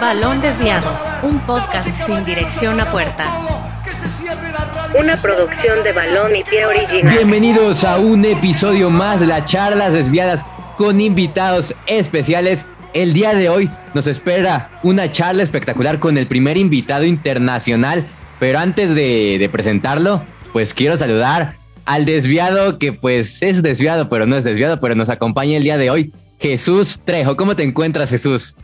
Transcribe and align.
Balón 0.00 0.42
Desviado, 0.42 0.98
un 1.22 1.38
podcast 1.40 1.88
sin 2.04 2.22
dirección 2.24 2.78
a 2.80 2.92
puerta. 2.92 3.24
Una 5.00 5.16
producción 5.16 5.82
de 5.82 5.92
Balón 5.92 6.36
y 6.36 6.44
Pie 6.44 6.66
Original. 6.66 7.14
Bienvenidos 7.14 7.82
a 7.82 7.98
un 7.98 8.24
episodio 8.26 8.90
más 8.90 9.20
de 9.20 9.26
las 9.26 9.46
charlas 9.46 9.94
desviadas 9.94 10.44
con 10.76 11.00
invitados 11.00 11.74
especiales. 11.86 12.66
El 12.92 13.14
día 13.14 13.32
de 13.34 13.48
hoy 13.48 13.70
nos 13.94 14.06
espera 14.06 14.68
una 14.82 15.10
charla 15.10 15.42
espectacular 15.42 15.98
con 15.98 16.18
el 16.18 16.26
primer 16.26 16.58
invitado 16.58 17.04
internacional. 17.04 18.04
Pero 18.38 18.58
antes 18.58 18.94
de, 18.94 19.38
de 19.38 19.48
presentarlo, 19.48 20.22
pues 20.52 20.74
quiero 20.74 20.96
saludar 20.96 21.56
al 21.86 22.04
desviado 22.04 22.78
que 22.78 22.92
pues 22.92 23.42
es 23.42 23.62
desviado, 23.62 24.10
pero 24.10 24.26
no 24.26 24.36
es 24.36 24.44
desviado, 24.44 24.78
pero 24.78 24.94
nos 24.94 25.08
acompaña 25.08 25.56
el 25.56 25.62
día 25.62 25.78
de 25.78 25.90
hoy. 25.90 26.12
Jesús 26.38 27.00
Trejo, 27.02 27.36
¿cómo 27.36 27.56
te 27.56 27.62
encuentras 27.62 28.10
Jesús? 28.10 28.56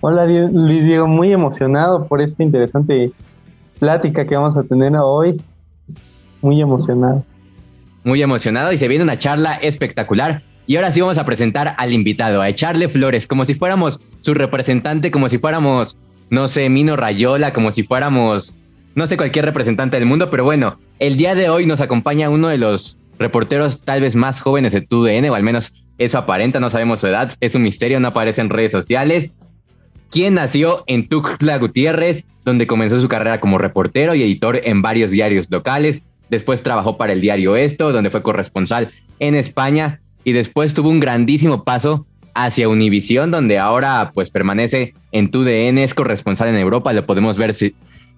Hola 0.00 0.26
Luis 0.26 0.84
Diego, 0.84 1.08
muy 1.08 1.32
emocionado 1.32 2.06
por 2.06 2.22
esta 2.22 2.44
interesante 2.44 3.10
plática 3.80 4.24
que 4.24 4.36
vamos 4.36 4.56
a 4.56 4.62
tener 4.62 4.92
hoy. 4.94 5.40
Muy 6.40 6.60
emocionado. 6.60 7.24
Muy 8.04 8.22
emocionado 8.22 8.72
y 8.72 8.76
se 8.76 8.86
viene 8.86 9.02
una 9.02 9.18
charla 9.18 9.54
espectacular. 9.54 10.42
Y 10.68 10.76
ahora 10.76 10.92
sí 10.92 11.00
vamos 11.00 11.18
a 11.18 11.24
presentar 11.24 11.74
al 11.78 11.92
invitado, 11.92 12.40
a 12.40 12.48
echarle 12.48 12.88
flores, 12.88 13.26
como 13.26 13.44
si 13.44 13.54
fuéramos 13.54 13.98
su 14.20 14.34
representante, 14.34 15.10
como 15.10 15.28
si 15.28 15.38
fuéramos, 15.38 15.96
no 16.30 16.46
sé, 16.46 16.68
Mino 16.68 16.94
Rayola, 16.94 17.52
como 17.52 17.72
si 17.72 17.82
fuéramos, 17.82 18.54
no 18.94 19.06
sé, 19.08 19.16
cualquier 19.16 19.46
representante 19.46 19.98
del 19.98 20.06
mundo. 20.06 20.30
Pero 20.30 20.44
bueno, 20.44 20.78
el 21.00 21.16
día 21.16 21.34
de 21.34 21.48
hoy 21.48 21.66
nos 21.66 21.80
acompaña 21.80 22.30
uno 22.30 22.46
de 22.46 22.58
los 22.58 22.98
reporteros 23.18 23.80
tal 23.80 24.02
vez 24.02 24.14
más 24.14 24.40
jóvenes 24.40 24.72
de 24.72 24.80
TUDN, 24.80 25.28
o 25.30 25.34
al 25.34 25.42
menos 25.42 25.82
eso 25.96 26.18
aparenta, 26.18 26.60
no 26.60 26.70
sabemos 26.70 27.00
su 27.00 27.08
edad, 27.08 27.32
es 27.40 27.56
un 27.56 27.62
misterio, 27.62 27.98
no 27.98 28.08
aparece 28.08 28.40
en 28.40 28.50
redes 28.50 28.70
sociales 28.70 29.32
quien 30.10 30.34
nació 30.34 30.84
en 30.86 31.08
Tuxtla 31.08 31.58
Gutiérrez, 31.58 32.24
donde 32.44 32.66
comenzó 32.66 33.00
su 33.00 33.08
carrera 33.08 33.40
como 33.40 33.58
reportero 33.58 34.14
y 34.14 34.22
editor 34.22 34.60
en 34.64 34.82
varios 34.82 35.10
diarios 35.10 35.48
locales. 35.50 36.02
Después 36.30 36.62
trabajó 36.62 36.96
para 36.96 37.12
el 37.12 37.20
diario 37.20 37.56
Esto, 37.56 37.92
donde 37.92 38.10
fue 38.10 38.22
corresponsal 38.22 38.90
en 39.18 39.34
España 39.34 40.00
y 40.24 40.32
después 40.32 40.74
tuvo 40.74 40.90
un 40.90 41.00
grandísimo 41.00 41.64
paso 41.64 42.06
hacia 42.34 42.68
Univisión, 42.68 43.30
donde 43.30 43.58
ahora 43.58 44.12
pues 44.14 44.30
permanece 44.30 44.94
en 45.12 45.30
TUDN, 45.30 45.78
es 45.78 45.94
corresponsal 45.94 46.48
en 46.48 46.56
Europa, 46.56 46.92
lo 46.92 47.06
podemos 47.06 47.36
ver 47.36 47.54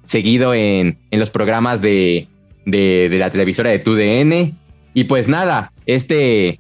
seguido 0.05 0.53
en, 0.55 0.99
los 1.11 1.31
programas 1.31 1.81
de, 1.81 2.29
de, 2.67 3.09
de 3.09 3.19
la 3.19 3.31
televisora 3.31 3.71
de 3.71 3.79
TUDN. 3.79 4.59
Y 4.93 5.05
pues 5.05 5.29
nada, 5.29 5.73
este 5.87 6.59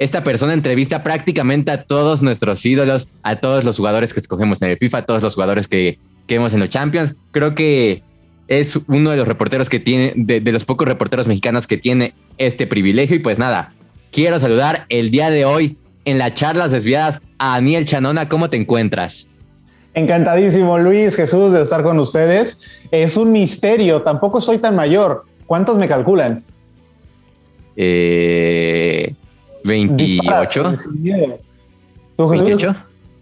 esta 0.00 0.24
persona 0.24 0.54
entrevista 0.54 1.02
prácticamente 1.02 1.70
a 1.70 1.82
todos 1.82 2.22
nuestros 2.22 2.64
ídolos, 2.64 3.08
a 3.22 3.36
todos 3.36 3.64
los 3.64 3.76
jugadores 3.76 4.14
que 4.14 4.20
escogemos 4.20 4.62
en 4.62 4.70
el 4.70 4.78
FIFA, 4.78 4.98
a 4.98 5.02
todos 5.04 5.22
los 5.22 5.34
jugadores 5.34 5.68
que, 5.68 5.98
vemos 6.26 6.54
en 6.54 6.60
los 6.60 6.70
Champions. 6.70 7.16
Creo 7.32 7.54
que 7.54 8.02
es 8.48 8.78
uno 8.86 9.10
de 9.10 9.16
los 9.18 9.28
reporteros 9.28 9.68
que 9.68 9.78
tiene, 9.78 10.14
de, 10.16 10.40
los 10.52 10.64
pocos 10.64 10.88
reporteros 10.88 11.26
mexicanos 11.26 11.66
que 11.66 11.76
tiene 11.76 12.14
este 12.38 12.66
privilegio. 12.66 13.16
Y 13.16 13.18
pues 13.18 13.38
nada, 13.38 13.74
quiero 14.10 14.40
saludar 14.40 14.86
el 14.88 15.10
día 15.10 15.28
de 15.28 15.44
hoy 15.44 15.76
en 16.06 16.16
las 16.16 16.32
charlas 16.32 16.70
desviadas 16.70 17.20
a 17.38 17.56
Daniel 17.56 17.84
Chanona. 17.84 18.28
¿Cómo 18.28 18.48
te 18.48 18.56
encuentras? 18.56 19.28
Encantadísimo, 19.92 20.78
Luis 20.78 21.14
Jesús, 21.14 21.52
de 21.52 21.60
estar 21.60 21.82
con 21.82 21.98
ustedes. 21.98 22.60
Es 22.90 23.18
un 23.18 23.32
misterio, 23.32 24.00
tampoco 24.00 24.40
soy 24.40 24.58
tan 24.58 24.76
mayor. 24.76 25.24
¿Cuántos 25.44 25.76
me 25.76 25.88
calculan? 25.88 26.42
Eh, 27.76 29.14
28. 29.64 30.74
¿Tú, 32.16 32.28
28. 32.28 32.74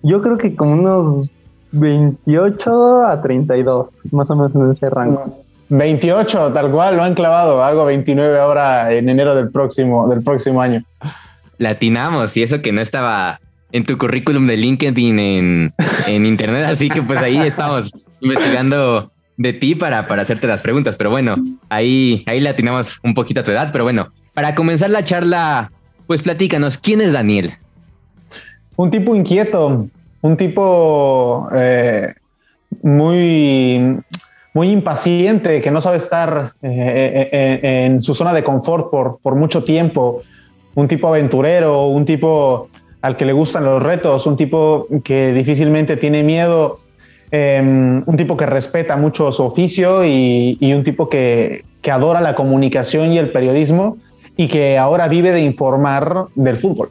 Yo 0.02 0.22
creo 0.22 0.36
que 0.36 0.54
como 0.54 0.72
unos 0.72 1.28
28 1.72 3.06
a 3.06 3.20
32, 3.20 4.00
más 4.12 4.30
o 4.30 4.36
menos 4.36 4.54
en 4.54 4.70
ese 4.70 4.90
rango. 4.90 5.44
28, 5.68 6.52
tal 6.52 6.70
cual, 6.70 6.96
lo 6.96 7.02
han 7.02 7.14
clavado. 7.14 7.62
Hago 7.62 7.84
29 7.84 8.38
ahora 8.40 8.92
en 8.92 9.08
enero 9.08 9.34
del 9.34 9.50
próximo, 9.50 10.08
del 10.08 10.22
próximo 10.22 10.62
año. 10.62 10.82
Latinamos, 11.58 12.36
y 12.36 12.42
eso 12.42 12.62
que 12.62 12.72
no 12.72 12.80
estaba 12.80 13.40
en 13.72 13.84
tu 13.84 13.98
currículum 13.98 14.46
de 14.46 14.56
LinkedIn 14.56 15.18
en, 15.18 15.74
en 16.06 16.24
internet, 16.24 16.64
así 16.66 16.88
que 16.88 17.02
pues 17.02 17.18
ahí 17.18 17.36
estamos 17.38 17.92
investigando 18.20 19.12
de 19.36 19.52
ti 19.52 19.74
para, 19.74 20.06
para 20.06 20.22
hacerte 20.22 20.46
las 20.46 20.60
preguntas. 20.60 20.96
Pero 20.96 21.10
bueno, 21.10 21.36
ahí, 21.68 22.22
ahí 22.26 22.40
latinamos 22.40 22.98
un 23.02 23.14
poquito 23.14 23.40
a 23.40 23.44
tu 23.44 23.50
edad. 23.50 23.70
Pero 23.72 23.84
bueno, 23.84 24.08
para 24.34 24.54
comenzar 24.54 24.90
la 24.90 25.04
charla 25.04 25.70
pues 26.08 26.22
platícanos, 26.22 26.78
¿quién 26.78 27.02
es 27.02 27.12
Daniel? 27.12 27.52
Un 28.76 28.90
tipo 28.90 29.14
inquieto, 29.14 29.88
un 30.22 30.36
tipo 30.38 31.46
eh, 31.54 32.14
muy, 32.82 34.00
muy 34.54 34.70
impaciente, 34.70 35.60
que 35.60 35.70
no 35.70 35.82
sabe 35.82 35.98
estar 35.98 36.52
eh, 36.62 37.28
eh, 37.30 37.84
en 37.84 38.00
su 38.00 38.14
zona 38.14 38.32
de 38.32 38.42
confort 38.42 38.90
por, 38.90 39.18
por 39.22 39.34
mucho 39.34 39.62
tiempo, 39.64 40.22
un 40.74 40.88
tipo 40.88 41.08
aventurero, 41.08 41.88
un 41.88 42.06
tipo 42.06 42.70
al 43.02 43.14
que 43.14 43.26
le 43.26 43.34
gustan 43.34 43.64
los 43.64 43.82
retos, 43.82 44.26
un 44.26 44.36
tipo 44.36 44.86
que 45.04 45.34
difícilmente 45.34 45.98
tiene 45.98 46.22
miedo, 46.22 46.78
em, 47.30 48.02
un 48.06 48.16
tipo 48.16 48.34
que 48.34 48.46
respeta 48.46 48.96
mucho 48.96 49.30
su 49.30 49.42
oficio 49.42 50.06
y, 50.06 50.56
un 50.74 50.84
tipo 50.84 51.10
que, 51.10 51.66
que, 51.82 51.90
adora 51.90 52.22
la 52.22 52.34
comunicación 52.34 53.12
y 53.12 53.18
el 53.18 53.30
periodismo 53.30 53.98
y 54.38 54.46
que 54.46 54.78
ahora 54.78 55.08
vive 55.08 55.32
de 55.32 55.42
informar 55.42 56.26
del 56.36 56.56
fútbol. 56.56 56.90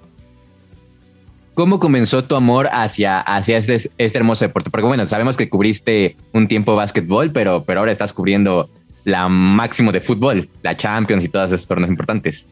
¿Cómo 1.53 1.79
comenzó 1.79 2.23
tu 2.25 2.35
amor 2.35 2.67
hacia, 2.71 3.19
hacia 3.19 3.57
este, 3.57 3.89
este, 3.97 4.17
hermoso 4.19 4.45
deporte? 4.45 4.69
Porque 4.69 4.85
bueno, 4.85 5.07
sabemos 5.07 5.37
que 5.37 5.49
cubriste 5.49 6.17
un 6.33 6.47
tiempo 6.47 6.75
básquetbol, 6.75 7.31
pero, 7.31 7.63
pero 7.63 7.79
ahora 7.79 7.91
estás 7.93 8.13
cubriendo 8.13 8.69
la 9.05 9.29
máximo 9.29 9.93
de 9.93 10.01
fútbol, 10.01 10.49
la 10.61 10.75
Champions 10.75 11.23
y 11.23 11.29
todos 11.29 11.51
esos 11.51 11.65
torneos 11.65 11.89
importantes. 11.89 12.45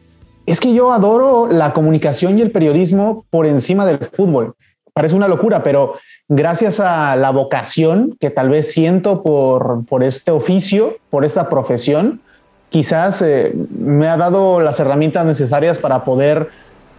Es 0.46 0.60
que 0.60 0.72
yo 0.72 0.90
adoro 0.90 1.46
la 1.46 1.74
comunicación 1.74 2.38
y 2.38 2.40
el 2.40 2.50
periodismo 2.50 3.26
por 3.28 3.46
encima 3.46 3.84
del 3.84 3.98
fútbol. 3.98 4.54
Parece 4.94 5.14
una 5.14 5.28
locura, 5.28 5.62
pero 5.62 5.98
gracias 6.26 6.80
a 6.80 7.16
la 7.16 7.30
vocación 7.30 8.16
que 8.18 8.30
tal 8.30 8.48
vez 8.48 8.72
siento 8.72 9.22
por, 9.22 9.84
por 9.84 10.02
este 10.02 10.30
oficio, 10.30 10.96
por 11.10 11.26
esta 11.26 11.50
profesión, 11.50 12.22
quizás 12.68 13.22
eh, 13.22 13.54
me 13.78 14.08
ha 14.08 14.16
dado 14.16 14.60
las 14.60 14.78
herramientas 14.80 15.24
necesarias 15.24 15.78
para 15.78 16.04
poder 16.04 16.48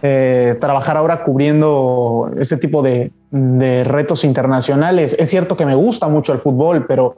eh, 0.02 0.56
trabajar 0.60 0.96
ahora 0.96 1.24
cubriendo 1.24 2.30
este 2.38 2.56
tipo 2.56 2.82
de, 2.82 3.12
retos 3.30 4.24
internacionales. 4.24 5.14
Es 5.18 5.28
cierto 5.28 5.54
que 5.56 5.66
me 5.66 5.74
gusta 5.74 6.08
mucho 6.08 6.32
el 6.32 6.38
fútbol, 6.38 6.86
pero 6.86 7.16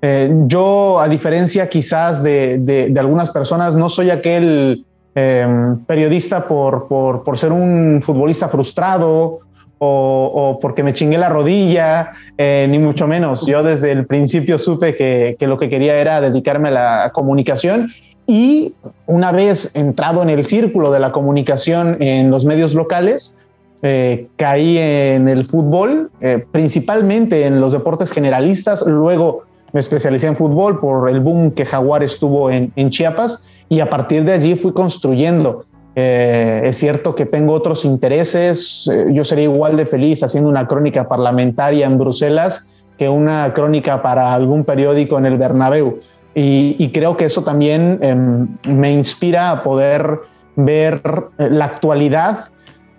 eh, 0.00 0.32
yo, 0.46 1.00
a 1.00 1.08
diferencia 1.08 1.68
quizás 1.68 2.24
de, 2.24 2.92
algunas 2.98 3.30
personas, 3.30 3.74
no 3.74 3.88
soy 3.88 4.10
aquel 4.10 4.84
periodista 5.14 6.48
por, 6.48 6.88
por, 6.88 7.38
ser 7.38 7.52
un 7.52 8.00
futbolista 8.02 8.48
frustrado 8.48 9.41
o, 9.84 10.58
porque 10.60 10.82
me 10.82 10.94
chingué 10.94 11.18
la 11.18 11.28
rodilla, 11.28 12.12
ni 12.38 12.78
mucho 12.78 13.08
menos. 13.08 13.46
Yo 13.46 13.62
desde 13.62 13.90
el 13.90 14.06
principio 14.06 14.58
supe 14.58 14.94
que, 14.94 15.36
lo 15.40 15.58
que 15.58 15.68
quería 15.68 15.98
era 15.98 16.20
dedicarme 16.20 16.68
a 16.68 16.72
la 16.72 17.10
comunicación 17.12 17.88
y 18.26 18.74
una 19.06 19.32
vez 19.32 19.74
entrado 19.74 20.22
en 20.22 20.30
el 20.30 20.44
círculo 20.44 20.92
de 20.92 21.00
la 21.00 21.12
comunicación 21.12 21.96
en 22.00 22.30
los 22.30 22.44
medios 22.44 22.74
locales, 22.74 23.40
eh, 23.82 24.28
caí 24.36 24.78
en 24.78 25.28
el 25.28 25.44
fútbol, 25.44 26.10
eh, 26.20 26.44
principalmente 26.52 27.46
en 27.46 27.60
los 27.60 27.72
deportes 27.72 28.12
generalistas. 28.12 28.86
Luego 28.86 29.42
me 29.72 29.80
especialicé 29.80 30.28
en 30.28 30.36
fútbol 30.36 30.78
por 30.78 31.10
el 31.10 31.18
boom 31.20 31.50
que 31.50 31.64
Jaguar 31.64 32.04
estuvo 32.04 32.50
en 32.50 32.90
Chiapas 32.90 33.44
y 33.68 33.80
a 33.80 33.90
partir 33.90 34.24
de 34.24 34.32
allí 34.32 34.54
fui 34.54 34.72
construyendo 34.72 35.64
eh, 35.94 36.62
es 36.64 36.78
cierto 36.78 37.14
que 37.14 37.26
tengo 37.26 37.52
otros 37.52 37.84
intereses. 37.84 38.88
Eh, 38.90 39.06
yo 39.12 39.24
sería 39.24 39.44
igual 39.44 39.76
de 39.76 39.86
feliz 39.86 40.22
haciendo 40.22 40.48
una 40.48 40.66
crónica 40.66 41.08
parlamentaria 41.08 41.86
en 41.86 41.98
Bruselas 41.98 42.70
que 42.96 43.08
una 43.08 43.52
crónica 43.52 44.02
para 44.02 44.32
algún 44.32 44.64
periódico 44.64 45.18
en 45.18 45.26
el 45.26 45.36
Bernabéu. 45.36 45.98
Y, 46.34 46.90
creo 46.94 47.18
que 47.18 47.26
eso 47.26 47.42
también 47.42 47.98
em, 48.00 48.48
me 48.66 48.90
inspira 48.90 49.50
a 49.50 49.62
poder 49.62 50.20
ver 50.56 51.02
eh, 51.36 51.48
la 51.50 51.66
actualidad 51.66 52.46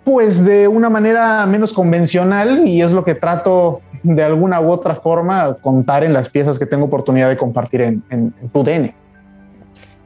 pues 0.04 0.44
de 0.44 0.68
una 0.68 0.88
manera 0.88 1.44
menos 1.46 1.72
convencional 1.72 2.68
y 2.68 2.82
es 2.82 2.92
lo 2.92 3.04
que 3.04 3.14
trato 3.14 3.80
de 4.04 4.22
alguna 4.22 4.60
u 4.60 4.70
otra 4.70 4.94
forma 4.94 5.56
contar 5.62 6.04
en 6.04 6.12
las 6.12 6.28
piezas 6.28 6.58
que 6.58 6.66
tengo 6.66 6.84
oportunidad 6.84 7.28
de 7.28 7.36
compartir 7.36 7.80
en, 7.80 8.04
en, 8.10 8.34
en 8.40 8.48
TUDN. 8.50 8.94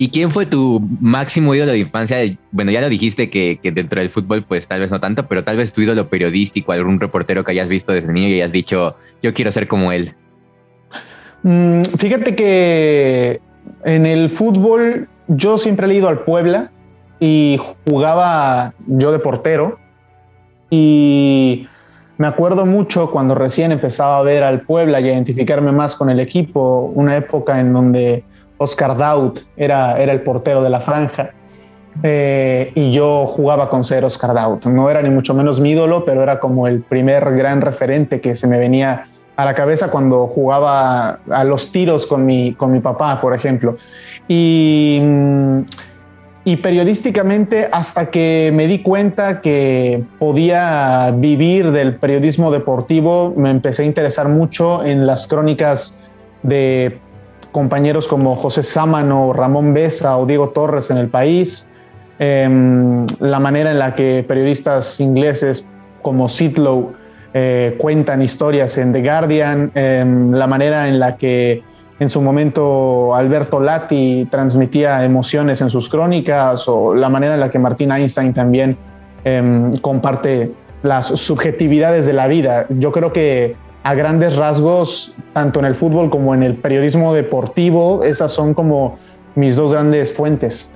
¿Y 0.00 0.10
quién 0.10 0.30
fue 0.30 0.46
tu 0.46 0.80
máximo 1.00 1.54
ídolo 1.56 1.72
de 1.72 1.78
infancia? 1.78 2.18
Bueno, 2.52 2.70
ya 2.70 2.80
lo 2.80 2.88
dijiste 2.88 3.28
que, 3.28 3.58
dentro 3.62 4.00
del 4.00 4.10
fútbol, 4.10 4.44
pues 4.44 4.68
tal 4.68 4.78
vez 4.78 4.92
no 4.92 5.00
tanto, 5.00 5.26
pero 5.26 5.42
tal 5.42 5.56
vez 5.56 5.72
tu 5.72 5.80
ídolo 5.80 6.08
periodístico, 6.08 6.70
algún 6.70 7.00
reportero 7.00 7.42
que 7.42 7.50
hayas 7.50 7.68
visto 7.68 7.92
desde 7.92 8.12
niño 8.12 8.28
y 8.28 8.34
hayas 8.34 8.52
dicho, 8.52 8.96
yo 9.22 9.34
quiero 9.34 9.50
ser 9.50 9.66
como 9.66 9.90
él. 9.90 10.14
Mm, 11.42 11.82
fíjate 11.82 12.36
que 12.36 13.40
en 13.84 14.06
el 14.06 14.30
fútbol 14.30 15.08
yo 15.26 15.58
siempre 15.58 15.86
he 15.86 15.88
leído 15.88 16.08
al 16.08 16.20
Puebla 16.20 16.70
y 17.18 17.58
jugaba 17.88 18.74
yo 18.86 19.10
de 19.10 19.18
portero 19.18 19.78
y 20.70 21.66
Me 22.18 22.26
acuerdo 22.26 22.66
mucho 22.66 23.12
cuando 23.12 23.36
recién 23.36 23.70
empezaba 23.70 24.18
a 24.18 24.22
ver 24.22 24.42
al 24.42 24.62
Puebla 24.62 25.00
y 25.00 25.08
a 25.08 25.12
identificarme 25.12 25.70
más 25.70 25.94
con 25.94 26.10
el 26.10 26.18
equipo, 26.18 26.90
una 26.92 27.16
época 27.16 27.60
en 27.60 27.72
donde 27.72 28.24
Oscar 28.58 28.96
Daut 28.96 29.40
era, 29.56 30.00
era 30.00 30.12
el 30.12 30.22
portero 30.22 30.62
de 30.62 30.70
la 30.70 30.80
franja. 30.80 31.30
Eh, 32.02 32.70
y 32.74 32.92
yo 32.92 33.26
jugaba 33.26 33.70
con 33.70 33.82
ser 33.82 34.04
Oscar 34.04 34.34
Daut. 34.34 34.66
No 34.66 34.90
era 34.90 35.02
ni 35.02 35.10
mucho 35.10 35.34
menos 35.34 35.60
mi 35.60 35.70
ídolo, 35.70 36.04
pero 36.04 36.22
era 36.22 36.38
como 36.38 36.68
el 36.68 36.82
primer 36.82 37.34
gran 37.34 37.60
referente 37.60 38.20
que 38.20 38.36
se 38.36 38.46
me 38.46 38.58
venía 38.58 39.06
a 39.36 39.44
la 39.44 39.54
cabeza 39.54 39.88
cuando 39.88 40.26
jugaba 40.26 41.20
a 41.30 41.44
los 41.44 41.70
tiros 41.70 42.06
con 42.06 42.26
mi, 42.26 42.54
con 42.54 42.72
mi 42.72 42.80
papá, 42.80 43.20
por 43.20 43.34
ejemplo. 43.34 43.76
Y, 44.26 45.00
y 46.44 46.56
periodísticamente, 46.56 47.68
hasta 47.70 48.10
que 48.10 48.50
me 48.52 48.66
di 48.66 48.82
cuenta 48.82 49.40
que 49.40 50.02
podía 50.18 51.12
vivir 51.16 51.70
del 51.70 51.96
periodismo 51.96 52.50
deportivo, 52.50 53.32
me 53.36 53.50
empecé 53.50 53.82
a 53.82 53.86
interesar 53.86 54.28
mucho 54.28 54.84
en 54.84 55.06
las 55.06 55.26
crónicas 55.26 56.02
de 56.42 56.98
compañeros 57.58 58.06
como 58.06 58.36
José 58.36 58.62
Sámano, 58.62 59.32
Ramón 59.32 59.74
Besa 59.74 60.16
o 60.16 60.26
Diego 60.26 60.50
Torres 60.50 60.92
en 60.92 60.96
el 60.96 61.08
país, 61.08 61.72
em, 62.20 63.04
la 63.18 63.40
manera 63.40 63.72
en 63.72 63.80
la 63.80 63.96
que 63.96 64.24
periodistas 64.28 65.00
ingleses 65.00 65.68
como 66.00 66.28
Sitlow 66.28 66.92
eh, 67.34 67.74
cuentan 67.76 68.22
historias 68.22 68.78
en 68.78 68.92
The 68.92 69.02
Guardian, 69.02 69.72
em, 69.74 70.32
la 70.32 70.46
manera 70.46 70.86
en 70.86 71.00
la 71.00 71.16
que 71.16 71.64
en 71.98 72.08
su 72.08 72.22
momento 72.22 73.12
Alberto 73.12 73.58
Lati 73.58 74.28
transmitía 74.30 75.04
emociones 75.04 75.60
en 75.60 75.68
sus 75.68 75.88
crónicas 75.88 76.68
o 76.68 76.94
la 76.94 77.08
manera 77.08 77.34
en 77.34 77.40
la 77.40 77.50
que 77.50 77.58
Martín 77.58 77.90
Einstein 77.90 78.32
también 78.32 78.76
em, 79.24 79.72
comparte 79.80 80.52
las 80.84 81.06
subjetividades 81.06 82.06
de 82.06 82.12
la 82.12 82.28
vida. 82.28 82.66
Yo 82.68 82.92
creo 82.92 83.12
que 83.12 83.56
a 83.88 83.94
grandes 83.94 84.36
rasgos, 84.36 85.16
tanto 85.32 85.60
en 85.60 85.64
el 85.64 85.74
fútbol 85.74 86.10
como 86.10 86.34
en 86.34 86.42
el 86.42 86.56
periodismo 86.56 87.14
deportivo, 87.14 88.04
esas 88.04 88.30
son 88.30 88.52
como 88.52 88.98
mis 89.34 89.56
dos 89.56 89.72
grandes 89.72 90.12
fuentes. 90.12 90.70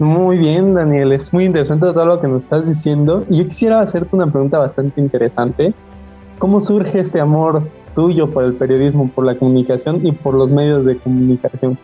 Muy 0.00 0.36
bien, 0.38 0.74
Daniel. 0.74 1.12
Es 1.12 1.32
muy 1.32 1.44
interesante 1.44 1.86
todo 1.92 2.04
lo 2.04 2.20
que 2.20 2.26
nos 2.26 2.42
estás 2.42 2.66
diciendo. 2.66 3.24
Y 3.30 3.38
yo 3.38 3.44
quisiera 3.46 3.80
hacerte 3.80 4.08
una 4.16 4.26
pregunta 4.26 4.58
bastante 4.58 5.00
interesante. 5.00 5.74
¿Cómo 6.40 6.60
surge 6.60 6.98
este 6.98 7.20
amor 7.20 7.62
tuyo 7.94 8.28
por 8.28 8.42
el 8.42 8.54
periodismo, 8.54 9.08
por 9.14 9.24
la 9.24 9.38
comunicación 9.38 10.04
y 10.04 10.10
por 10.10 10.34
los 10.34 10.50
medios 10.50 10.84
de 10.84 10.96
comunicación? 10.96 11.78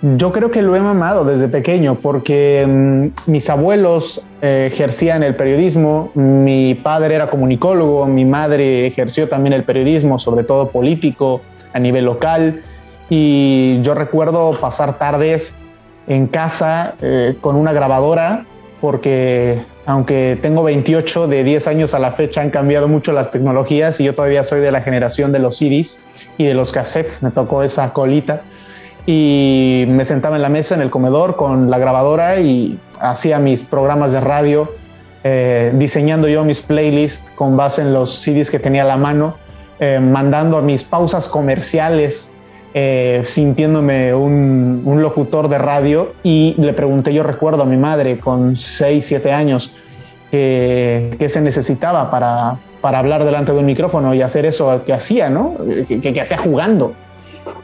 Yo 0.00 0.30
creo 0.30 0.52
que 0.52 0.62
lo 0.62 0.76
he 0.76 0.80
mamado 0.80 1.24
desde 1.24 1.48
pequeño 1.48 1.96
porque 1.96 2.64
mm, 2.68 3.30
mis 3.30 3.50
abuelos 3.50 4.24
eh, 4.40 4.68
ejercían 4.72 5.24
el 5.24 5.34
periodismo, 5.34 6.12
mi 6.14 6.76
padre 6.76 7.16
era 7.16 7.28
comunicólogo, 7.28 8.06
mi 8.06 8.24
madre 8.24 8.86
ejerció 8.86 9.28
también 9.28 9.54
el 9.54 9.64
periodismo, 9.64 10.20
sobre 10.20 10.44
todo 10.44 10.70
político 10.70 11.40
a 11.72 11.80
nivel 11.80 12.04
local. 12.04 12.62
Y 13.10 13.80
yo 13.82 13.94
recuerdo 13.94 14.52
pasar 14.60 14.98
tardes 14.98 15.56
en 16.06 16.28
casa 16.28 16.94
eh, 17.02 17.36
con 17.40 17.56
una 17.56 17.72
grabadora 17.72 18.46
porque 18.80 19.64
aunque 19.84 20.38
tengo 20.40 20.62
28 20.62 21.26
de 21.26 21.42
10 21.42 21.66
años 21.66 21.94
a 21.94 21.98
la 21.98 22.12
fecha 22.12 22.40
han 22.40 22.50
cambiado 22.50 22.86
mucho 22.86 23.12
las 23.12 23.32
tecnologías 23.32 23.98
y 23.98 24.04
yo 24.04 24.14
todavía 24.14 24.44
soy 24.44 24.60
de 24.60 24.70
la 24.70 24.82
generación 24.82 25.32
de 25.32 25.40
los 25.40 25.56
CDs 25.56 26.00
y 26.36 26.44
de 26.44 26.54
los 26.54 26.70
cassettes, 26.70 27.24
me 27.24 27.32
tocó 27.32 27.64
esa 27.64 27.92
colita 27.92 28.42
y 29.10 29.86
me 29.88 30.04
sentaba 30.04 30.36
en 30.36 30.42
la 30.42 30.50
mesa 30.50 30.74
en 30.74 30.82
el 30.82 30.90
comedor 30.90 31.34
con 31.34 31.70
la 31.70 31.78
grabadora 31.78 32.40
y 32.40 32.78
hacía 33.00 33.38
mis 33.38 33.64
programas 33.64 34.12
de 34.12 34.20
radio, 34.20 34.70
eh, 35.24 35.72
diseñando 35.76 36.28
yo 36.28 36.44
mis 36.44 36.60
playlists 36.60 37.30
con 37.30 37.56
base 37.56 37.80
en 37.80 37.94
los 37.94 38.20
CDs 38.20 38.50
que 38.50 38.58
tenía 38.58 38.82
a 38.82 38.84
la 38.84 38.98
mano, 38.98 39.36
eh, 39.80 39.98
mandando 39.98 40.58
a 40.58 40.60
mis 40.60 40.84
pausas 40.84 41.26
comerciales, 41.26 42.34
eh, 42.74 43.22
sintiéndome 43.24 44.12
un, 44.12 44.82
locutor 45.00 45.48
de 45.48 45.56
radio 45.56 46.12
y 46.22 46.54
le 46.58 46.74
pregunté, 46.74 47.14
yo 47.14 47.22
recuerdo 47.22 47.62
a 47.62 47.64
mi 47.64 47.78
madre 47.78 48.18
con 48.18 48.56
6, 48.56 49.06
7 49.06 49.32
años, 49.32 49.74
qué 50.30 51.26
se 51.28 51.40
necesitaba 51.40 52.10
para, 52.10 52.58
para 52.82 52.98
hablar 52.98 53.24
delante 53.24 53.52
de 53.52 53.58
un 53.58 53.64
micrófono 53.64 54.12
y 54.12 54.20
hacer 54.20 54.44
eso 54.44 54.82
que 54.84 54.92
hacía, 54.92 55.30
¿no? 55.30 55.54
Que, 55.88 55.98
que 56.12 56.20
hacía 56.20 56.36
jugando 56.36 56.92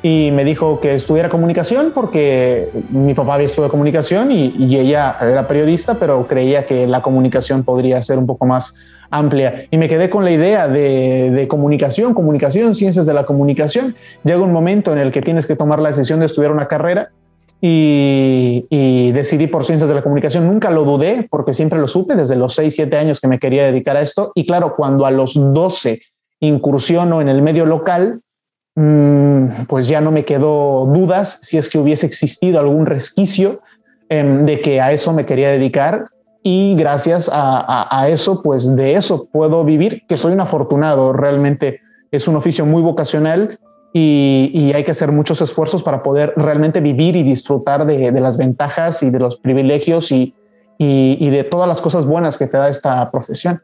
y 0.02 0.30
me 0.32 0.44
dijo 0.44 0.80
que 0.80 0.94
estudiara 0.94 1.28
comunicación 1.28 1.92
porque 1.94 2.68
mi 2.90 3.14
papá 3.14 3.34
había 3.34 3.46
estudiado 3.46 3.70
comunicación 3.70 4.30
y, 4.32 4.54
ella 4.76 5.16
era 5.20 5.46
periodista, 5.46 5.94
pero 5.94 6.26
creía 6.26 6.66
que 6.66 6.86
la 6.86 7.00
comunicación 7.02 7.64
podría 7.64 8.02
ser 8.02 8.18
un 8.18 8.26
poco 8.26 8.46
más 8.46 8.74
amplia. 9.10 9.66
Y 9.70 9.78
me 9.78 9.88
quedé 9.88 10.10
con 10.10 10.24
la 10.24 10.32
idea 10.32 10.66
de, 10.68 11.46
comunicación, 11.48 12.14
comunicación, 12.14 12.74
ciencias 12.74 13.06
de 13.06 13.14
la 13.14 13.24
comunicación. 13.24 13.94
Llega 14.24 14.40
un 14.40 14.52
momento 14.52 14.92
en 14.92 14.98
el 14.98 15.12
que 15.12 15.22
tienes 15.22 15.46
que 15.46 15.56
tomar 15.56 15.80
la 15.80 15.90
decisión 15.90 16.20
de 16.20 16.26
estudiar 16.26 16.52
una 16.52 16.66
carrera 16.66 17.10
y, 17.60 18.66
y, 18.68 19.12
decidí 19.12 19.46
por 19.46 19.64
ciencias 19.64 19.88
de 19.88 19.94
la 19.94 20.02
comunicación. 20.02 20.46
Nunca 20.46 20.70
lo 20.70 20.84
dudé 20.84 21.26
porque 21.30 21.54
siempre 21.54 21.78
lo 21.78 21.86
supe 21.86 22.14
desde 22.14 22.36
los 22.36 22.54
6, 22.54 22.74
7 22.74 22.96
años 22.96 23.20
que 23.20 23.28
me 23.28 23.38
quería 23.38 23.64
dedicar 23.64 23.96
a 23.96 24.02
esto. 24.02 24.32
Y 24.34 24.44
claro, 24.44 24.74
cuando 24.76 25.06
a 25.06 25.10
los 25.10 25.34
12 25.34 26.00
incursiono 26.40 27.20
en 27.20 27.28
el 27.28 27.42
medio 27.42 27.66
local, 27.66 28.20
pues 28.74 29.86
ya 29.86 30.00
no 30.00 30.10
me 30.10 30.24
quedó 30.24 30.86
dudas 30.86 31.38
si 31.42 31.58
es 31.58 31.68
que 31.68 31.78
hubiese 31.78 32.06
existido 32.06 32.58
algún 32.58 32.86
resquicio 32.86 33.60
em, 34.08 34.44
de 34.44 34.60
que 34.60 34.80
a 34.80 34.92
eso 34.92 35.12
me 35.12 35.24
quería 35.24 35.50
dedicar 35.50 36.06
y 36.42 36.74
gracias 36.76 37.30
a, 37.32 38.06
eso, 38.10 38.42
pues 38.42 38.76
de 38.76 38.94
eso 38.94 39.28
puedo 39.32 39.64
vivir, 39.64 40.02
que 40.06 40.18
soy 40.18 40.34
un 40.34 40.40
afortunado, 40.40 41.14
realmente 41.14 41.80
es 42.10 42.28
un 42.28 42.36
oficio 42.36 42.66
muy 42.66 42.82
vocacional 42.82 43.58
y, 43.94 44.72
hay 44.74 44.84
que 44.84 44.90
hacer 44.90 45.10
muchos 45.10 45.40
esfuerzos 45.40 45.82
para 45.82 46.02
poder 46.02 46.34
realmente 46.36 46.80
vivir 46.80 47.16
y 47.16 47.22
disfrutar 47.22 47.86
de, 47.86 48.10
las 48.20 48.36
ventajas 48.36 49.02
y 49.02 49.08
de 49.08 49.20
los 49.20 49.36
privilegios 49.36 50.12
y, 50.12 50.34
y 50.76 51.30
de 51.30 51.44
todas 51.44 51.66
las 51.66 51.80
cosas 51.80 52.04
buenas 52.04 52.36
que 52.36 52.46
te 52.46 52.58
da 52.58 52.68
esta 52.68 53.10
profesión. 53.10 53.62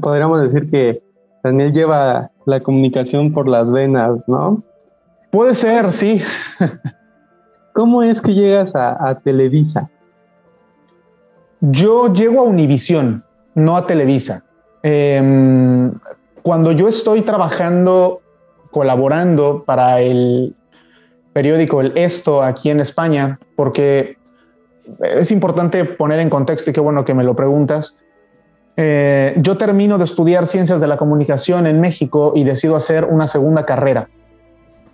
Podríamos 0.00 0.40
decir 0.40 0.70
que 0.70 1.02
Daniel 1.42 1.72
lleva 1.72 2.30
la 2.48 2.60
comunicación 2.60 3.32
por 3.32 3.46
las 3.46 3.72
venas, 3.72 4.26
¿no? 4.26 4.62
Puede 5.30 5.52
ser, 5.52 5.92
sí. 5.92 6.22
¿Cómo 7.74 8.02
es 8.02 8.22
que 8.22 8.32
llegas 8.32 8.74
a, 8.74 9.20
Televisa? 9.22 9.90
Yo 11.60 12.10
llego 12.12 12.40
a 12.40 12.44
Univisión, 12.44 13.22
no 13.54 13.76
a 13.76 13.86
Televisa. 13.86 14.44
Em, 14.82 15.92
cuando 16.42 16.72
yo 16.72 16.88
estoy 16.88 17.20
trabajando, 17.20 18.22
colaborando 18.70 19.64
para 19.66 20.00
el 20.00 20.56
periódico 21.34 21.82
El 21.82 21.98
Esto 21.98 22.42
aquí 22.42 22.70
en 22.70 22.80
España, 22.80 23.38
porque 23.56 24.16
es 25.00 25.30
importante 25.30 25.84
poner 25.84 26.20
en 26.20 26.30
contexto 26.30 26.70
y 26.70 26.72
qué 26.72 26.80
bueno 26.80 27.04
que 27.04 27.12
me 27.12 27.24
lo 27.24 27.36
preguntas. 27.36 28.02
Eh, 28.80 29.34
yo 29.38 29.56
termino 29.56 29.98
de 29.98 30.04
estudiar 30.04 30.46
ciencias 30.46 30.80
de 30.80 30.86
la 30.86 30.96
comunicación 30.96 31.66
en 31.66 31.80
México 31.80 32.32
y 32.36 32.44
decido 32.44 32.76
hacer 32.76 33.04
una 33.04 33.26
segunda 33.26 33.66
carrera. 33.66 34.08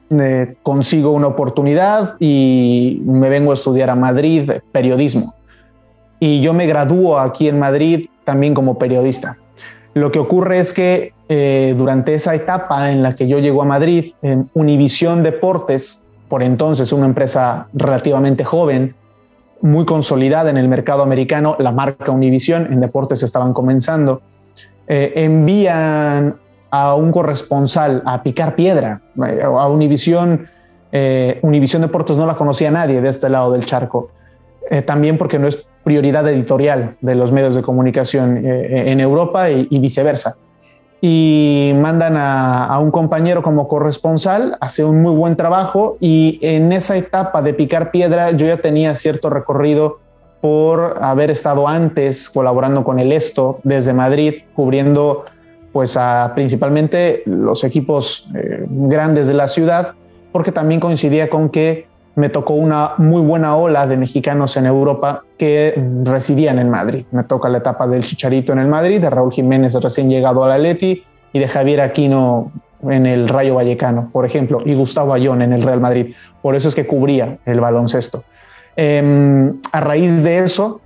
Eh, 0.08 0.54
consigo 0.62 1.10
una 1.10 1.26
oportunidad 1.26 2.16
y 2.18 3.02
me 3.04 3.28
vengo 3.28 3.50
a 3.50 3.54
estudiar 3.54 3.90
a 3.90 3.94
Madrid 3.94 4.50
periodismo. 4.72 5.34
Y 6.18 6.40
yo 6.40 6.54
me 6.54 6.66
gradúo 6.66 7.18
aquí 7.18 7.46
en 7.46 7.58
Madrid 7.58 8.06
también 8.24 8.54
como 8.54 8.78
periodista. 8.78 9.36
Lo 9.92 10.10
que 10.10 10.18
ocurre 10.18 10.60
es 10.60 10.72
que 10.72 11.12
eh, 11.28 11.74
durante 11.76 12.14
esa 12.14 12.34
etapa 12.34 12.90
en 12.90 13.02
la 13.02 13.14
que 13.14 13.28
yo 13.28 13.38
llego 13.38 13.60
a 13.60 13.66
Madrid, 13.66 14.14
en 14.22 14.48
Univisión 14.54 15.22
Deportes, 15.22 16.06
por 16.28 16.42
entonces 16.42 16.90
una 16.90 17.04
empresa 17.04 17.68
relativamente 17.74 18.44
joven, 18.44 18.94
muy 19.64 19.86
consolidada 19.86 20.50
en 20.50 20.58
el 20.58 20.68
mercado 20.68 21.02
americano, 21.02 21.56
la 21.58 21.72
marca 21.72 22.12
Univision, 22.12 22.70
en 22.70 22.82
deportes 22.82 23.22
estaban 23.22 23.54
comenzando, 23.54 24.20
eh, 24.86 25.14
envían 25.16 26.36
a 26.70 26.94
un 26.94 27.10
corresponsal 27.10 28.02
a 28.04 28.22
picar 28.22 28.56
piedra, 28.56 29.00
eh, 29.26 29.40
a 29.42 29.66
Univision, 29.68 30.46
eh, 30.92 31.38
Univision 31.40 31.80
Deportes 31.80 32.18
no 32.18 32.26
la 32.26 32.36
conocía 32.36 32.70
nadie 32.70 33.00
de 33.00 33.08
este 33.08 33.30
lado 33.30 33.52
del 33.52 33.64
charco, 33.64 34.10
también 34.86 35.18
porque 35.18 35.38
no 35.38 35.46
es 35.46 35.66
prioridad 35.82 36.26
editorial 36.26 36.96
de 37.02 37.14
los 37.14 37.32
medios 37.32 37.54
de 37.54 37.60
comunicación 37.60 38.40
en 38.46 38.98
Europa 38.98 39.50
y 39.50 39.78
viceversa 39.78 40.36
y 41.00 41.72
mandan 41.76 42.16
a, 42.16 42.78
un 42.80 42.90
compañero 42.90 43.42
como 43.42 43.68
corresponsal, 43.68 44.56
hace 44.60 44.84
un 44.84 45.02
muy 45.02 45.14
buen 45.14 45.36
trabajo 45.36 45.96
y 46.00 46.38
en 46.42 46.72
esa 46.72 46.96
etapa 46.96 47.42
de 47.42 47.52
picar 47.52 47.90
piedra 47.90 48.30
yo 48.30 48.46
ya 48.46 48.56
tenía 48.56 48.94
cierto 48.94 49.28
recorrido 49.28 49.98
por 50.40 50.98
haber 51.02 51.30
estado 51.30 51.68
antes 51.68 52.28
colaborando 52.30 52.84
con 52.84 52.98
el 52.98 53.12
Esto 53.12 53.60
desde 53.64 53.92
Madrid, 53.92 54.42
cubriendo 54.54 55.24
pues 55.72 55.96
a 55.96 56.32
principalmente 56.34 57.22
los 57.26 57.64
equipos 57.64 58.28
eh, 58.34 58.64
grandes 58.68 59.26
de 59.26 59.34
la 59.34 59.48
ciudad, 59.48 59.94
porque 60.32 60.52
también 60.52 60.80
coincidía 60.80 61.28
con 61.28 61.48
que 61.48 61.86
me 62.16 62.28
tocó 62.28 62.54
una 62.54 62.92
muy 62.98 63.22
buena 63.22 63.56
ola 63.56 63.86
de 63.86 63.96
mexicanos 63.96 64.56
en 64.56 64.66
Europa 64.66 65.24
que 65.36 65.74
residían 66.04 66.58
en 66.58 66.70
Madrid. 66.70 67.04
Me 67.10 67.24
toca 67.24 67.48
la 67.48 67.58
etapa 67.58 67.86
del 67.86 68.04
Chicharito 68.04 68.52
en 68.52 68.60
el 68.60 68.68
Madrid, 68.68 69.00
de 69.00 69.10
Raúl 69.10 69.32
Jiménez 69.32 69.74
recién 69.74 70.08
llegado 70.08 70.44
al 70.44 70.52
Atleti 70.52 71.02
y 71.32 71.38
de 71.38 71.48
Javier 71.48 71.80
Aquino 71.80 72.52
en 72.82 73.06
el 73.06 73.28
Rayo 73.28 73.54
Vallecano, 73.54 74.10
por 74.12 74.26
ejemplo, 74.26 74.60
y 74.64 74.74
Gustavo 74.74 75.14
Ayón 75.14 75.42
en 75.42 75.52
el 75.52 75.62
Real 75.62 75.80
Madrid. 75.80 76.14
Por 76.42 76.54
eso 76.54 76.68
es 76.68 76.74
que 76.74 76.86
cubría 76.86 77.38
el 77.46 77.60
baloncesto. 77.60 78.24
Em, 78.76 79.60
a 79.72 79.80
raíz 79.80 80.22
de 80.22 80.38
eso, 80.38 80.80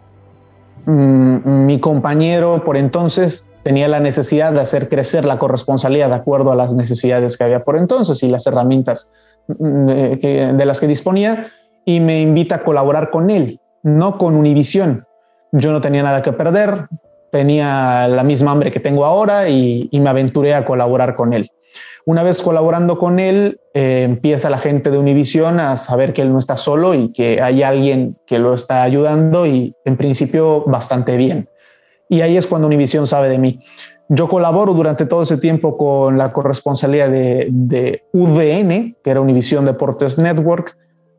mm, 0.87 1.67
mi 1.67 1.81
compañero 1.81 2.63
por 2.65 2.77
entonces 2.77 3.51
tenía 3.63 3.89
la 3.89 4.01
necesidad 4.01 4.53
de 4.53 4.61
hacer 4.61 4.89
crecer 4.89 5.25
la 5.25 5.39
corresponsalía 5.39 6.09
de 6.09 6.15
acuerdo 6.15 6.53
a 6.53 6.57
las 6.57 6.75
necesidades 6.75 7.37
que 7.37 7.45
había 7.45 7.65
por 7.65 7.77
entonces 7.77 8.23
y 8.23 8.29
las 8.29 8.47
herramientas 8.47 9.13
mm, 9.49 9.89
eh, 9.91 10.53
de 10.55 10.67
las 10.67 10.81
que 10.81 10.87
disponía 10.87 11.49
y 11.85 12.01
me 12.01 12.21
invita 12.21 12.57
a 12.57 12.63
colaborar 12.63 13.11
con 13.11 13.31
él, 13.31 13.61
no 13.83 14.19
con 14.19 14.37
Univisión. 14.37 15.07
Yo 15.53 15.73
no 15.73 15.81
tenía 15.81 16.03
nada 16.03 16.23
que 16.23 16.33
perder, 16.33 16.87
tenía 17.31 18.09
la 18.09 18.23
misma 18.23 18.53
hambre 18.53 18.71
que 18.71 18.81
tengo 18.81 19.05
ahora 19.05 19.49
y, 19.49 19.89
me 19.93 20.11
aventuré 20.11 20.55
a 20.55 20.65
colaborar 20.65 21.17
con 21.17 21.33
él. 21.33 21.51
Una 22.05 22.23
vez 22.23 22.43
colaborando 22.43 22.99
con 22.99 23.19
él, 23.19 23.61
eh, 23.75 24.03
empieza 24.05 24.49
la 24.49 24.59
gente 24.59 24.91
de 24.91 24.99
Univision 24.99 25.61
a 25.61 25.77
saber 25.77 26.13
que 26.13 26.23
él 26.23 26.33
no 26.33 26.39
está 26.39 26.57
solo 26.57 26.95
y 26.95 27.13
que 27.13 27.43
hay 27.43 27.63
alguien 27.63 28.17
que 28.27 28.39
lo 28.39 28.55
está 28.55 28.83
ayudando 28.83 29.47
y 29.47 29.75
en 29.85 29.97
principio 29.97 30.65
bastante 30.67 31.17
bien. 31.17 31.49
Y 32.09 32.23
ahí 32.23 32.37
es 32.37 32.47
cuando 32.47 32.67
Univision 32.67 33.07
sabe 33.07 33.29
de 33.29 33.39
mí. 33.39 33.61
Yo 34.11 34.27
colaboro 34.27 34.73
durante 34.73 35.05
todo 35.05 35.23
ese 35.23 35.37
tiempo 35.37 35.77
con 35.77 36.17
la 36.17 36.33
corresponsalía 36.33 37.09
de, 37.09 38.03
UDN, 38.13 38.97
que 39.03 39.11
era 39.11 39.21
Univision 39.21 39.67
Deportes 39.67 40.19
Network. 40.19 40.77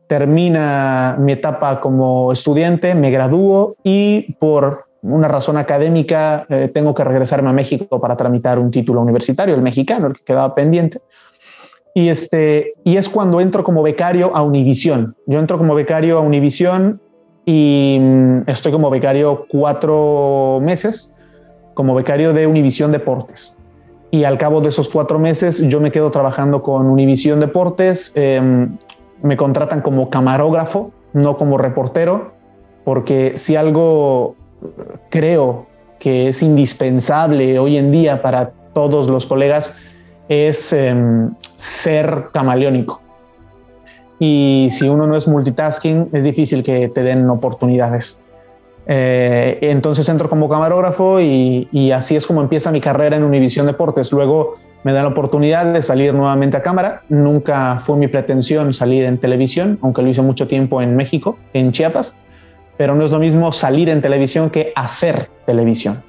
Termina 0.08 1.16
mi 1.20 1.32
etapa 1.32 1.80
como 1.80 2.32
estudiante, 2.32 2.96
me 2.96 3.12
gradúo 3.12 3.76
y 3.84 4.34
por 4.40 4.86
una 5.02 5.28
razón 5.28 5.56
académica, 5.56 6.46
eh, 6.48 6.68
tengo 6.74 6.92
que 6.92 7.04
regresarme 7.04 7.48
a 7.48 7.52
México 7.52 8.00
para 8.00 8.16
tramitar 8.16 8.58
un 8.58 8.72
título 8.72 9.00
universitario, 9.00 9.54
el 9.54 9.62
mexicano, 9.62 10.08
el 10.08 10.14
que 10.14 10.24
quedaba 10.24 10.54
pendiente. 10.54 11.00
Y, 11.94 12.08
este, 12.08 12.74
y 12.84 12.96
es 12.96 13.08
cuando 13.08 13.40
entro 13.40 13.62
como 13.62 13.82
becario 13.82 14.34
a 14.34 14.42
Univisión. 14.42 15.16
Yo 15.26 15.38
entro 15.38 15.58
como 15.58 15.74
becario 15.74 16.18
a 16.18 16.20
Univisión 16.20 17.00
y 17.46 17.98
mm, 18.00 18.42
estoy 18.46 18.72
como 18.72 18.90
becario 18.90 19.46
cuatro 19.48 20.60
meses, 20.60 21.16
como 21.80 21.94
becario 21.94 22.34
de 22.34 22.46
Univisión 22.46 22.92
Deportes. 22.92 23.56
Y 24.10 24.24
al 24.24 24.36
cabo 24.36 24.60
de 24.60 24.68
esos 24.68 24.90
cuatro 24.90 25.18
meses 25.18 25.66
yo 25.66 25.80
me 25.80 25.90
quedo 25.90 26.10
trabajando 26.10 26.62
con 26.62 26.84
Univisión 26.84 27.40
Deportes. 27.40 28.12
Em, 28.16 28.76
me 29.22 29.38
contratan 29.38 29.80
como 29.80 30.10
camarógrafo, 30.10 30.90
no 31.14 31.38
como 31.38 31.56
reportero, 31.56 32.32
porque 32.84 33.32
si 33.36 33.56
algo 33.56 34.36
creo 35.08 35.68
que 35.98 36.28
es 36.28 36.42
indispensable 36.42 37.58
hoy 37.58 37.78
en 37.78 37.92
día 37.92 38.20
para 38.20 38.50
todos 38.74 39.08
los 39.08 39.24
colegas 39.24 39.78
es 40.28 40.74
em, 40.74 41.34
ser 41.56 42.26
camaleónico. 42.30 43.00
Y 44.18 44.68
si 44.70 44.86
uno 44.86 45.06
no 45.06 45.16
es 45.16 45.26
multitasking, 45.26 46.10
es 46.12 46.24
difícil 46.24 46.62
que 46.62 46.90
te 46.90 47.02
den 47.02 47.30
oportunidades. 47.30 48.22
Eh, 48.86 49.58
entonces 49.62 50.08
entro 50.08 50.28
como 50.28 50.48
camarógrafo 50.48 51.20
y, 51.20 51.92
así 51.92 52.16
es 52.16 52.26
como 52.26 52.40
empieza 52.40 52.70
mi 52.70 52.80
carrera 52.80 53.16
en 53.16 53.24
Univisión 53.24 53.66
Deportes. 53.66 54.12
Luego 54.12 54.56
me 54.82 54.92
dan 54.92 55.04
la 55.04 55.10
oportunidad 55.10 55.72
de 55.72 55.82
salir 55.82 56.14
nuevamente 56.14 56.56
a 56.56 56.62
cámara. 56.62 57.02
Nunca 57.08 57.80
fue 57.82 57.96
mi 57.96 58.08
pretensión 58.08 58.72
salir 58.72 59.04
en 59.04 59.18
televisión, 59.18 59.78
aunque 59.82 60.02
lo 60.02 60.08
hice 60.08 60.22
mucho 60.22 60.48
tiempo 60.48 60.80
en 60.82 60.96
México, 60.96 61.38
en 61.52 61.72
Chiapas 61.72 62.16
pero 62.80 62.94
no 62.94 63.04
es 63.04 63.10
lo 63.10 63.18
mismo 63.18 63.52
salir 63.52 63.90
en 63.90 64.00
televisión 64.00 64.48
que 64.48 64.72
hacer 64.74 65.28
televisión. 65.44 66.02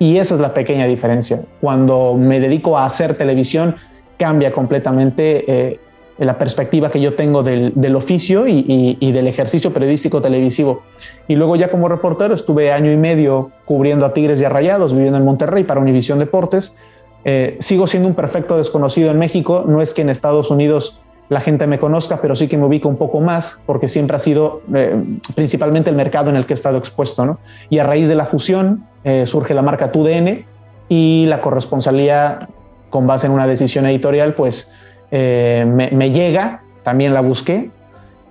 Y 0.00 0.16
esa 0.16 0.34
es 0.34 0.40
la 0.40 0.52
pequeña 0.52 0.84
diferencia. 0.84 1.44
Cuando 1.60 2.16
me 2.18 2.40
dedico 2.40 2.76
a 2.76 2.86
hacer 2.86 3.14
televisión, 3.14 3.76
cambia 4.16 4.50
completamente 4.50 5.44
eh, 5.46 5.80
la 6.18 6.36
perspectiva 6.36 6.90
que 6.90 7.00
yo 7.00 7.14
tengo 7.14 7.42
del, 7.42 7.96
oficio 7.96 8.46
y, 8.48 9.12
del 9.12 9.28
ejercicio 9.28 9.72
periodístico 9.72 10.20
televisivo. 10.20 10.82
Y 11.28 11.36
luego 11.36 11.56
ya 11.56 11.70
como 11.70 11.88
reportero 11.88 12.34
estuve 12.34 12.72
año 12.72 12.90
y 12.90 12.96
medio 12.96 13.50
cubriendo 13.64 14.04
a 14.04 14.12
Tigres 14.12 14.40
y 14.40 14.44
a 14.44 14.48
Rayados, 14.48 14.94
viviendo 14.94 15.18
en 15.18 15.24
Monterrey 15.24 15.64
para 15.64 15.80
Univisión 15.80 16.18
Deportes. 16.18 16.76
Eh, 17.24 17.56
sigo 17.60 17.86
siendo 17.86 18.08
un 18.08 18.14
perfecto 18.14 18.56
desconocido 18.56 19.10
en 19.10 19.18
México. 19.18 19.64
No 19.66 19.80
es 19.80 19.94
que 19.94 20.02
en 20.02 20.10
Estados 20.10 20.50
Unidos 20.50 21.00
la 21.28 21.40
gente 21.40 21.66
me 21.66 21.78
conozca, 21.78 22.20
pero 22.20 22.34
sí 22.34 22.48
que 22.48 22.56
me 22.56 22.64
ubico 22.64 22.88
un 22.88 22.96
poco 22.96 23.20
más 23.20 23.62
porque 23.66 23.86
siempre 23.86 24.16
ha 24.16 24.18
sido 24.18 24.62
eh, 24.74 24.96
principalmente 25.34 25.90
el 25.90 25.96
mercado 25.96 26.30
en 26.30 26.36
el 26.36 26.46
que 26.46 26.54
he 26.54 26.56
estado 26.56 26.78
expuesto. 26.78 27.24
¿no? 27.26 27.38
Y 27.68 27.78
a 27.78 27.84
raíz 27.84 28.08
de 28.08 28.14
la 28.14 28.26
fusión 28.26 28.86
eh, 29.04 29.26
surge 29.26 29.54
la 29.54 29.62
marca 29.62 29.92
TUDN 29.92 30.44
y 30.88 31.26
la 31.26 31.40
corresponsalía 31.40 32.48
con 32.90 33.06
base 33.06 33.26
en 33.26 33.34
una 33.34 33.46
decisión 33.46 33.86
editorial, 33.86 34.34
pues 34.34 34.72
eh, 35.10 35.64
me, 35.66 36.10
llega, 36.10 36.62
también 36.82 37.14
la 37.14 37.20
busqué 37.20 37.70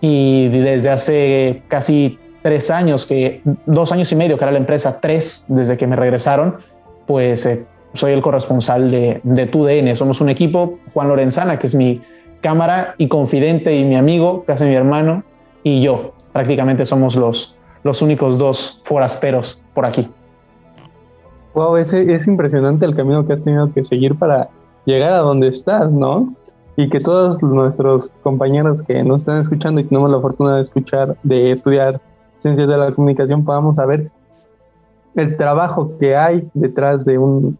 y 0.01 0.49
desde 0.49 0.89
hace 0.89 1.63
casi 1.67 2.19
tres 2.41 2.69
años, 2.69 3.05
que 3.05 3.41
dos 3.65 3.91
años 3.91 4.11
y 4.11 4.15
medio 4.15 4.37
que 4.37 4.43
era 4.43 4.51
la 4.51 4.59
empresa, 4.59 4.99
tres 5.01 5.45
desde 5.47 5.77
que 5.77 5.87
me 5.87 5.95
regresaron, 5.95 6.57
pues 7.05 7.47
soy 7.93 8.11
el 8.11 8.21
corresponsal 8.21 8.91
de, 8.91 9.21
de 9.23 9.45
TUDN. 9.47 9.95
Somos 9.95 10.21
un 10.21 10.29
equipo, 10.29 10.79
Juan 10.93 11.07
Lorenzana, 11.07 11.57
que 11.57 11.67
es 11.67 11.75
mi 11.75 12.01
cámara 12.41 12.95
y 12.97 13.07
confidente 13.07 13.75
y 13.75 13.83
mi 13.83 13.95
amigo, 13.95 14.43
casi 14.45 14.65
mi 14.65 14.75
hermano, 14.75 15.23
y 15.63 15.81
yo. 15.81 16.13
Prácticamente 16.31 16.85
somos 16.85 17.15
los, 17.15 17.57
los 17.83 18.01
únicos 18.01 18.37
dos 18.37 18.81
forasteros 18.83 19.63
por 19.73 19.85
aquí. 19.85 20.09
Wow, 21.53 21.77
es, 21.77 21.91
es 21.93 22.27
impresionante 22.27 22.85
el 22.85 22.95
camino 22.95 23.25
que 23.25 23.33
has 23.33 23.43
tenido 23.43 23.73
que 23.73 23.83
seguir 23.83 24.15
para 24.15 24.49
llegar 24.85 25.13
a 25.13 25.17
donde 25.17 25.47
estás, 25.47 25.95
¿no? 25.95 26.33
Y 26.77 26.89
que 26.89 27.01
todos 27.01 27.43
nuestros 27.43 28.13
compañeros 28.23 28.81
que 28.81 29.03
nos 29.03 29.23
están 29.23 29.41
escuchando 29.41 29.81
y 29.81 29.83
tenemos 29.83 30.09
la 30.09 30.21
fortuna 30.21 30.55
de 30.55 30.61
escuchar, 30.61 31.17
de 31.23 31.51
estudiar 31.51 31.99
ciencias 32.37 32.69
de 32.69 32.77
la 32.77 32.93
comunicación, 32.93 33.43
podamos 33.43 33.75
saber 33.75 34.09
el 35.15 35.35
trabajo 35.35 35.97
que 35.99 36.15
hay 36.15 36.47
detrás 36.53 37.03
de 37.03 37.17
un 37.17 37.57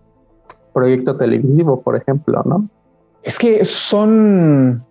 proyecto 0.72 1.18
televisivo, 1.18 1.82
por 1.82 1.98
ejemplo, 1.98 2.42
¿no? 2.46 2.70
es 3.28 3.38
que 3.38 3.66
son, 3.66 4.86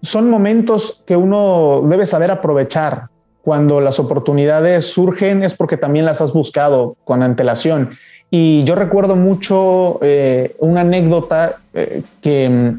son 0.00 0.30
momentos 0.30 1.02
que 1.06 1.14
uno 1.16 1.82
debe 1.84 2.06
saber 2.06 2.30
aprovechar. 2.30 3.08
Cuando 3.42 3.80
las 3.80 3.98
oportunidades 3.98 4.86
surgen 4.86 5.42
es 5.42 5.52
porque 5.54 5.76
también 5.76 6.06
las 6.06 6.22
has 6.22 6.32
buscado 6.32 6.96
con 7.04 7.22
antelación. 7.22 7.90
Y 8.30 8.64
yo 8.64 8.74
recuerdo 8.74 9.16
mucho 9.16 9.98
eh, 10.00 10.56
una 10.60 10.80
anécdota 10.80 11.56
eh, 11.74 12.02
que, 12.22 12.76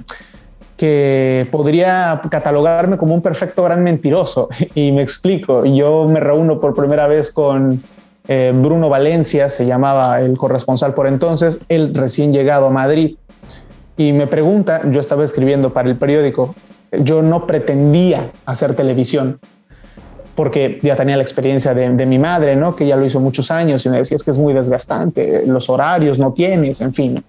que 0.83 1.47
podría 1.49 2.19
catalogarme 2.29 2.97
como 2.97 3.15
un 3.15 3.21
perfecto 3.21 3.63
gran 3.63 3.81
mentiroso. 3.83 4.49
Y 4.75 4.91
me 4.91 5.01
explico. 5.01 5.63
Yo 5.63 6.09
me 6.09 6.19
reúno 6.19 6.59
por 6.59 6.75
primera 6.75 7.07
vez 7.07 7.31
con 7.31 7.81
eh, 8.27 8.51
Bruno 8.53 8.89
Valencia, 8.89 9.49
se 9.49 9.65
llamaba 9.65 10.19
el 10.19 10.37
corresponsal 10.37 10.93
por 10.93 11.07
entonces, 11.07 11.61
él 11.69 11.93
recién 11.93 12.33
llegado 12.33 12.65
a 12.65 12.69
Madrid 12.69 13.15
y 13.95 14.11
me 14.11 14.27
pregunta, 14.27 14.81
yo 14.91 14.99
estaba 14.99 15.23
escribiendo 15.23 15.71
para 15.71 15.89
el 15.89 15.95
periódico, 15.95 16.53
yo 16.91 17.21
no 17.21 17.47
pretendía 17.47 18.31
hacer 18.45 18.75
televisión 18.75 19.39
porque 20.35 20.79
ya 20.81 20.97
tenía 20.97 21.15
la 21.15 21.23
experiencia 21.23 21.73
de, 21.73 22.05
mi 22.05 22.19
madre, 22.19 22.57
¿no? 22.57 22.75
que 22.75 22.85
ya 22.85 22.97
lo 22.97 23.05
hizo 23.05 23.21
muchos 23.21 23.51
años 23.51 23.85
y 23.85 23.89
me 23.89 23.99
decía 23.99 24.17
es 24.17 24.23
que 24.23 24.31
es 24.31 24.37
muy 24.37 24.53
desgastante, 24.53 25.43
los 25.47 25.69
horarios 25.69 26.19
no 26.19 26.33
tienes, 26.33 26.81
en 26.81 26.93
fin. 26.93 27.23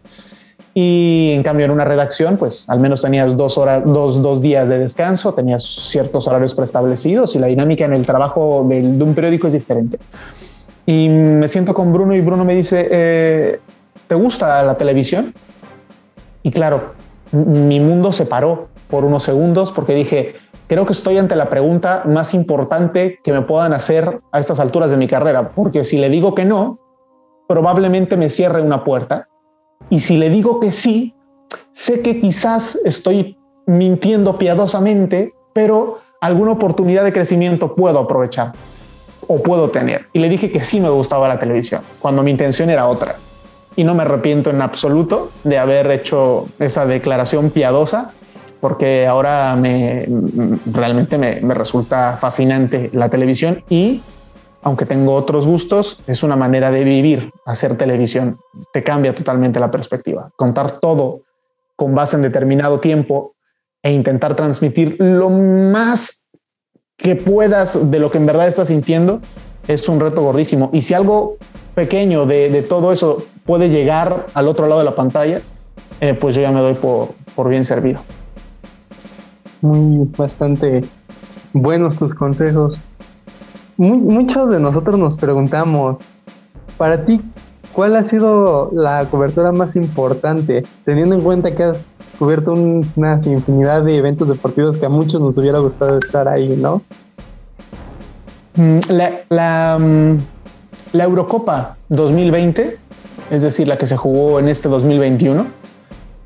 Y 0.76 1.30
en 1.32 1.44
cambio 1.44 1.66
en 1.66 1.70
una 1.70 1.84
redacción, 1.84 2.36
pues 2.36 2.68
al 2.68 2.80
menos 2.80 3.02
tenías 3.02 3.36
dos, 3.36 3.56
horas, 3.58 3.84
dos, 3.86 4.20
dos 4.20 4.42
días 4.42 4.68
de 4.68 4.80
descanso, 4.80 5.32
tenías 5.32 5.62
ciertos 5.64 6.26
horarios 6.26 6.52
preestablecidos 6.54 7.36
y 7.36 7.38
la 7.38 7.46
dinámica 7.46 7.84
en 7.84 7.92
el 7.92 8.04
trabajo 8.04 8.66
de, 8.68 8.80
un 8.80 9.14
periódico 9.14 9.46
es 9.46 9.52
diferente. 9.52 9.98
Y 10.84 11.08
me 11.08 11.46
siento 11.46 11.74
con 11.74 11.92
Bruno 11.92 12.14
y 12.14 12.20
Bruno 12.20 12.44
me 12.44 12.56
dice, 12.56 12.88
eh, 12.90 13.60
¿te 14.08 14.16
gusta 14.16 14.64
la 14.64 14.76
televisión? 14.76 15.32
Y 16.42 16.50
claro, 16.50 16.94
mi 17.30 17.78
mundo 17.78 18.12
se 18.12 18.26
paró 18.26 18.68
por 18.88 19.04
unos 19.04 19.22
segundos 19.22 19.70
porque 19.70 19.94
dije, 19.94 20.34
creo 20.66 20.86
que 20.86 20.92
estoy 20.92 21.18
ante 21.18 21.36
la 21.36 21.48
pregunta 21.48 22.02
más 22.04 22.34
importante 22.34 23.20
que 23.22 23.32
me 23.32 23.42
puedan 23.42 23.72
hacer 23.72 24.20
a 24.32 24.40
estas 24.40 24.58
alturas 24.58 24.90
de 24.90 24.96
mi 24.96 25.06
carrera, 25.06 25.50
porque 25.50 25.84
si 25.84 25.98
le 25.98 26.08
digo 26.08 26.34
que 26.34 26.44
no, 26.44 26.80
probablemente 27.46 28.16
me 28.16 28.28
cierre 28.28 28.60
una 28.60 28.82
puerta. 28.84 29.28
Y 29.90 30.00
si 30.00 30.16
le 30.16 30.30
digo 30.30 30.60
que 30.60 30.72
sí, 30.72 31.14
sé 31.72 32.02
que 32.02 32.20
quizás 32.20 32.78
estoy 32.84 33.36
mintiendo 33.66 34.38
piadosamente, 34.38 35.34
pero 35.52 36.00
alguna 36.20 36.52
oportunidad 36.52 37.04
de 37.04 37.12
crecimiento 37.12 37.74
puedo 37.74 37.98
aprovechar 37.98 38.52
o 39.26 39.42
puedo 39.42 39.70
tener. 39.70 40.06
Y 40.12 40.18
le 40.18 40.28
dije 40.28 40.50
que 40.50 40.64
sí 40.64 40.80
me 40.80 40.90
gustaba 40.90 41.28
la 41.28 41.38
televisión, 41.38 41.82
cuando 42.00 42.22
mi 42.22 42.30
intención 42.30 42.70
era 42.70 42.86
otra 42.88 43.16
y 43.76 43.84
no 43.84 43.94
me 43.94 44.02
arrepiento 44.02 44.50
en 44.50 44.62
absoluto 44.62 45.30
de 45.42 45.58
haber 45.58 45.90
hecho 45.90 46.46
esa 46.58 46.86
declaración 46.86 47.50
piadosa 47.50 48.12
porque 48.60 49.06
ahora 49.06 49.56
me 49.56 50.08
realmente 50.72 51.18
me, 51.18 51.40
me 51.42 51.54
resulta 51.54 52.16
fascinante 52.16 52.90
la 52.94 53.10
televisión 53.10 53.62
y 53.68 54.00
aunque 54.64 54.86
tengo 54.86 55.14
otros 55.14 55.46
gustos, 55.46 56.00
es 56.06 56.22
una 56.22 56.36
manera 56.36 56.70
de 56.70 56.84
vivir, 56.84 57.30
hacer 57.44 57.76
televisión. 57.76 58.38
Te 58.72 58.82
cambia 58.82 59.14
totalmente 59.14 59.60
la 59.60 59.70
perspectiva. 59.70 60.30
Contar 60.36 60.80
todo 60.80 61.20
con 61.76 61.94
base 61.94 62.16
en 62.16 62.22
determinado 62.22 62.80
tiempo 62.80 63.34
e 63.82 63.92
intentar 63.92 64.34
transmitir 64.34 64.96
lo 64.98 65.28
más 65.28 66.28
que 66.96 67.14
puedas 67.14 67.90
de 67.90 67.98
lo 67.98 68.10
que 68.10 68.16
en 68.16 68.24
verdad 68.24 68.48
estás 68.48 68.68
sintiendo 68.68 69.20
es 69.68 69.86
un 69.86 70.00
reto 70.00 70.22
gordísimo. 70.22 70.70
Y 70.72 70.80
si 70.80 70.94
algo 70.94 71.36
pequeño 71.74 72.24
de, 72.24 72.62
todo 72.66 72.90
eso 72.90 73.22
puede 73.44 73.68
llegar 73.68 74.26
al 74.32 74.48
otro 74.48 74.66
lado 74.66 74.78
de 74.78 74.86
la 74.86 74.96
pantalla, 74.96 75.42
eh, 76.00 76.14
pues 76.14 76.34
yo 76.36 76.40
ya 76.40 76.50
me 76.50 76.60
doy 76.60 76.74
por, 76.74 77.10
por 77.34 77.50
bien 77.50 77.66
servido. 77.66 78.00
Muy 79.60 80.08
bastante 80.16 80.82
buenos 81.52 81.96
tus 81.96 82.14
consejos 82.14 82.80
muchos 83.76 84.50
de 84.50 84.60
nosotros 84.60 84.98
nos 84.98 85.16
preguntamos, 85.16 86.00
para 86.76 87.04
ti, 87.04 87.20
¿cuál 87.72 87.96
ha 87.96 88.04
sido 88.04 88.70
la 88.72 89.06
cobertura 89.10 89.52
más 89.52 89.76
importante? 89.76 90.64
Teniendo 90.84 91.14
en 91.14 91.22
cuenta 91.22 91.54
que 91.54 91.64
has 91.64 91.94
cubierto 92.18 92.52
una 92.52 93.18
infinidad 93.24 93.82
de 93.82 93.96
eventos 93.96 94.28
deportivos 94.28 94.76
que 94.76 94.86
a 94.86 94.88
muchos 94.88 95.20
nos 95.20 95.38
hubiera 95.38 95.58
gustado 95.58 95.98
estar 95.98 96.28
ahí, 96.28 96.56
¿no? 96.56 96.82
Mm, 98.56 98.78
la, 99.30 99.78
mm, 99.78 100.18
la 100.92 101.04
Eurocopa 101.04 101.76
2020, 101.88 102.78
es 103.30 103.42
decir, 103.42 103.66
la 103.66 103.76
que 103.76 103.86
se 103.86 103.96
jugó 103.96 104.38
en 104.38 104.48
este 104.48 104.68
2021, 104.68 105.46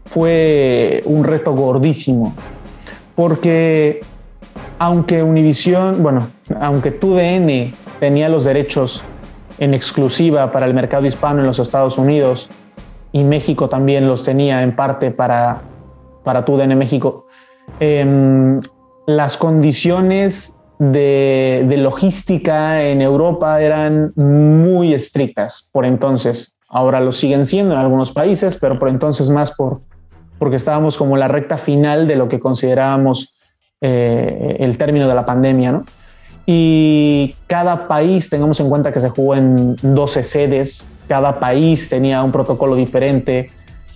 fue 0.06 1.02
un 1.06 1.24
reto 1.24 1.52
gordísimo, 1.52 2.34
porque 3.14 4.00
aunque 4.78 5.22
Univision, 5.22 6.02
bueno, 6.02 6.28
aunque 6.60 6.90
TUDN 6.90 7.72
tenía 7.98 8.28
los 8.28 8.44
derechos 8.44 9.02
en 9.58 9.74
exclusiva 9.74 10.52
para 10.52 10.66
el 10.66 10.74
mercado 10.74 11.06
hispano 11.06 11.40
en 11.40 11.46
los 11.46 11.58
Estados 11.58 11.98
Unidos 11.98 12.48
y 13.12 13.24
México 13.24 13.68
también 13.68 14.06
los 14.06 14.22
tenía 14.22 14.62
en 14.62 14.76
parte 14.76 15.10
para, 15.10 15.62
para 16.24 16.44
TUDN 16.44 16.76
México, 16.76 17.26
em, 17.80 18.60
las 19.06 19.36
condiciones 19.36 20.54
de, 20.78 21.66
logística 21.78 22.82
en 22.84 23.02
Europa 23.02 23.60
eran 23.60 24.12
muy 24.14 24.94
estrictas 24.94 25.68
por 25.72 25.84
entonces. 25.84 26.56
Ahora 26.68 27.00
lo 27.00 27.12
siguen 27.12 27.46
siendo 27.46 27.74
en 27.74 27.80
algunos 27.80 28.12
países, 28.12 28.58
pero 28.60 28.78
por 28.78 28.88
entonces 28.88 29.30
más 29.30 29.52
por, 29.52 29.80
porque 30.38 30.56
estábamos 30.56 30.96
como 30.96 31.16
en 31.16 31.20
la 31.20 31.28
recta 31.28 31.58
final 31.58 32.06
de 32.06 32.16
lo 32.16 32.28
que 32.28 32.38
considerábamos 32.38 33.37
eh, 33.80 34.56
el 34.60 34.76
término 34.76 35.08
de 35.08 35.14
la 35.14 35.24
pandemia, 35.24 35.72
¿no? 35.72 35.84
Y 36.46 37.36
cada 37.46 37.86
país, 37.86 38.30
tengamos 38.30 38.58
en 38.60 38.70
cuenta 38.70 38.90
que 38.90 39.00
se 39.00 39.10
jugó 39.10 39.34
en 39.34 39.76
12 39.82 40.22
sedes, 40.22 40.88
cada 41.06 41.38
país 41.38 41.88
tenía 41.88 42.22
un 42.22 42.32
protocolo 42.32 42.74
diferente, 42.74 43.50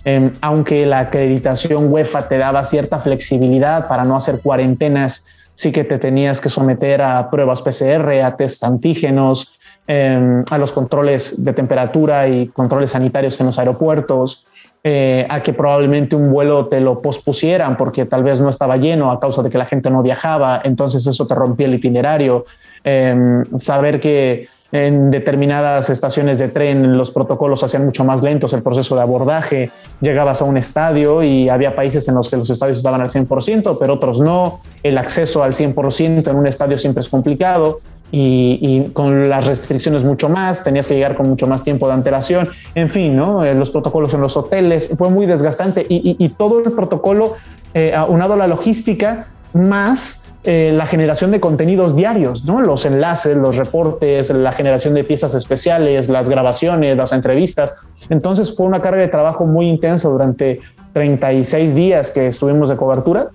em, 0.05 0.31
aunque 0.39 0.85
la 0.85 0.99
acreditación 0.99 1.91
UEFA 1.91 2.27
te 2.27 2.37
daba 2.37 2.63
cierta 2.63 2.99
flexibilidad 2.99 3.87
para 3.87 4.03
no 4.03 4.15
hacer 4.15 4.39
cuarentenas, 4.41 5.25
sí 5.55 5.71
que 5.71 5.83
te 5.83 5.97
tenías 5.97 6.39
que 6.39 6.49
someter 6.49 7.01
a 7.01 7.29
pruebas 7.29 7.61
PCR, 7.61 8.21
a 8.21 8.35
test 8.35 8.63
antígenos, 8.63 9.59
em, 9.87 10.43
a 10.49 10.57
los 10.57 10.71
controles 10.71 11.43
de 11.43 11.53
temperatura 11.53 12.27
y 12.27 12.47
controles 12.47 12.91
sanitarios 12.91 13.39
en 13.39 13.47
los 13.47 13.59
aeropuertos. 13.59 14.45
Eh, 14.85 15.25
a 15.29 15.41
que 15.41 15.53
probablemente 15.53 16.13
un 16.13 16.29
vuelo 16.29 16.65
te 16.65 16.81
lo 16.81 17.01
pospusieran 17.01 17.77
porque 17.77 18.05
tal 18.05 18.21
vez 18.21 18.41
no 18.41 18.49
estaba 18.49 18.75
lleno 18.75 19.11
a 19.11 19.19
causa 19.21 19.41
de 19.41 19.49
que 19.49 19.57
la 19.57 19.63
gente 19.63 19.89
no 19.89 20.03
viajaba, 20.03 20.59
entonces 20.61 21.07
eso 21.07 21.25
te 21.25 21.33
rompía 21.33 21.67
el 21.67 21.75
itinerario. 21.75 22.45
Em, 22.83 23.45
saber 23.57 24.01
que 24.01 24.49
en 24.73 25.11
determinadas 25.11 25.89
estaciones 25.89 26.39
de 26.39 26.49
tren 26.49 26.97
los 26.97 27.11
protocolos 27.11 27.63
hacían 27.63 27.85
mucho 27.85 28.03
más 28.03 28.23
lentos 28.23 28.51
el 28.51 28.63
proceso 28.63 28.95
de 28.95 29.03
abordaje, 29.03 29.69
llegabas 30.01 30.41
a 30.41 30.45
un 30.45 30.57
estadio 30.57 31.23
y 31.23 31.47
había 31.47 31.75
países 31.75 32.07
en 32.07 32.15
los 32.15 32.27
que 32.27 32.37
los 32.37 32.49
estadios 32.49 32.79
estaban 32.79 32.99
al 32.99 33.09
100%, 33.09 33.77
pero 33.79 33.93
otros 33.93 34.19
no, 34.19 34.61
el 34.81 34.97
acceso 34.97 35.43
al 35.43 35.53
100% 35.53 36.27
en 36.27 36.35
un 36.35 36.47
estadio 36.47 36.77
siempre 36.77 37.01
es 37.01 37.07
complicado, 37.07 37.79
y, 38.15 38.91
con 38.93 39.27
las 39.27 39.47
restricciones 39.47 40.03
mucho 40.03 40.29
más, 40.29 40.63
tenías 40.63 40.85
que 40.85 40.93
llegar 40.93 41.15
con 41.15 41.27
mucho 41.27 41.47
más 41.47 41.63
tiempo 41.63 41.87
de 41.87 41.93
antelación, 41.93 42.47
en 42.75 42.87
fin, 42.87 43.15
¿no? 43.15 43.43
Eh, 43.43 43.55
los 43.55 43.71
protocolos 43.71 44.13
en 44.13 44.21
los 44.21 44.37
hoteles, 44.37 44.89
fue 44.95 45.09
muy 45.09 45.25
desgastante 45.25 45.83
y, 45.89 46.29
todo 46.37 46.63
el 46.63 46.71
protocolo, 46.73 47.33
eh, 47.73 47.91
aunado 47.95 48.33
a 48.33 48.37
la 48.37 48.45
logística, 48.45 49.29
más 49.53 50.21
eh, 50.43 50.71
la 50.75 50.85
generación 50.85 51.31
de 51.31 51.39
contenidos 51.39 51.95
diarios, 51.95 52.45
¿no? 52.45 52.61
Los 52.61 52.85
enlaces, 52.85 53.35
los 53.35 53.55
reportes, 53.55 54.29
la 54.29 54.51
generación 54.51 54.93
de 54.93 55.03
piezas 55.03 55.33
especiales, 55.33 56.07
las 56.07 56.29
grabaciones, 56.29 56.95
las 56.95 57.13
entrevistas. 57.13 57.73
Entonces 58.09 58.55
fue 58.55 58.67
una 58.67 58.79
carga 58.79 59.01
de 59.01 59.07
trabajo 59.07 59.47
muy 59.47 59.67
intensa 59.67 60.07
durante 60.07 60.59
36 60.93 61.73
días 61.73 62.11
que 62.11 62.27
estuvimos 62.27 62.69
de 62.69 62.75
cobertura 62.75 63.29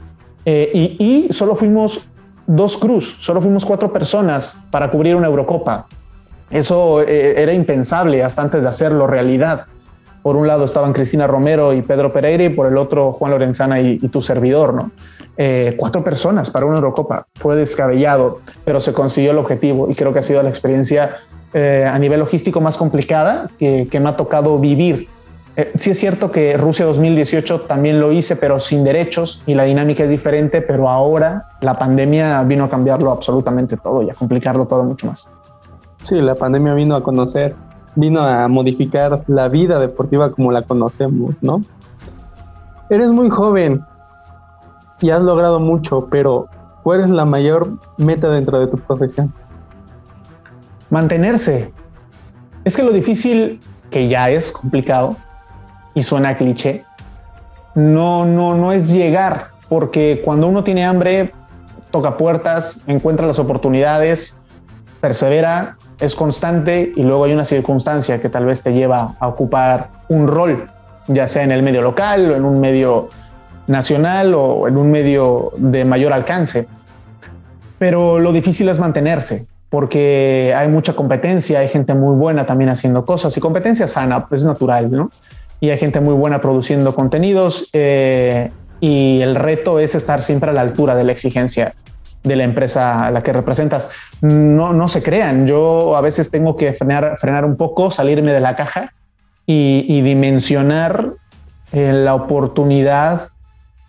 y, 0.44 0.96
y, 0.98 1.32
solo 1.32 1.56
fuimos 1.56 2.08
dos 2.48 2.78
cruz, 2.78 3.18
solo 3.20 3.40
fuimos 3.40 3.64
cuatro 3.64 3.92
personas 3.92 4.58
para 4.70 4.90
cubrir 4.90 5.14
una 5.14 5.28
Eurocopa. 5.28 5.86
Eso 6.50 7.02
eh, 7.02 7.40
era 7.40 7.52
impensable 7.52 8.22
hasta 8.24 8.42
antes 8.42 8.62
de 8.62 8.70
hacerlo 8.70 9.06
realidad. 9.06 9.66
Por 10.22 10.34
un 10.34 10.46
lado 10.46 10.64
estaban 10.64 10.94
Cristina 10.94 11.26
Romero 11.26 11.74
y 11.74 11.82
Pedro 11.82 12.12
Pereira 12.12 12.44
y 12.44 12.48
por 12.48 12.66
el 12.66 12.78
otro 12.78 13.12
Juan 13.12 13.32
Lorenzana 13.32 13.80
y, 13.80 13.98
tu 14.08 14.22
servidor, 14.22 14.74
¿no? 14.74 14.90
Eh, 15.36 15.74
cuatro 15.76 16.02
personas 16.02 16.50
para 16.50 16.64
una 16.64 16.76
Eurocopa. 16.76 17.26
Fue 17.36 17.54
descabellado, 17.54 18.40
pero 18.64 18.80
se 18.80 18.92
consiguió 18.94 19.30
el 19.32 19.38
objetivo 19.38 19.86
y 19.90 19.94
creo 19.94 20.12
que 20.12 20.18
ha 20.18 20.22
sido 20.22 20.42
la 20.42 20.48
experiencia 20.48 21.18
eh, 21.52 21.88
a 21.88 21.98
nivel 21.98 22.18
logístico 22.20 22.62
más 22.62 22.78
complicada 22.78 23.50
que, 23.58 23.88
que 23.90 24.00
me 24.00 24.08
ha 24.08 24.16
tocado 24.16 24.58
vivir 24.58 25.08
eh, 25.58 25.72
sí 25.74 25.90
es 25.90 25.98
cierto 25.98 26.30
que 26.30 26.56
Rusia 26.56 26.86
2018 26.86 27.62
también 27.62 27.98
lo 27.98 28.12
hice, 28.12 28.36
pero 28.36 28.60
sin 28.60 28.84
derechos 28.84 29.42
y 29.44 29.54
la 29.54 29.64
dinámica 29.64 30.04
es 30.04 30.08
diferente, 30.08 30.62
pero 30.62 30.88
ahora 30.88 31.48
la 31.60 31.76
pandemia 31.76 32.40
vino 32.44 32.62
a 32.62 32.68
cambiarlo 32.68 33.10
absolutamente 33.10 33.76
todo 33.76 34.04
y 34.04 34.08
a 34.08 34.14
complicarlo 34.14 34.66
todo 34.66 34.84
mucho 34.84 35.08
más. 35.08 35.28
Sí, 36.04 36.14
la 36.20 36.36
pandemia 36.36 36.74
vino 36.74 36.94
a 36.94 37.02
conocer, 37.02 37.56
vino 37.96 38.20
a 38.20 38.46
modificar 38.46 39.24
la 39.26 39.48
vida 39.48 39.80
deportiva 39.80 40.30
como 40.30 40.52
la 40.52 40.62
conocemos, 40.62 41.34
¿no? 41.42 41.64
Eres 42.88 43.10
muy 43.10 43.28
joven 43.28 43.84
y 45.00 45.10
has 45.10 45.22
logrado 45.22 45.58
mucho, 45.58 46.06
pero 46.08 46.46
¿cuál 46.84 47.00
es 47.00 47.10
la 47.10 47.24
mayor 47.24 47.68
meta 47.96 48.28
dentro 48.28 48.60
de 48.60 48.68
tu 48.68 48.78
profesión? 48.78 49.34
Mantenerse. 50.88 51.72
Es 52.62 52.76
que 52.76 52.84
lo 52.84 52.92
difícil, 52.92 53.58
que 53.90 54.06
ya 54.06 54.30
es 54.30 54.52
complicado, 54.52 55.16
y 55.98 56.02
suena 56.04 56.36
cliché, 56.36 56.84
no, 57.74 58.24
no, 58.24 58.54
no 58.54 58.72
es 58.72 58.92
llegar, 58.92 59.48
porque 59.68 60.22
cuando 60.24 60.46
uno 60.46 60.62
tiene 60.62 60.84
hambre, 60.84 61.32
toca 61.90 62.16
puertas, 62.16 62.82
encuentra 62.86 63.26
las 63.26 63.38
oportunidades, 63.38 64.38
persevera, 65.00 65.76
es 65.98 66.14
constante 66.14 66.92
y 66.94 67.02
luego 67.02 67.24
hay 67.24 67.32
una 67.32 67.44
circunstancia 67.44 68.20
que 68.20 68.28
tal 68.28 68.46
vez 68.46 68.62
te 68.62 68.72
lleva 68.72 69.16
a 69.18 69.26
ocupar 69.26 69.88
un 70.08 70.28
rol, 70.28 70.66
ya 71.08 71.26
sea 71.26 71.42
en 71.42 71.50
el 71.50 71.62
medio 71.62 71.82
local 71.82 72.30
o 72.30 72.36
en 72.36 72.44
un 72.44 72.60
medio 72.60 73.08
nacional 73.66 74.34
o 74.34 74.68
en 74.68 74.76
un 74.76 74.90
medio 74.92 75.52
de 75.56 75.84
mayor 75.84 76.12
alcance. 76.12 76.68
Pero 77.78 78.20
lo 78.20 78.32
difícil 78.32 78.68
es 78.68 78.78
mantenerse, 78.78 79.48
porque 79.68 80.54
hay 80.56 80.68
mucha 80.68 80.94
competencia, 80.94 81.58
hay 81.58 81.68
gente 81.68 81.94
muy 81.94 82.14
buena 82.14 82.46
también 82.46 82.70
haciendo 82.70 83.04
cosas 83.04 83.36
y 83.36 83.40
competencia 83.40 83.88
sana, 83.88 84.26
pues 84.26 84.42
es 84.42 84.46
natural, 84.46 84.90
¿no? 84.90 85.10
Y 85.60 85.70
hay 85.70 85.78
gente 85.78 86.00
muy 86.00 86.14
buena 86.14 86.40
produciendo 86.40 86.94
contenidos 86.94 87.68
eh, 87.72 88.50
y 88.80 89.20
el 89.20 89.34
reto 89.34 89.78
es 89.78 89.94
estar 89.94 90.22
siempre 90.22 90.50
a 90.50 90.52
la 90.52 90.60
altura 90.60 90.94
de 90.94 91.04
la 91.04 91.12
exigencia 91.12 91.74
de 92.22 92.36
la 92.36 92.44
empresa 92.44 93.06
a 93.06 93.10
la 93.10 93.22
que 93.22 93.32
representas. 93.32 93.90
No, 94.20 94.72
no 94.72 94.88
se 94.88 95.02
crean, 95.02 95.46
yo 95.46 95.96
a 95.96 96.00
veces 96.00 96.30
tengo 96.30 96.56
que 96.56 96.74
frenar, 96.74 97.16
frenar 97.16 97.44
un 97.44 97.56
poco, 97.56 97.90
salirme 97.90 98.32
de 98.32 98.40
la 98.40 98.56
caja 98.56 98.92
y, 99.46 100.02
dimensionar 100.02 101.14
eh, 101.72 101.92
la 101.92 102.14
oportunidad 102.14 103.28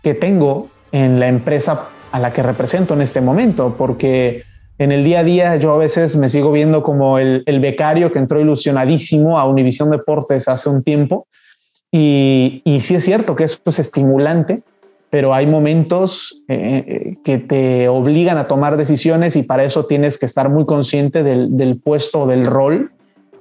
que 0.02 0.14
tengo 0.14 0.70
en 0.92 1.20
la 1.20 1.28
empresa 1.28 1.90
a 2.12 2.20
la 2.20 2.32
que 2.32 2.42
represento 2.42 2.94
en 2.94 3.02
este 3.02 3.20
momento, 3.20 3.76
porque 3.78 4.44
en 4.78 4.94
el 4.94 5.04
día 5.04 5.20
a 5.20 5.24
día 5.24 5.56
yo 5.58 5.74
a 5.74 5.78
veces 5.78 6.16
me 6.16 6.30
sigo 6.30 6.52
viendo 6.52 6.82
como 6.82 7.20
el, 7.20 7.44
el 7.46 7.60
becario 7.60 8.12
que 8.12 8.20
entró 8.20 8.40
ilusionadísimo 8.40 9.38
a 9.38 9.46
Univisión 9.46 9.92
Deportes 9.92 10.48
hace 10.48 10.70
un 10.70 10.82
tiempo 10.82 11.28
y, 11.92 12.62
y 12.66 12.80
sí 12.82 12.96
es 12.96 13.06
cierto 13.06 13.36
que 13.36 13.46
eso 13.46 13.60
es 13.66 13.80
estimulante, 13.80 14.62
pero 15.10 15.34
hay 15.34 15.48
momentos 15.48 16.42
eh, 16.48 16.84
eh, 16.88 17.18
que 17.24 17.40
te 17.40 17.88
obligan 17.88 18.38
a 18.38 18.48
tomar 18.48 18.78
decisiones 18.78 19.36
y 19.36 19.44
para 19.44 19.64
eso 19.64 19.86
tienes 19.86 20.18
que 20.18 20.26
estar 20.26 20.50
muy 20.50 20.66
consciente 20.66 21.24
del, 21.24 21.58
del 21.58 21.80
puesto, 21.80 22.28
del 22.28 22.46
rol 22.46 22.92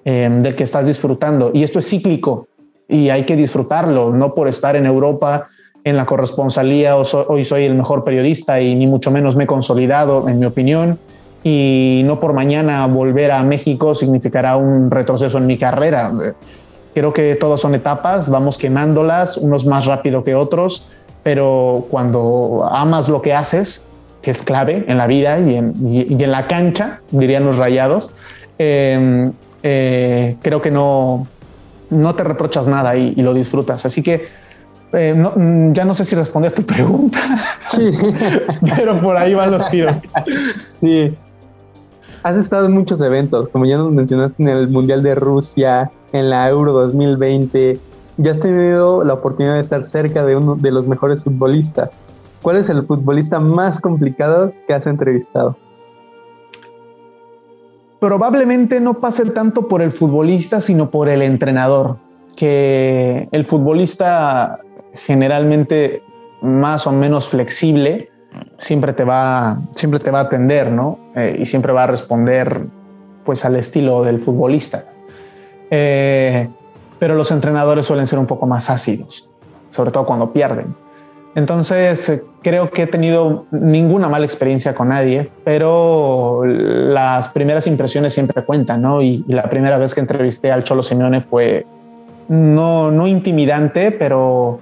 em, 0.05 0.41
del 0.41 0.57
que 0.57 0.65
estás 0.65 0.87
disfrutando. 0.87 1.51
Y 1.53 1.63
esto 1.63 1.79
es 1.79 1.89
cíclico 1.89 2.49
y 2.89 3.11
hay 3.11 3.25
que 3.25 3.37
disfrutarlo, 3.37 4.13
no 4.13 4.35
por 4.35 4.49
estar 4.49 4.77
en 4.77 4.87
Europa 4.87 5.49
en 5.85 5.97
la 5.97 6.07
corresponsalía 6.07 6.97
hoy 6.97 7.45
soy 7.45 7.65
el 7.65 7.75
mejor 7.75 8.05
periodista 8.05 8.61
y 8.61 8.75
ni 8.75 8.87
mucho 8.87 9.11
menos 9.11 9.37
me 9.37 9.45
he 9.45 9.47
consolidado, 9.47 10.29
en 10.29 10.39
mi 10.39 10.47
opinión. 10.47 10.99
Y 11.45 12.03
no 12.05 12.19
por 12.21 12.33
mañana 12.33 12.87
volver 12.87 13.31
a 13.31 13.43
México 13.43 13.95
significará 13.95 14.57
un 14.57 14.91
retroceso 14.91 15.39
en 15.39 15.47
mi 15.47 15.57
carrera. 15.57 16.13
Creo 16.99 17.13
que 17.13 17.37
todas 17.37 17.61
son 17.61 17.77
etapas, 17.77 18.29
vamos 18.29 18.59
quemándolas, 18.59 19.37
unos 19.37 19.65
más 19.67 19.87
rápido 19.87 20.25
que 20.25 20.35
otros, 20.35 20.89
pero 21.23 21.87
cuando 21.93 22.69
amas 22.73 23.09
lo 23.09 23.23
que 23.23 23.33
haces, 23.33 23.87
que 24.21 24.33
es 24.33 24.43
clave 24.43 24.85
en 24.89 24.99
la 24.99 25.07
vida 25.07 25.39
y 25.39 25.55
en, 25.55 26.33
la 26.33 26.49
cancha, 26.49 27.01
dirían 27.13 27.45
los 27.45 27.57
rayados, 27.57 28.11
em, 28.59 29.31
eh, 29.63 30.39
creo 30.43 30.61
que 30.61 30.73
no, 30.73 31.29
no 31.91 32.17
te 32.17 32.25
reprochas 32.25 32.67
nada 32.67 32.97
y, 32.97 33.15
y 33.17 33.23
lo 33.23 33.33
disfrutas. 33.33 33.87
Así 33.87 34.03
que 34.03 34.27
eh, 34.93 35.15
mm, 35.15 35.75
ya 35.75 35.85
no 35.85 35.95
sé 35.95 36.05
si 36.05 36.17
responde 36.17 36.49
a 36.49 36.51
tu 36.51 36.63
pregunta, 36.67 37.21
sí. 37.71 37.93
pero 38.77 39.01
por 39.01 39.17
ahí 39.17 39.35
van 39.35 39.53
los 39.53 39.71
tiros. 39.71 39.95
Sí. 40.73 41.17
Has 42.25 42.37
estado 42.37 42.67
en 42.67 42.73
muchos 42.73 43.01
eventos, 43.03 43.49
como 43.51 43.67
ya 43.67 43.77
nos 43.77 43.93
mencionaste 43.93 44.43
en 44.43 44.49
el 44.49 44.67
Mundial 44.67 45.05
de 45.05 45.15
Rusia, 45.15 45.93
en 46.13 46.31
la 46.31 46.49
Euro 46.49 46.73
2020. 46.73 47.79
Ya 48.17 48.31
has 48.31 48.41
tenido 48.41 49.05
la 49.05 49.15
oportunidad 49.15 49.55
de 49.55 49.61
estar 49.61 49.85
cerca 49.85 50.25
de 50.25 50.37
uno 50.37 50.57
de 50.57 50.71
los 50.71 50.87
mejores 50.87 51.25
futbolistas. 51.25 51.91
¿Cuál 52.43 52.57
es 52.57 52.69
el 52.69 52.85
futbolista 52.85 53.41
más 53.41 53.81
complicado 53.81 54.53
que 54.67 54.75
has 54.75 54.87
entrevistado? 54.87 55.57
Probablemente 58.01 58.81
no 58.81 58.95
pase 58.95 59.25
tanto 59.31 59.67
por 59.67 59.83
el 59.83 59.91
futbolista, 59.91 60.61
sino 60.61 60.91
por 60.91 61.09
el 61.09 61.23
entrenador. 61.23 61.97
Que 62.37 63.29
el 63.33 63.45
futbolista 63.45 64.61
generalmente 64.95 66.03
más 66.41 66.87
o 66.87 66.93
menos 66.93 67.29
flexible, 67.29 68.11
siempre 68.59 68.93
te 68.93 69.05
va, 69.05 69.61
siempre 69.73 69.99
te 70.01 70.11
va 70.11 70.21
a 70.21 70.23
atender, 70.23 70.71
¿no? 70.71 70.99
Eh, 71.15 71.37
y 71.41 71.47
siempre 71.47 71.73
va 71.73 71.85
a 71.85 71.87
responder 71.89 72.67
pues 73.25 73.45
al 73.45 73.57
estilo 73.57 74.05
del 74.05 74.21
futbolista. 74.21 74.85
Eh, 75.71 76.49
pero 76.99 77.15
los 77.15 77.31
entrenadores 77.31 77.87
suelen 77.87 78.07
ser 78.07 78.19
un 78.19 78.27
poco 78.27 78.47
más 78.47 78.71
ácidos, 78.71 79.29
sobre 79.71 79.91
todo 79.91 80.07
cuando 80.07 80.33
pierden. 80.33 80.75
Entonces, 81.35 82.09
eh, 82.09 82.25
creo 82.43 82.71
que 82.71 82.83
he 82.83 82.87
tenido 82.87 83.45
ninguna 83.51 84.09
mala 84.09 84.25
experiencia 84.25 84.75
con 84.75 84.89
nadie, 84.89 85.31
pero 85.45 86.43
las 86.45 87.29
primeras 87.29 87.67
impresiones 87.67 88.15
siempre 88.15 88.45
cuentan, 88.45 88.83
¿no? 88.83 89.03
Y, 89.03 89.25
y 89.29 89.35
la 89.35 89.49
primera 89.49 89.79
vez 89.79 89.95
que 89.95 90.01
entrevisté 90.01 90.51
al 90.51 90.65
Cholo 90.65 90.83
Simeone 90.83 91.21
fue 91.21 91.67
no, 92.29 92.91
no 92.91 93.07
intimidante, 93.07 93.93
pero 93.93 94.61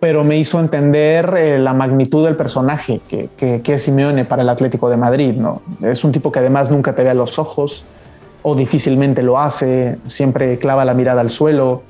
pero 0.00 0.24
me 0.24 0.36
hizo 0.38 0.60
entender 0.60 1.34
eh, 1.36 1.58
la 1.58 1.72
magnitud 1.72 2.24
del 2.24 2.36
personaje 2.36 3.00
que, 3.08 3.28
que, 3.36 3.74
es 3.74 3.82
Simeone 3.82 4.24
para 4.24 4.42
el 4.42 4.48
Atlético 4.48 4.88
de 4.88 4.96
Madrid. 4.96 5.34
¿no? 5.34 5.62
Es 5.82 6.04
un 6.04 6.12
tipo 6.12 6.30
que 6.30 6.38
además 6.38 6.70
nunca 6.70 6.94
te 6.94 7.02
ve 7.02 7.10
a 7.10 7.14
los 7.14 7.38
ojos 7.38 7.84
o 8.48 8.54
difícilmente 8.54 9.22
lo 9.22 9.38
hace, 9.38 9.98
siempre 10.06 10.58
clava 10.58 10.84
la 10.84 10.94
mirada 10.94 11.20
al 11.20 11.30
suelo. 11.30 11.82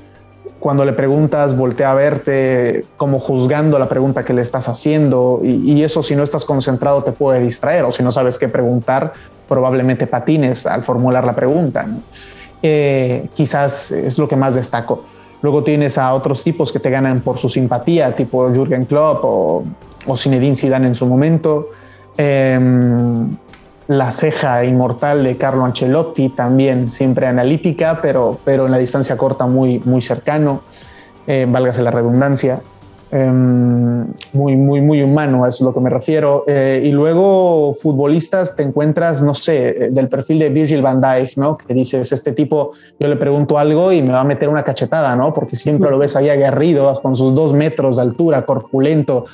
Cuando 0.58 0.84
le 0.84 0.92
preguntas, 0.92 1.56
voltea 1.56 1.92
a 1.92 1.94
verte 1.94 2.84
como 2.96 3.20
juzgando 3.20 3.78
la 3.78 3.88
pregunta 3.88 4.24
que 4.24 4.32
le 4.32 4.42
estás 4.42 4.68
haciendo 4.68 5.40
y, 5.42 5.82
eso 5.82 6.02
si 6.02 6.16
no 6.16 6.24
estás 6.24 6.44
concentrado 6.44 7.04
te 7.04 7.12
puede 7.12 7.40
distraer 7.40 7.84
o 7.84 7.92
si 7.92 8.02
no 8.02 8.10
sabes 8.10 8.38
qué 8.38 8.48
preguntar, 8.48 9.12
probablemente 9.46 10.08
patines 10.08 10.66
al 10.66 10.82
formular 10.82 11.24
la 11.24 11.34
pregunta. 11.34 11.86
Eh, 12.60 13.28
quizás 13.34 13.92
es 13.92 14.18
lo 14.18 14.28
que 14.28 14.34
más 14.34 14.56
destaco. 14.56 15.04
Luego 15.42 15.62
tienes 15.62 15.96
a 15.96 16.12
otros 16.12 16.42
tipos 16.42 16.72
que 16.72 16.80
te 16.80 16.90
ganan 16.90 17.20
por 17.20 17.38
su 17.38 17.48
simpatía, 17.48 18.12
tipo 18.12 18.52
Jürgen 18.52 18.84
Klopp 18.84 19.20
o, 19.22 19.64
o 20.06 20.16
Zinedine 20.16 20.56
Zidane 20.56 20.88
en 20.88 20.96
su 20.96 21.06
momento. 21.06 21.68
Em, 22.16 23.30
la 23.88 24.10
ceja 24.10 24.64
inmortal 24.64 25.24
de 25.24 25.36
Carlo 25.36 25.64
Ancelotti, 25.64 26.28
también 26.28 26.90
siempre 26.90 27.26
analítica, 27.26 28.00
pero, 28.00 28.38
pero 28.44 28.66
en 28.66 28.72
la 28.72 28.78
distancia 28.78 29.16
corta 29.16 29.46
muy, 29.46 29.80
muy 29.80 30.02
cercano, 30.02 30.60
eh, 31.26 31.46
válgase 31.48 31.82
la 31.82 31.90
redundancia. 31.90 32.60
Em, 33.10 34.06
muy, 34.34 34.54
muy, 34.56 34.82
muy 34.82 35.02
humano, 35.02 35.46
es 35.46 35.62
lo 35.62 35.72
que 35.72 35.80
me 35.80 35.88
refiero. 35.88 36.44
Eh, 36.46 36.82
y 36.84 36.90
luego 36.90 37.72
futbolistas 37.72 38.54
te 38.54 38.62
encuentras, 38.62 39.22
no 39.22 39.32
sé, 39.32 39.68
eh, 39.68 39.88
del 39.90 40.10
perfil 40.10 40.38
de 40.40 40.50
Virgil 40.50 40.82
van 40.82 41.00
Dijk, 41.00 41.38
¿no? 41.38 41.56
Que 41.56 41.72
dices, 41.72 42.12
este 42.12 42.32
tipo, 42.32 42.72
yo 43.00 43.08
le 43.08 43.16
pregunto 43.16 43.56
algo 43.58 43.92
y 43.92 44.02
me 44.02 44.12
va 44.12 44.20
a 44.20 44.24
meter 44.24 44.50
una 44.50 44.62
cachetada, 44.62 45.16
¿no? 45.16 45.32
Porque 45.32 45.56
siempre 45.56 45.90
lo 45.90 45.96
ves 45.96 46.16
ahí 46.16 46.28
aguerrido, 46.28 46.92
con 47.00 47.16
sus 47.16 47.34
dos 47.34 47.54
metros 47.54 47.96
de 47.96 48.02
altura, 48.02 48.44
corpulento, 48.44 49.24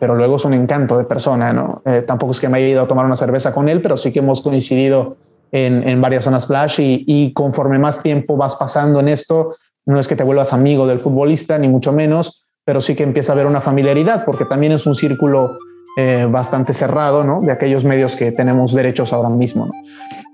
pero 0.00 0.16
luego 0.16 0.36
es 0.36 0.44
un 0.46 0.54
encanto 0.54 0.96
de 0.96 1.04
persona, 1.04 1.52
¿no? 1.52 1.82
Eh, 1.84 2.02
tampoco 2.06 2.32
es 2.32 2.40
que 2.40 2.48
me 2.48 2.58
haya 2.58 2.68
ido 2.68 2.82
a 2.82 2.88
tomar 2.88 3.04
una 3.04 3.16
cerveza 3.16 3.52
con 3.52 3.68
él, 3.68 3.82
pero 3.82 3.98
sí 3.98 4.12
que 4.12 4.20
hemos 4.20 4.40
coincidido 4.40 5.18
en, 5.52 5.86
en 5.86 6.00
varias 6.00 6.24
zonas 6.24 6.46
flash 6.46 6.76
y, 6.80 7.32
conforme 7.34 7.78
más 7.78 8.02
tiempo 8.02 8.36
vas 8.36 8.56
pasando 8.56 8.98
en 9.00 9.08
esto, 9.08 9.54
no 9.84 10.00
es 10.00 10.08
que 10.08 10.16
te 10.16 10.24
vuelvas 10.24 10.52
amigo 10.54 10.86
del 10.86 11.00
futbolista, 11.00 11.58
ni 11.58 11.68
mucho 11.68 11.92
menos, 11.92 12.46
pero 12.64 12.80
sí 12.80 12.96
que 12.96 13.02
empieza 13.02 13.32
a 13.32 13.34
haber 13.34 13.46
una 13.46 13.60
familiaridad, 13.60 14.24
porque 14.24 14.46
también 14.46 14.72
es 14.72 14.86
un 14.86 14.94
círculo 14.94 15.58
eh, 15.98 16.26
bastante 16.30 16.72
cerrado, 16.72 17.22
¿no? 17.22 17.40
De 17.42 17.52
aquellos 17.52 17.84
medios 17.84 18.16
que 18.16 18.32
tenemos 18.32 18.72
derechos 18.72 19.12
ahora 19.12 19.28
mismo, 19.28 19.66
¿no? 19.66 19.72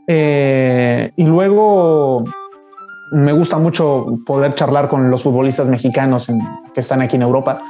Eh, 0.07 1.11
y 1.17 1.25
luego 1.25 2.25
me 3.11 3.33
gusta 3.33 3.59
mucho 3.59 4.19
poder 4.25 4.55
charlar 4.55 4.89
con 4.89 5.11
los 5.11 5.23
futbolistas 5.23 5.69
mexicanos 5.69 6.29
que 6.75 6.81
están 6.81 7.03
aquí 7.03 7.17
en 7.17 7.23
Europa. 7.23 7.63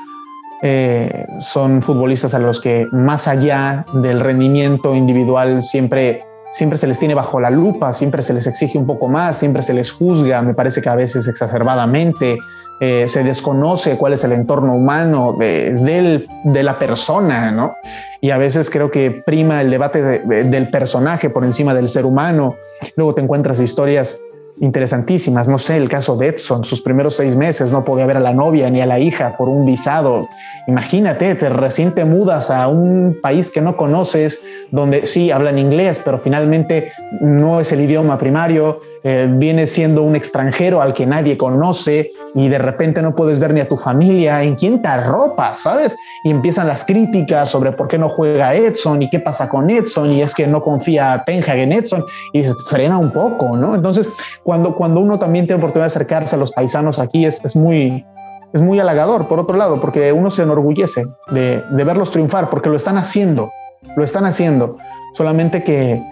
Eh, 0.62 1.26
son 1.40 1.82
futbolistas 1.82 2.34
a 2.34 2.38
los 2.38 2.60
que 2.60 2.86
más 2.90 3.28
allá 3.28 3.84
del 3.92 4.20
rendimiento 4.20 4.94
individual 4.94 5.62
siempre 5.62 6.24
siempre 6.56 6.78
se 6.78 6.86
les 6.86 6.98
tiene 6.98 7.14
bajo 7.14 7.38
la 7.38 7.50
lupa, 7.50 7.92
siempre 7.92 8.22
se 8.22 8.32
les 8.32 8.46
exige 8.46 8.78
un 8.78 8.86
poco 8.86 9.08
más, 9.08 9.36
siempre 9.36 9.62
se 9.62 9.74
les 9.74 9.92
juzga, 9.92 10.40
me 10.40 10.54
parece 10.54 10.80
que 10.80 10.88
a 10.88 10.94
veces 10.94 11.28
exacerbadamente, 11.28 12.38
eh, 12.80 13.04
se 13.08 13.24
desconoce 13.24 13.98
cuál 13.98 14.14
es 14.14 14.24
el 14.24 14.32
entorno 14.32 14.74
humano 14.74 15.34
de, 15.38 16.26
de, 16.44 16.62
la 16.62 16.78
persona, 16.78 17.50
¿no? 17.50 17.74
Y 18.22 18.30
a 18.30 18.38
veces 18.38 18.70
creo 18.70 18.90
que 18.90 19.10
prima 19.10 19.60
el 19.60 19.70
debate 19.70 20.02
del 20.02 20.70
personaje 20.70 21.30
por 21.30 21.44
encima 21.44 21.74
del 21.74 21.88
ser 21.88 22.06
humano. 22.06 22.56
Luego 22.96 23.14
te 23.14 23.22
encuentras 23.22 23.60
historias 23.60 24.20
interesantísimas. 24.60 25.48
No 25.48 25.58
sé, 25.58 25.76
el 25.76 25.88
caso 25.88 26.16
de 26.16 26.28
Edson, 26.28 26.64
sus 26.64 26.82
primeros 26.82 27.16
seis 27.16 27.36
meses 27.36 27.72
no 27.72 27.84
podía 27.84 28.06
ver 28.06 28.16
a 28.16 28.20
la 28.20 28.32
novia 28.32 28.70
ni 28.70 28.80
a 28.80 28.86
la 28.86 28.98
hija 28.98 29.36
por 29.36 29.48
un 29.48 29.66
visado. 29.66 30.28
Imagínate, 30.66 31.34
te 31.34 31.48
recién 31.48 31.92
te 31.92 32.04
mudas 32.04 32.50
a 32.50 32.68
un 32.68 33.18
país 33.22 33.50
que 33.50 33.60
no 33.60 33.76
conoces, 33.76 34.40
donde 34.70 35.06
sí 35.06 35.30
hablan 35.30 35.58
inglés, 35.58 36.00
pero 36.04 36.18
finalmente 36.18 36.90
no 37.20 37.60
es 37.60 37.72
el 37.72 37.82
idioma 37.82 38.18
primario, 38.18 38.80
eh, 39.08 39.28
vienes 39.30 39.70
siendo 39.70 40.02
un 40.02 40.16
extranjero 40.16 40.82
al 40.82 40.92
que 40.92 41.06
nadie 41.06 41.38
conoce 41.38 42.10
y 42.34 42.48
de 42.48 42.58
repente 42.58 43.00
no 43.02 43.14
puedes 43.14 43.38
ver 43.38 43.54
ni 43.54 43.60
a 43.60 43.68
tu 43.68 43.76
familia, 43.76 44.42
¿en 44.42 44.56
quién 44.56 44.82
te 44.82 44.88
arropa? 44.88 45.56
¿Sabes? 45.56 45.96
Y 46.24 46.30
empiezan 46.32 46.66
las 46.66 46.84
críticas 46.84 47.48
sobre 47.48 47.70
por 47.70 47.86
qué 47.86 47.98
no 47.98 48.08
juega 48.08 48.56
Edson 48.56 49.00
y 49.00 49.08
qué 49.08 49.20
pasa 49.20 49.48
con 49.48 49.70
Edson 49.70 50.12
y 50.12 50.22
es 50.22 50.34
que 50.34 50.48
no 50.48 50.60
confía 50.60 51.22
Ten 51.24 51.40
Hag 51.48 51.58
en 51.58 51.72
Edson 51.74 52.04
y 52.32 52.42
frena 52.68 52.98
un 52.98 53.12
poco, 53.12 53.56
¿no? 53.56 53.76
Entonces, 53.76 54.08
cuando, 54.42 54.74
cuando 54.74 54.98
uno 54.98 55.20
también 55.20 55.46
tiene 55.46 55.62
oportunidad 55.62 55.84
de 55.84 55.92
acercarse 55.92 56.34
a 56.34 56.38
los 56.40 56.50
paisanos 56.50 56.98
aquí 56.98 57.26
es, 57.26 57.44
es 57.44 57.54
muy, 57.54 58.04
es 58.52 58.60
muy 58.60 58.80
halagador, 58.80 59.28
por 59.28 59.38
otro 59.38 59.56
lado, 59.56 59.78
porque 59.80 60.12
uno 60.12 60.32
se 60.32 60.42
enorgullece 60.42 61.04
de, 61.30 61.62
de 61.70 61.84
verlos 61.84 62.10
triunfar, 62.10 62.50
porque 62.50 62.70
lo 62.70 62.74
están 62.74 62.98
haciendo, 62.98 63.52
lo 63.94 64.02
están 64.02 64.24
haciendo, 64.24 64.78
solamente 65.14 65.62
que 65.62 66.02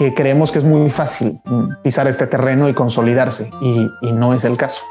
que 0.00 0.14
creemos 0.14 0.50
que 0.50 0.60
es 0.60 0.64
muy 0.64 0.88
fácil 0.88 1.38
pisar 1.82 2.08
este 2.08 2.26
terreno 2.26 2.70
y 2.70 2.72
consolidarse, 2.72 3.50
y, 3.60 4.12
no 4.14 4.32
es 4.32 4.44
el 4.46 4.56
caso. 4.56 4.82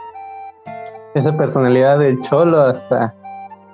Esa 1.16 1.36
personalidad 1.36 1.98
del 1.98 2.22
cholo 2.22 2.62
hasta 2.62 3.16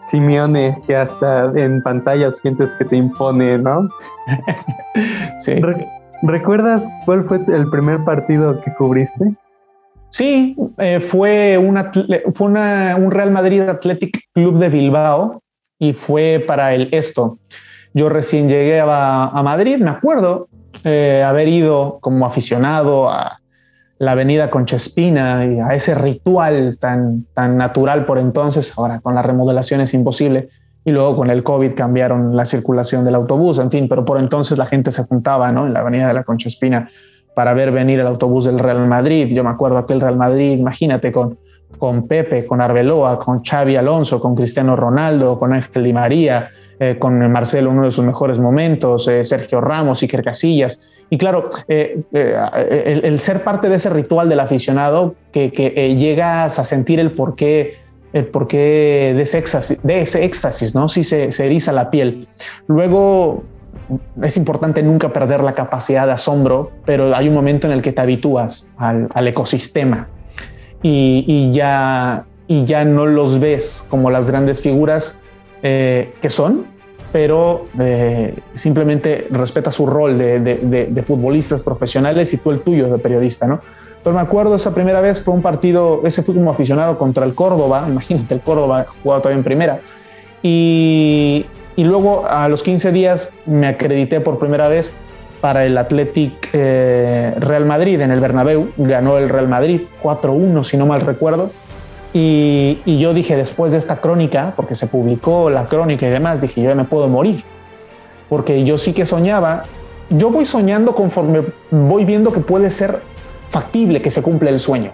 Simeone, 0.06 0.82
que 0.88 0.96
hasta 0.96 1.52
en 1.56 1.84
pantalla 1.84 2.32
sientes 2.32 2.74
que 2.76 2.86
te 2.86 2.96
impone, 2.96 3.58
¿no? 3.58 3.90
sí, 5.42 5.62
¿Recuerdas 6.22 6.90
cuál 7.04 7.26
fue 7.26 7.42
el 7.50 7.70
primer 7.70 8.06
partido 8.06 8.62
que 8.62 8.74
cubriste? 8.74 9.36
Sí, 10.12 10.56
eh, 10.78 11.02
fue, 11.02 11.58
una, 11.58 11.92
fue 12.34 12.48
un 12.48 13.12
Real 13.12 13.32
Madrid 13.32 13.64
Athletic 13.64 14.22
Club 14.34 14.58
de 14.58 14.70
Bilbao 14.70 15.42
y 15.80 15.92
fue 15.92 16.42
para 16.48 16.74
el 16.74 16.88
esto. 16.94 17.40
Yo 17.94 18.08
recién 18.08 18.48
llegué 18.48 18.80
a, 18.80 19.26
a 19.26 19.44
Madrid, 19.44 19.80
me 19.80 19.90
acuerdo, 19.90 20.48
eh, 20.84 21.24
haber 21.26 21.48
ido 21.48 22.00
como 22.02 22.26
aficionado 22.26 23.10
a 23.10 23.40
la 23.98 24.12
avenida 24.12 24.50
Conchespina 24.50 25.46
y 25.46 25.60
a 25.60 25.70
ese 25.70 25.96
ritual 25.96 26.78
tan, 26.78 27.26
tan 27.34 27.58
natural 27.58 28.06
por 28.06 28.20
entonces, 28.20 28.74
ahora 28.78 29.00
con 29.00 29.16
la 29.16 29.22
remodelación 29.22 29.82
es 29.82 29.94
imposible, 29.94 30.50
y 30.84 30.92
luego 30.92 31.16
con 31.16 31.32
el 31.32 31.44
COVID 31.44 31.74
cambiaron 31.74 32.36
la 32.36 32.46
circulación 32.46 33.04
del 33.06 33.16
autobús, 33.16 33.58
en 33.58 33.72
fin, 33.72 33.88
pero 33.90 34.06
por 34.06 34.20
entonces 34.20 34.58
la 34.58 34.68
gente 34.68 34.92
se 34.92 35.04
juntaba 35.04 35.52
¿no? 35.52 35.66
en 35.66 35.74
la 35.74 35.80
avenida 35.80 36.08
de 36.08 36.14
la 36.14 36.24
Conchespina 36.24 36.90
para 37.34 37.54
ver 37.54 37.72
venir 37.72 38.00
el 38.00 38.08
autobús 38.08 38.46
del 38.46 38.60
Real 38.60 38.88
Madrid. 38.88 39.28
Yo 39.34 39.44
me 39.44 39.50
acuerdo 39.50 39.80
aquel 39.80 40.00
Real 40.00 40.16
Madrid, 40.16 40.58
imagínate, 40.58 41.12
con, 41.12 41.40
con 41.80 42.08
Pepe, 42.08 42.46
con 42.46 42.62
Arbeloa, 42.62 43.18
con 43.18 43.44
Xavi 43.44 43.76
Alonso, 43.76 44.20
con 44.20 44.36
Cristiano 44.36 44.76
Ronaldo, 44.76 45.40
con 45.40 45.54
Ángel 45.54 45.84
Di 45.84 45.94
María, 45.94 46.52
eh, 46.80 46.98
con 47.00 47.32
Marcelo, 47.32 47.72
uno 47.72 47.86
de 47.86 47.92
sus 47.92 48.06
mejores 48.06 48.40
momentos, 48.40 49.08
eh, 49.08 49.24
Sergio 49.26 49.62
Ramos, 49.62 50.02
Iker 50.02 50.24
Casillas. 50.24 50.84
Y 51.10 51.18
claro, 51.18 51.50
eh, 51.68 52.02
el, 52.12 53.20
ser 53.20 53.44
parte 53.44 53.70
de 53.70 53.76
ese 53.76 53.90
ritual 53.92 54.28
del 54.28 54.40
aficionado 54.40 55.16
que, 55.32 55.50
llegas 55.98 56.58
a 56.58 56.64
sentir 56.64 57.00
el 57.00 57.12
porqué, 57.12 57.76
el 58.12 58.26
porqué 58.26 59.14
de 59.16 59.22
ese 59.22 59.38
éxtasis, 59.38 59.84
de 59.84 60.02
éxtasis 60.02 60.74
¿no? 60.74 60.90
Si 60.90 61.04
se, 61.04 61.32
se 61.32 61.46
eriza 61.46 61.72
la 61.72 61.92
piel. 61.92 62.28
Luego, 62.66 63.44
es 64.22 64.38
importante 64.38 64.82
nunca 64.84 65.14
perder 65.14 65.44
la 65.44 65.54
capacidad 65.54 66.06
de 66.06 66.14
asombro, 66.14 66.72
pero 66.86 67.16
hay 67.16 67.28
un 67.28 67.34
momento 67.34 67.68
en 67.68 67.74
el 67.74 67.82
que 67.82 67.92
te 67.92 68.02
habitúas 68.02 68.70
al, 68.78 69.28
ecosistema 69.28 70.08
y, 70.82 71.52
ya, 71.52 72.26
y 72.48 72.64
ya 72.66 72.86
no 72.86 73.06
los 73.06 73.40
ves 73.40 73.86
como 73.90 74.10
las 74.10 74.30
grandes 74.30 74.62
figuras 74.62 75.22
eh, 75.62 76.14
que 76.22 76.30
son, 76.30 76.66
pero 77.12 77.68
eh, 77.80 78.36
simplemente 78.54 79.28
respeta 79.32 79.72
su 79.72 79.86
rol 79.86 80.18
de, 80.18 81.04
futbolistas 81.06 81.62
profesionales 81.62 82.34
y 82.34 82.38
tú 82.38 82.52
el 82.52 82.62
tuyo 82.62 82.88
de 82.88 82.98
periodista, 83.00 83.48
¿no? 83.48 83.62
Pero 84.04 84.16
me 84.16 84.22
acuerdo 84.22 84.56
esa 84.56 84.74
primera 84.74 85.02
vez 85.02 85.24
fue 85.24 85.34
un 85.34 85.42
partido, 85.42 86.02
ese 86.06 86.22
fue 86.22 86.36
como 86.36 86.52
aficionado 86.52 86.98
contra 86.98 87.26
el 87.26 87.34
Córdoba, 87.34 87.86
imagínate, 87.90 88.36
el 88.36 88.42
Córdoba 88.42 88.86
jugado 89.02 89.24
todavía 89.24 89.40
en 89.40 89.44
primera, 89.44 89.80
y, 90.44 91.46
y 91.76 91.84
luego 91.84 92.26
a 92.28 92.48
los 92.48 92.62
15 92.62 92.92
días 92.92 93.34
me 93.46 93.68
acredité 93.68 94.22
por 94.22 94.38
primera 94.38 94.68
vez 94.68 94.96
para 95.46 95.64
el 95.64 95.78
Athletic 95.78 96.50
eh, 96.54 97.36
Real 97.38 97.66
Madrid 97.66 98.02
en 98.02 98.10
el 98.10 98.20
Bernabéu. 98.20 98.70
Ganó 98.78 99.20
el 99.20 99.30
Real 99.30 99.48
Madrid 99.48 99.82
4-1, 100.02 100.64
si 100.64 100.76
no 100.76 100.88
mal 100.88 101.02
recuerdo. 101.02 101.52
Y, 102.18 102.98
yo 102.98 103.14
dije, 103.14 103.36
después 103.36 103.74
de 103.74 103.78
esta 103.78 103.98
crónica, 103.98 104.54
porque 104.56 104.74
se 104.74 104.88
publicó 104.88 105.50
la 105.50 105.68
crónica 105.68 106.08
y 106.08 106.10
demás, 106.10 106.40
dije, 106.40 106.62
yo 106.62 106.70
ya 106.70 106.76
me 106.76 106.86
puedo 106.86 107.10
morir. 107.10 107.44
Porque 108.30 108.64
yo 108.64 108.78
sí 108.78 108.94
que 108.94 109.06
soñaba. 109.06 109.66
Yo 110.10 110.30
voy 110.30 110.46
soñando 110.46 110.96
conforme 110.96 111.42
voy 111.72 112.06
viendo 112.06 112.32
que 112.32 112.40
puede 112.40 112.72
ser 112.72 113.02
factible 113.50 114.02
que 114.02 114.10
se 114.12 114.22
cumpla 114.22 114.50
el 114.50 114.62
sueño. 114.62 114.92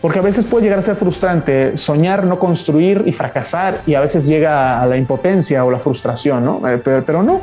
Porque 0.00 0.18
a 0.18 0.22
veces 0.22 0.46
puede 0.46 0.64
llegar 0.64 0.78
a 0.78 0.82
ser 0.82 0.96
frustrante 0.96 1.76
soñar, 1.76 2.24
no 2.24 2.38
construir 2.38 3.02
y 3.04 3.12
fracasar, 3.12 3.82
y 3.86 3.92
a 3.92 4.00
veces 4.00 4.26
llega 4.26 4.80
a 4.80 4.86
la 4.86 4.96
impotencia 4.96 5.62
o 5.62 5.70
la 5.70 5.78
frustración, 5.78 6.42
¿no? 6.42 6.66
Eh, 6.66 6.78
pero, 6.78 7.22
no, 7.22 7.42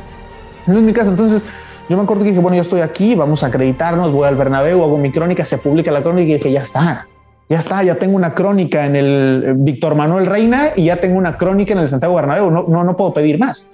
no 0.66 0.78
es 0.78 0.82
mi 0.82 0.92
caso. 0.92 1.12
Entonces, 1.12 1.44
yo 1.88 1.98
me 1.98 2.02
acuerdo 2.02 2.24
que 2.24 2.30
dije, 2.30 2.42
bueno, 2.42 2.56
yo 2.56 2.64
estoy 2.64 2.82
aquí, 2.82 3.14
vamos 3.14 3.44
a 3.44 3.48
acreditarnos, 3.48 4.12
voy 4.12 4.28
al 4.28 4.36
Bernabéu, 4.36 4.84
hago 4.84 4.98
mi 4.98 5.12
crónica, 5.12 5.46
se 5.46 5.60
publica 5.60 5.92
la 5.92 6.02
crónica 6.02 6.32
y 6.32 6.34
dije, 6.34 6.52
ya 6.52 6.62
está, 6.62 7.08
ya 7.54 7.60
está, 7.60 7.84
ya 7.84 7.96
tengo 7.96 8.16
una 8.16 8.34
crónica 8.34 8.84
en 8.84 8.96
el 8.96 9.44
eh, 9.46 9.54
Víctor 9.56 9.94
Manuel 9.94 10.26
Reina 10.26 10.72
y 10.76 10.86
ya 10.86 10.98
tengo 10.98 11.20
una 11.20 11.38
crónica 11.38 11.74
en 11.74 11.80
el 11.82 11.88
Santiago 11.88 12.16
Bernabéu, 12.16 12.50
no, 12.50 12.66
no, 12.68 12.84
no 12.84 12.98
puedo 12.98 13.14
pedir 13.14 13.38
más. 13.38 13.70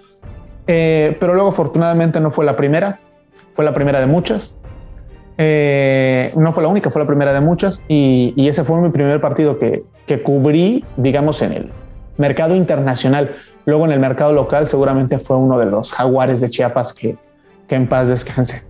Eh, 0.68 1.16
pero 1.18 1.34
luego, 1.34 1.48
afortunadamente, 1.48 2.20
no 2.20 2.30
fue 2.30 2.44
la 2.44 2.58
primera, 2.58 3.00
fue 3.54 3.64
la 3.64 3.74
primera 3.74 4.02
de 4.02 4.06
muchas. 4.06 4.54
Eh, 5.38 6.34
no 6.36 6.52
fue 6.52 6.62
la 6.62 6.68
única, 6.68 6.90
fue 6.90 7.02
la 7.02 7.08
primera 7.08 7.32
de 7.32 7.40
muchas 7.40 7.82
y, 7.88 8.34
ese 8.50 8.66
fue 8.66 8.82
mi 8.82 8.90
primer 8.90 9.22
partido 9.22 9.58
que, 9.58 9.84
que, 10.06 10.22
cubrí, 10.22 10.84
digamos, 10.98 11.42
en 11.42 11.54
el 11.54 11.72
mercado 12.18 12.58
internacional. 12.58 13.38
Luego 13.66 13.86
en 13.86 13.94
el 13.94 14.02
mercado 14.02 14.34
local 14.34 14.68
seguramente 14.68 15.20
fue 15.20 15.38
uno 15.38 15.58
de 15.58 15.68
los 15.68 15.94
jaguares 15.94 16.42
de 16.42 16.50
Chiapas 16.50 16.92
que, 16.92 17.16
que 17.66 17.76
en 17.76 17.88
paz 17.88 18.10
descanse. 18.10 18.69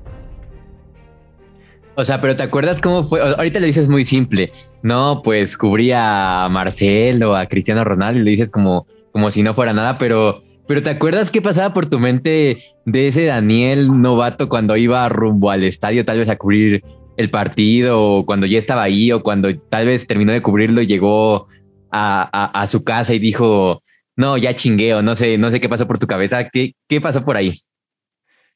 O 2.00 2.06
sea, 2.06 2.22
pero 2.22 2.38
¿te 2.38 2.44
acuerdas 2.44 2.80
cómo 2.80 3.04
fue? 3.04 3.20
Ahorita 3.20 3.60
le 3.60 3.68
dices 3.68 3.90
muy 3.90 4.06
simple. 4.06 4.54
No, 4.84 5.22
pues 5.22 5.58
cubría 5.58 6.46
a 6.46 6.50
Marcelo, 6.50 7.36
a 7.36 7.46
Cristiano 7.48 7.84
Ronaldo 7.84 8.22
y 8.22 8.24
le 8.24 8.32
dices 8.32 8.52
como, 8.52 8.88
como 9.12 9.32
si 9.32 9.44
no 9.44 9.54
fuera 9.54 9.74
nada, 9.74 9.98
pero 9.98 10.42
pero 10.66 10.82
¿te 10.82 10.92
acuerdas 10.92 11.30
qué 11.30 11.42
pasaba 11.42 11.74
por 11.74 11.88
tu 11.88 12.00
mente 12.00 12.60
de 12.86 13.08
ese 13.08 13.26
Daniel 13.26 14.02
novato 14.02 14.48
cuando 14.48 14.78
iba 14.78 15.10
rumbo 15.10 15.52
al 15.52 15.66
estadio 15.66 16.06
tal 16.06 16.20
vez 16.20 16.30
a 16.30 16.38
cubrir 16.38 16.84
el 17.18 17.30
partido 17.32 18.02
o 18.02 18.26
cuando 18.26 18.46
ya 18.46 18.60
estaba 18.60 18.84
ahí 18.84 19.12
o 19.12 19.22
cuando 19.22 19.54
tal 19.68 19.88
vez 19.88 20.08
terminó 20.08 20.32
de 20.32 20.42
cubrirlo 20.42 20.82
y 20.82 20.88
llegó 20.88 21.48
a, 21.92 22.66
su 22.72 22.86
casa 22.86 23.14
y 23.14 23.20
dijo, 23.20 23.84
no, 24.16 24.38
ya 24.38 24.54
chingueo, 24.54 25.02
no 25.02 25.16
sé, 25.16 25.38
no 25.38 25.50
sé 25.50 25.60
qué 25.60 25.68
pasó 25.68 25.86
por 25.86 26.00
tu 26.00 26.08
cabeza, 26.08 26.48
¿qué, 26.48 26.76
qué 26.88 27.02
pasó 27.02 27.26
por 27.26 27.36
ahí? 27.36 27.60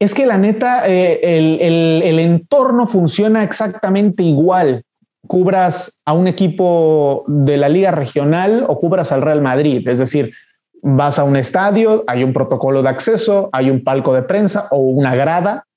Es 0.03 0.13
que 0.13 0.25
la 0.25 0.37
neta, 0.37 0.85
eh, 0.85 1.37
el, 1.37 2.01
el 2.03 2.19
entorno 2.19 2.87
funciona 2.87 3.41
exactamente 3.41 4.21
igual 4.21 4.83
cubras 5.27 6.01
a 6.03 6.11
un 6.11 6.27
equipo 6.27 7.23
de 7.25 7.55
la 7.55 7.69
liga 7.69 7.91
regional 7.91 8.65
o 8.67 8.81
cubras 8.81 9.13
al 9.13 9.21
Real 9.21 9.41
Madrid. 9.41 9.87
Es 9.87 9.99
decir, 9.99 10.33
vas 10.81 11.19
a 11.19 11.23
un 11.23 11.37
estadio, 11.37 12.03
hay 12.05 12.25
un 12.25 12.33
protocolo 12.33 12.83
de 12.83 12.89
acceso, 12.89 13.47
hay 13.53 13.69
un 13.69 13.81
palco 13.81 14.13
de 14.13 14.23
prensa 14.23 14.67
o 14.71 14.79
una 14.79 15.15
grada 15.15 15.67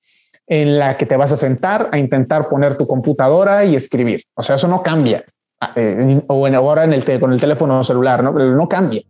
en 0.49 0.77
la 0.81 0.97
que 0.97 1.07
te 1.07 1.17
vas 1.17 1.31
a 1.31 1.37
sentar 1.37 1.89
a 1.93 1.99
intentar 1.99 2.49
poner 2.49 2.77
tu 2.77 2.89
computadora 2.89 3.65
y 3.65 3.77
escribir. 3.77 4.25
O 4.35 4.43
sea, 4.43 4.57
eso 4.57 4.67
no 4.67 4.83
cambia. 4.83 5.25
Ah, 5.61 5.71
eh, 5.77 6.21
o 6.27 6.49
ahora 6.49 6.83
en 6.83 6.95
el 6.95 7.21
con 7.21 7.33
el 7.33 7.41
teléfono 7.41 7.85
celular, 7.85 8.25
¿no? 8.25 8.33
no 8.33 8.69
cambia. 8.69 9.03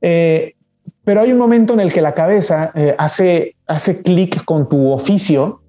Eh, 0.00 0.54
pero 1.04 1.20
hay 1.20 1.32
un 1.32 1.38
momento 1.38 1.74
en 1.74 1.80
el 1.80 1.92
que 1.92 2.00
la 2.00 2.14
cabeza 2.14 2.72
eh, 2.74 2.94
hace, 2.98 3.56
hace 3.66 4.02
clic 4.02 4.44
con 4.44 4.68
tu 4.68 4.90
oficio 4.90 5.60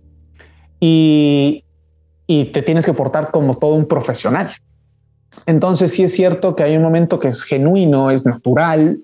y, 0.80 1.64
y 2.28 2.46
te 2.46 2.62
tienes 2.62 2.86
que 2.86 2.94
portar 2.94 3.32
como 3.32 3.56
todo 3.58 3.76
un 3.76 3.86
profesional. 3.86 4.52
Entonces 5.46 5.92
sí 5.92 6.04
es 6.04 6.14
cierto 6.14 6.56
que 6.56 6.64
hay 6.64 6.78
un 6.78 6.84
momento 6.84 7.20
que 7.20 7.28
es 7.28 7.44
genuino, 7.44 8.12
es 8.12 8.26
natural, 8.26 9.00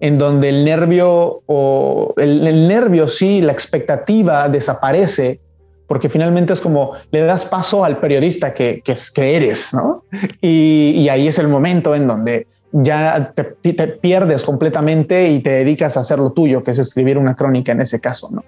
en 0.00 0.18
donde 0.18 0.48
el 0.50 0.64
nervio 0.64 1.42
o 1.46 2.14
el, 2.16 2.68
nervio, 2.68 3.08
sí, 3.08 3.40
la 3.40 3.52
expectativa 3.52 4.48
desaparece, 4.48 5.40
porque 5.86 6.08
finalmente 6.08 6.52
es 6.52 6.60
como 6.60 6.92
le 7.10 7.22
das 7.22 7.44
paso 7.44 7.84
al 7.84 7.98
periodista 7.98 8.54
que, 8.54 8.82
que, 8.84 8.94
que 9.14 9.36
eres, 9.36 9.72
¿no? 9.72 10.04
Y, 10.40 11.08
ahí 11.08 11.28
es 11.28 11.38
el 11.38 11.48
momento 11.48 11.94
en 11.94 12.06
donde 12.06 12.46
ya 12.76 13.32
te, 13.34 13.44
pierdes 13.86 14.42
completamente 14.42 15.30
y 15.30 15.38
te 15.40 15.50
dedicas 15.50 15.96
a 15.96 16.00
hacer 16.00 16.18
lo 16.18 16.32
tuyo, 16.32 16.64
que 16.64 16.72
es 16.72 16.78
escribir 16.80 17.18
una 17.18 17.36
crónica 17.36 17.70
en 17.70 17.80
ese 17.80 18.00
caso, 18.00 18.30
¿no? 18.32 18.44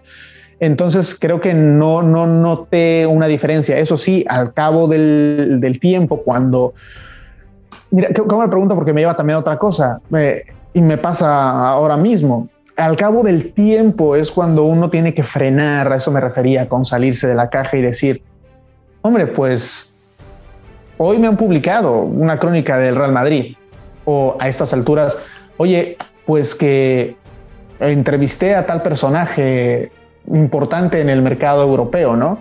Entonces 0.58 1.16
creo 1.18 1.40
que 1.40 1.54
no, 1.54 2.02
no 2.02 2.26
noté 2.26 3.06
una 3.06 3.28
diferencia. 3.28 3.78
Eso 3.78 3.96
sí, 3.96 4.24
al 4.28 4.52
cabo 4.52 4.88
del, 4.88 5.58
del 5.60 5.78
tiempo, 5.78 6.22
cuando... 6.22 6.74
Mira, 7.90 8.08
¿cómo 8.26 8.42
me 8.42 8.48
pregunto? 8.48 8.74
Porque 8.74 8.92
me 8.92 9.02
lleva 9.02 9.14
también 9.14 9.36
a 9.36 9.40
otra 9.40 9.58
cosa. 9.58 10.00
Eh, 10.16 10.44
y 10.72 10.80
me 10.80 10.96
pasa 10.96 11.68
ahora 11.68 11.96
mismo. 11.96 12.48
Al 12.76 12.96
cabo 12.96 13.22
del 13.22 13.52
tiempo 13.52 14.16
es 14.16 14.32
cuando 14.32 14.64
uno 14.64 14.90
tiene 14.90 15.14
que 15.14 15.22
frenar, 15.22 15.92
a 15.92 15.96
eso 15.96 16.10
me 16.10 16.20
refería, 16.20 16.68
con 16.68 16.84
salirse 16.84 17.28
de 17.28 17.34
la 17.34 17.48
caja 17.48 17.76
y 17.76 17.82
decir, 17.82 18.22
hombre, 19.02 19.26
pues 19.26 19.94
hoy 20.96 21.18
me 21.18 21.26
han 21.26 21.36
publicado 21.36 22.00
una 22.00 22.38
crónica 22.38 22.78
del 22.78 22.96
Real 22.96 23.12
Madrid 23.12 23.56
o 24.06 24.36
a 24.40 24.48
estas 24.48 24.72
alturas, 24.72 25.18
oye, 25.58 25.98
pues 26.24 26.54
que 26.54 27.16
entrevisté 27.78 28.54
a 28.54 28.64
tal 28.64 28.82
personaje 28.82 29.90
importante 30.28 31.00
en 31.00 31.10
el 31.10 31.20
mercado 31.20 31.62
europeo, 31.62 32.16
¿no? 32.16 32.38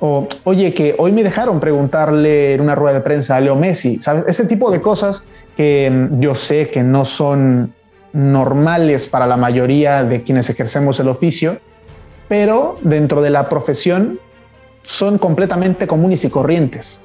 O, 0.00 0.28
oye, 0.42 0.74
que 0.74 0.96
hoy 0.98 1.12
me 1.12 1.22
dejaron 1.22 1.60
preguntarle 1.60 2.54
en 2.54 2.60
una 2.60 2.74
rueda 2.74 2.94
de 2.94 3.00
prensa 3.00 3.36
a 3.36 3.40
Leo 3.40 3.54
Messi, 3.54 4.00
¿sabes? 4.02 4.24
Ese 4.26 4.46
tipo 4.46 4.70
de 4.70 4.80
cosas 4.80 5.24
que 5.56 5.88
mm, 5.90 6.20
yo 6.20 6.34
sé 6.34 6.68
que 6.70 6.82
no 6.82 7.04
son 7.04 7.72
normales 8.12 9.06
para 9.06 9.26
la 9.26 9.36
mayoría 9.36 10.04
de 10.04 10.22
quienes 10.22 10.50
ejercemos 10.50 10.98
el 11.00 11.08
oficio, 11.08 11.58
pero 12.28 12.78
dentro 12.82 13.22
de 13.22 13.30
la 13.30 13.48
profesión 13.48 14.18
son 14.82 15.18
completamente 15.18 15.86
comunes 15.86 16.24
y 16.24 16.30
corrientes. 16.30 17.00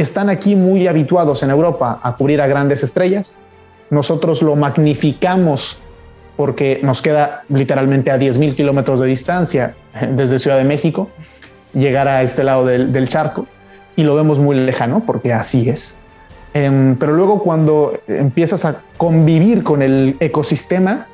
Están 0.00 0.30
aquí 0.30 0.56
muy 0.56 0.86
habituados 0.86 1.42
en 1.42 1.50
Europa 1.50 2.00
a 2.02 2.16
cubrir 2.16 2.40
a 2.40 2.46
grandes 2.46 2.82
estrellas. 2.82 3.38
Nosotros 3.90 4.40
lo 4.40 4.56
magnificamos 4.56 5.82
porque 6.36 6.80
nos 6.82 7.02
queda 7.02 7.42
literalmente 7.48 8.10
a 8.10 8.18
10.000 8.18 8.54
kilómetros 8.54 9.00
de 9.00 9.06
distancia 9.06 9.74
desde 10.10 10.38
Ciudad 10.38 10.56
de 10.56 10.64
México 10.64 11.10
llegar 11.74 12.08
a 12.08 12.22
este 12.22 12.44
lado 12.44 12.64
del, 12.64 12.92
del 12.92 13.08
charco 13.08 13.46
y 13.94 14.02
lo 14.02 14.14
vemos 14.14 14.38
muy 14.38 14.56
lejano 14.56 15.02
porque 15.04 15.34
así 15.34 15.68
es. 15.68 15.98
Em, 16.54 16.96
pero 16.96 17.12
luego 17.12 17.42
cuando 17.42 17.92
empiezas 18.08 18.64
a 18.64 18.82
convivir 18.96 19.62
con 19.62 19.82
el 19.82 20.16
ecosistema, 20.20 21.08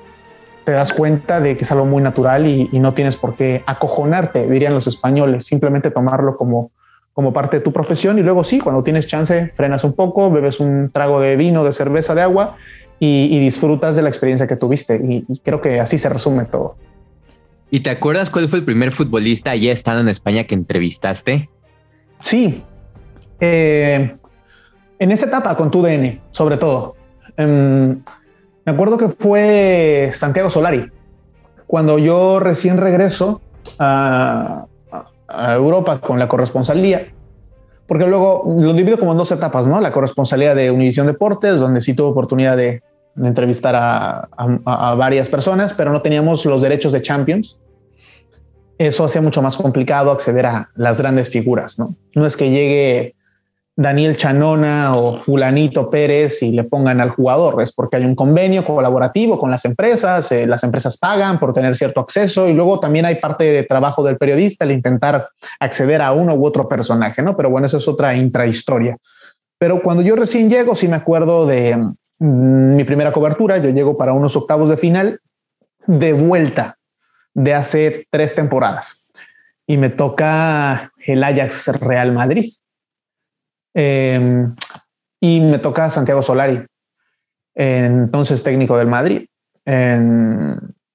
te 0.65 0.73
das 0.73 0.93
cuenta 0.93 1.41
de 1.41 1.57
que 1.57 1.65
es 1.65 1.73
algo 1.73 1.87
muy 1.87 2.03
natural 2.03 2.47
y, 2.47 2.69
no 2.73 2.95
tienes 2.95 3.17
por 3.17 3.35
qué 3.35 3.63
acojonarte, 3.67 4.47
dirían 4.49 4.75
los 4.75 4.87
españoles, 4.87 5.45
simplemente 5.45 5.91
tomarlo 5.91 6.37
como, 6.37 6.71
como 7.17 7.33
parte 7.33 7.57
de 7.57 7.63
tu 7.63 7.73
profesión 7.73 8.19
y 8.19 8.23
luego 8.23 8.45
sí, 8.45 8.61
cuando 8.61 8.83
tienes 8.83 9.07
chance, 9.07 9.47
frenas 9.57 9.85
un 9.85 9.95
poco, 9.95 10.31
bebes 10.31 10.61
un 10.61 10.91
trago 10.93 11.19
de 11.19 11.35
vino, 11.37 11.65
de 11.65 11.73
cerveza, 11.73 12.15
de 12.15 12.21
agua 12.21 12.59
y, 13.01 13.39
disfrutas 13.39 13.97
de 13.97 14.03
la 14.03 14.11
experiencia 14.11 14.47
que 14.47 14.57
tuviste. 14.57 15.01
Y, 15.03 15.25
creo 15.39 15.63
que 15.63 15.81
así 15.81 15.99
se 15.99 16.11
resume 16.11 16.45
todo. 16.45 16.77
¿Y 17.71 17.81
te 17.81 17.89
acuerdas 17.89 18.29
cuál 18.29 18.49
fue 18.49 18.59
el 18.59 18.67
primer 18.67 18.93
futbolista 18.93 19.57
ya 19.57 19.73
estando 19.73 20.03
en 20.03 20.11
España 20.11 20.45
que 20.45 20.55
entrevistaste? 20.55 21.49
Sí. 22.21 22.63
Eh, 23.41 24.15
En 24.99 25.11
esa 25.11 25.25
etapa 25.25 25.57
con 25.57 25.71
tu 25.71 25.81
DN, 25.81 26.21
sobre 26.33 26.59
todo. 26.59 26.97
Em, 27.39 28.03
me 28.67 28.73
acuerdo 28.73 28.99
que 28.99 29.09
fue 29.09 30.11
Santiago 30.13 30.51
Solari. 30.51 30.91
Cuando 31.67 31.99
yo 31.99 32.41
recién 32.41 32.77
regreso 32.77 33.41
a, 33.79 34.67
a 35.29 35.55
Europa 35.55 36.01
con 36.01 36.19
la 36.19 36.29
corresponsalía, 36.29 37.09
porque 37.87 38.07
luego 38.07 38.45
lo 38.59 38.73
divido 38.73 38.99
como 38.99 39.13
en 39.13 39.19
dos 39.19 39.33
etapas, 39.33 39.67
¿no? 39.67 39.81
La 39.81 39.93
corresponsalía 39.93 40.55
de 40.55 40.71
Univisión 40.71 41.07
Deportes, 41.07 41.61
donde 41.61 41.81
sí 41.81 41.95
tuve 41.95 42.09
oportunidad 42.09 42.57
de, 42.57 42.83
entrevistar 43.17 43.75
a, 43.75 44.29
a, 44.67 44.95
varias 44.95 45.31
personas, 45.31 45.73
pero 45.73 45.91
no 45.91 46.03
teníamos 46.03 46.45
los 46.45 46.61
derechos 46.61 46.93
de 46.93 47.01
Champions. 47.01 47.59
Eso 48.77 49.07
hacía 49.07 49.23
mucho 49.23 49.41
más 49.41 49.57
complicado 49.57 50.11
acceder 50.11 50.45
a 50.45 50.69
las 50.75 51.01
grandes 51.01 51.31
figuras, 51.31 51.79
¿no? 51.79 51.97
No 52.15 52.27
es 52.27 52.37
que 52.37 52.51
llegue 52.51 53.16
Daniel 53.79 54.17
Chanona 54.17 54.97
o 54.97 55.19
fulanito 55.19 55.91
Pérez 55.91 56.43
y 56.43 56.51
le 56.51 56.65
pongan 56.65 56.99
al 57.03 57.11
jugador. 57.11 57.61
Es 57.61 57.73
porque 57.73 57.97
hay 57.97 58.07
un 58.07 58.15
convenio 58.15 58.65
colaborativo 58.65 59.39
con 59.39 59.51
las 59.51 59.67
empresas, 59.67 60.33
eh, 60.33 60.47
las 60.47 60.65
empresas 60.65 60.97
pagan 60.97 61.39
por 61.39 61.53
tener 61.53 61.77
cierto 61.77 62.01
acceso 62.01 62.49
y 62.49 62.55
luego 62.55 62.81
también 62.81 63.05
hay 63.05 63.17
parte 63.17 63.45
de 63.45 63.65
trabajo 63.65 64.03
del 64.03 64.17
periodista 64.17 64.65
el 64.65 64.71
intentar 64.71 65.29
acceder 65.61 66.01
a 66.01 66.13
uno 66.13 66.35
u 66.35 66.47
otro 66.47 66.67
personaje, 66.67 67.21
¿no? 67.21 67.37
Pero 67.37 67.51
bueno, 67.51 67.67
eso 67.67 67.77
es 67.77 67.87
otra 67.87 68.17
intrahistoria. 68.17 68.97
Pero 69.59 69.83
cuando 69.83 70.03
yo 70.03 70.17
recién 70.17 70.49
llego, 70.49 70.75
sí 70.75 70.89
me 70.89 70.97
acuerdo 70.97 71.47
de 71.47 71.77
mm, 71.77 72.77
mi 72.77 72.85
primera 72.85 73.13
cobertura, 73.13 73.59
yo 73.59 73.69
llego 73.71 73.99
para 73.99 74.15
unos 74.15 74.35
octavos 74.37 74.71
de 74.71 74.79
final 74.79 75.21
de 75.87 76.15
vuelta 76.15 76.79
de 77.35 77.53
hace 77.53 78.07
tres 78.11 78.35
temporadas 78.35 79.05
y 79.67 79.77
me 79.77 79.91
toca 79.91 80.93
el 81.05 81.23
Ajax 81.23 81.79
Real 81.79 82.13
Madrid 82.13 82.51
Em, 83.79 84.55
y 85.21 85.39
me 85.39 85.59
toca 85.59 85.91
Santiago 85.91 86.23
Solari, 86.23 86.65
entonces 87.55 88.43
técnico 88.43 88.79
del 88.79 88.89
Madrid. 88.89 89.27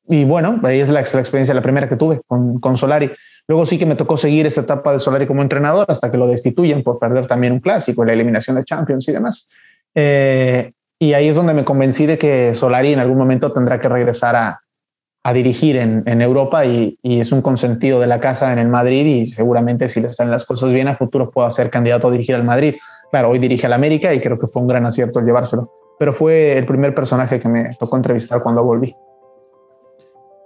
y 0.08 0.26
bueno, 0.26 0.60
ahí 0.64 0.80
es 0.80 0.90
la, 0.90 1.02
experiencia, 1.02 1.54
la 1.54 1.62
primera 1.62 1.88
que 1.88 1.96
tuve 1.96 2.22
con, 2.26 2.60
con, 2.60 2.76
Solari. 2.78 3.12
Luego 3.48 3.68
sí 3.68 3.78
que 3.78 3.86
me 3.86 3.96
tocó 3.96 4.18
seguir 4.18 4.48
esa 4.48 4.62
etapa 4.62 4.94
de 4.94 5.00
Solari 5.00 5.28
como 5.28 5.44
entrenador 5.44 5.86
hasta 5.90 6.10
que 6.12 6.18
lo 6.18 6.28
destituyen 6.28 6.84
por 6.84 6.98
perder 6.98 7.28
también 7.28 7.54
un 7.54 7.60
clásico, 7.60 8.04
la 8.04 8.14
eliminación 8.14 8.56
de 8.56 8.64
Champions 8.64 9.08
y 9.08 9.12
demás. 9.12 9.48
Eh, 9.94 10.72
y 10.98 11.14
ahí 11.14 11.28
es 11.28 11.36
donde 11.36 11.54
me 11.54 11.64
convencí 11.64 12.08
de 12.08 12.18
que 12.18 12.56
Solari 12.56 12.94
en 12.94 13.00
algún 13.00 13.18
momento 13.18 13.52
tendrá 13.52 13.80
que 13.80 13.90
regresar 13.90 14.36
a, 14.36 14.61
a 15.24 15.34
dirigir 15.34 15.78
en, 15.78 16.22
Europa 16.22 16.66
y, 16.66 16.98
y, 17.04 17.20
es 17.20 17.32
un 17.32 17.42
consentido 17.42 18.00
de 18.00 18.08
la 18.08 18.20
casa 18.20 18.52
en 18.52 18.58
el 18.58 18.68
Madrid 18.68 19.06
y 19.06 19.26
seguramente 19.28 19.88
si 19.88 20.02
le 20.02 20.10
salen 20.10 20.32
las 20.32 20.46
cosas 20.46 20.74
bien 20.74 20.88
a 20.88 20.96
futuro 20.96 21.30
pueda 21.30 21.52
ser 21.52 21.70
candidato 21.70 22.08
a 22.08 22.12
dirigir 22.12 22.34
al 22.34 22.44
Madrid. 22.44 22.76
Claro, 23.12 23.30
hoy 23.30 23.38
dirige 23.38 23.68
al 23.68 23.74
América 23.74 24.14
y 24.14 24.20
creo 24.20 24.40
que 24.40 24.48
fue 24.48 24.62
un 24.62 24.68
gran 24.68 24.86
acierto 24.86 25.20
el 25.20 25.26
llevárselo, 25.26 25.72
pero 26.00 26.12
fue 26.12 26.58
el 26.58 26.66
primer 26.66 26.96
personaje 26.96 27.40
que 27.40 27.48
me 27.48 27.70
tocó 27.76 27.98
entrevistar 27.98 28.42
cuando 28.42 28.64
volví. 28.64 28.96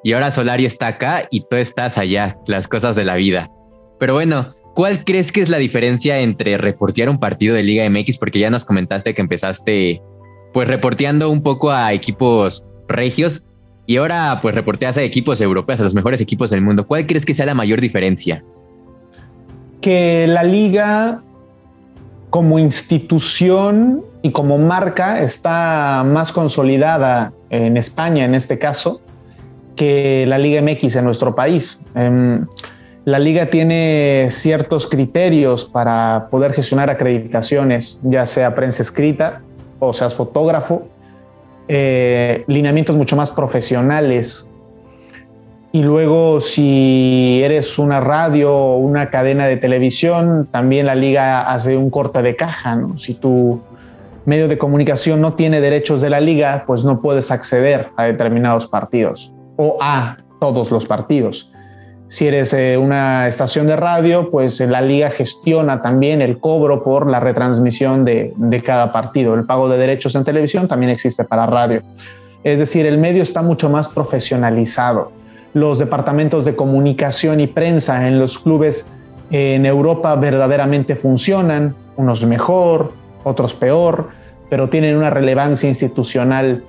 Y 0.04 0.14
ahora 0.14 0.30
Solari 0.30 0.66
está 0.66 0.88
acá 0.88 1.28
y 1.32 1.42
tú 1.48 1.56
estás 1.56 1.98
allá, 1.98 2.38
las 2.46 2.68
cosas 2.68 2.96
de 2.96 3.06
la 3.06 3.16
vida. 3.16 3.50
Pero 3.98 4.14
bueno, 4.14 4.54
¿cuál 4.76 5.06
crees 5.06 5.32
que 5.32 5.42
es 5.42 5.50
la 5.50 5.58
diferencia 5.58 6.20
entre 6.20 6.58
reportear 6.58 7.10
un 7.10 7.20
partido 7.20 7.56
de 7.56 7.64
Liga 7.64 7.90
MX? 7.90 8.18
Porque 8.18 8.40
ya 8.40 8.50
nos 8.50 8.66
comentaste 8.66 9.14
que 9.14 9.22
empezaste 9.22 10.02
pues 10.54 10.68
reporteando 10.68 11.30
un 11.30 11.42
poco 11.42 11.72
a 11.72 11.92
equipos 11.94 12.68
regios 12.88 13.46
y 13.86 13.98
ahora 13.98 14.40
pues 14.42 14.56
reporteas 14.56 14.98
a 14.98 15.04
equipos 15.04 15.42
europeos, 15.42 15.80
a 15.80 15.84
los 15.84 15.96
mejores 15.96 16.22
equipos 16.22 16.50
del 16.50 16.62
mundo. 16.62 16.88
¿Cuál 16.88 17.06
crees 17.06 17.26
que 17.26 17.34
sea 17.34 17.46
la 17.46 17.54
mayor 17.54 17.82
diferencia? 17.82 18.44
Que 19.82 20.26
la 20.28 20.44
liga 20.44 21.22
como 22.30 22.60
institución 22.60 24.04
y 24.22 24.32
como 24.32 24.58
marca 24.58 25.22
está 25.22 26.04
más 26.06 26.32
consolidada 26.32 27.32
en 27.50 27.78
España 27.78 28.26
en 28.26 28.36
este 28.36 28.60
caso 28.60 29.02
que 29.76 30.26
la 30.28 30.38
Liga 30.38 30.62
MX 30.62 30.96
en 30.96 31.06
nuestro 31.06 31.36
país. 31.36 31.82
Em, 31.96 32.46
la 33.06 33.20
liga 33.20 33.52
tiene 33.52 34.30
ciertos 34.32 34.88
criterios 34.88 35.64
para 35.66 36.28
poder 36.32 36.54
gestionar 36.54 36.90
acreditaciones, 36.90 38.00
ya 38.04 38.26
sea 38.26 38.56
prensa 38.56 38.82
escrita 38.82 39.44
o 39.78 39.94
seas 39.94 40.16
fotógrafo, 40.16 40.88
eh, 41.68 42.44
lineamientos 42.48 42.96
mucho 42.96 43.16
más 43.16 43.32
profesionales. 43.32 44.50
Y 45.72 45.84
luego 45.84 46.40
si 46.40 47.42
eres 47.44 47.78
una 47.78 48.00
radio 48.00 48.54
o 48.54 48.78
una 48.78 49.10
cadena 49.10 49.46
de 49.48 49.58
televisión, 49.58 50.48
también 50.52 50.86
la 50.86 50.96
liga 50.96 51.42
hace 51.42 51.76
un 51.76 51.90
corte 51.90 52.22
de 52.22 52.36
caja. 52.36 52.80
Si 52.96 53.14
tu 53.14 53.62
medio 54.26 54.48
de 54.48 54.58
comunicación 54.58 55.22
no 55.22 55.34
tiene 55.34 55.62
derechos 55.62 56.02
de 56.02 56.10
la 56.10 56.22
liga, 56.22 56.64
pues 56.66 56.86
no 56.86 57.02
puedes 57.02 57.30
acceder 57.32 57.90
a 57.98 58.06
determinados 58.06 58.68
partidos 58.68 59.34
o 59.58 59.78
a 59.82 60.18
todos 60.40 60.72
los 60.72 60.86
partidos. 60.86 61.52
Si 62.08 62.28
eres 62.28 62.54
eh, 62.54 62.78
una 62.78 63.28
estación 63.28 63.66
de 63.68 63.76
radio, 63.76 64.30
pues 64.30 64.60
la 64.60 64.82
liga 64.82 65.10
gestiona 65.10 65.82
también 65.82 66.22
el 66.22 66.40
cobro 66.40 66.84
por 66.84 67.10
la 67.10 67.20
retransmisión 67.20 68.06
de, 68.06 68.34
cada 68.64 68.92
partido. 68.92 69.34
El 69.34 69.46
pago 69.46 69.68
de 69.70 69.78
derechos 69.78 70.14
en 70.16 70.24
televisión 70.24 70.68
también 70.68 70.92
existe 70.92 71.24
para 71.24 71.46
radio. 71.46 71.82
Es 72.44 72.60
decir, 72.60 72.86
el 72.86 73.00
medio 73.00 73.24
está 73.24 73.42
mucho 73.42 73.70
más 73.70 73.90
profesionalizado. 73.90 75.12
Los 75.54 75.80
departamentos 75.80 76.46
de 76.46 76.56
comunicación 76.56 77.40
y 77.40 77.48
prensa 77.48 78.08
en 78.08 78.20
los 78.20 78.38
clubes 78.38 78.92
en 79.32 79.66
Europa 79.66 80.14
verdaderamente 80.16 80.96
funcionan, 80.96 81.74
unos 81.98 82.24
mejor, 82.26 82.92
otros 83.24 83.56
peor, 83.56 84.10
pero 84.50 84.70
tienen 84.70 84.96
una 84.96 85.10
relevancia 85.10 85.68
institucional 85.68 86.64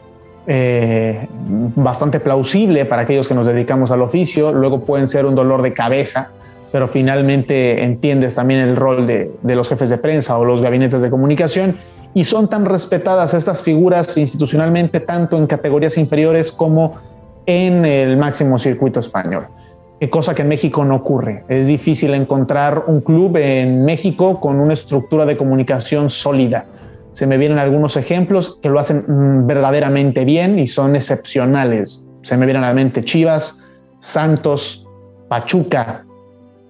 eh, 0.48 1.26
bastante 1.74 2.20
plausible 2.20 2.84
para 2.84 3.02
aquellos 3.02 3.26
que 3.26 3.34
nos 3.34 3.48
dedicamos 3.48 3.90
al 3.90 4.02
oficio, 4.02 4.52
luego 4.52 4.80
pueden 4.80 5.08
ser 5.08 5.26
un 5.26 5.34
dolor 5.34 5.60
de 5.60 5.74
cabeza, 5.74 6.30
pero 6.70 6.86
finalmente 6.86 7.82
entiendes 7.82 8.36
también 8.36 8.60
el 8.60 8.76
rol 8.76 9.08
de, 9.08 9.32
los 9.42 9.68
jefes 9.68 9.90
de 9.90 9.98
prensa 9.98 10.38
o 10.38 10.44
los 10.44 10.62
gabinetes 10.62 11.02
de 11.02 11.10
comunicación. 11.10 11.76
Y 12.14 12.24
son 12.24 12.48
tan 12.48 12.64
respetadas 12.64 13.34
estas 13.34 13.62
figuras 13.62 14.16
institucionalmente 14.16 15.00
tanto 15.00 15.36
en 15.36 15.46
categorías 15.46 15.98
inferiores 15.98 16.52
como 16.52 16.96
en 17.44 17.84
el 17.84 18.16
máximo 18.16 18.58
circuito 18.58 19.00
español, 19.00 19.48
cosa 20.10 20.34
que 20.34 20.42
en 20.42 20.48
México 20.48 20.84
no 20.84 20.96
ocurre. 20.96 21.44
Es 21.48 21.66
difícil 21.66 22.14
encontrar 22.14 22.84
un 22.86 23.00
club 23.00 23.36
en 23.36 23.84
México 23.84 24.40
con 24.40 24.60
una 24.60 24.72
estructura 24.72 25.26
de 25.26 25.36
comunicación 25.36 26.08
sólida 26.08 26.66
se 27.16 27.26
me 27.26 27.38
vienen 27.38 27.58
algunos 27.58 27.96
ejemplos 27.96 28.58
que 28.60 28.68
lo 28.68 28.78
hacen 28.78 29.06
mm, 29.08 29.46
verdaderamente 29.46 30.26
bien 30.26 30.58
y 30.58 30.66
son 30.66 30.96
excepcionales. 30.96 32.06
Se 32.20 32.36
me 32.36 32.44
vienen 32.44 32.62
a 32.62 32.68
la 32.68 32.74
mente 32.74 33.06
Chivas, 33.06 33.58
Santos, 34.00 34.86
Pachuca. 35.26 36.04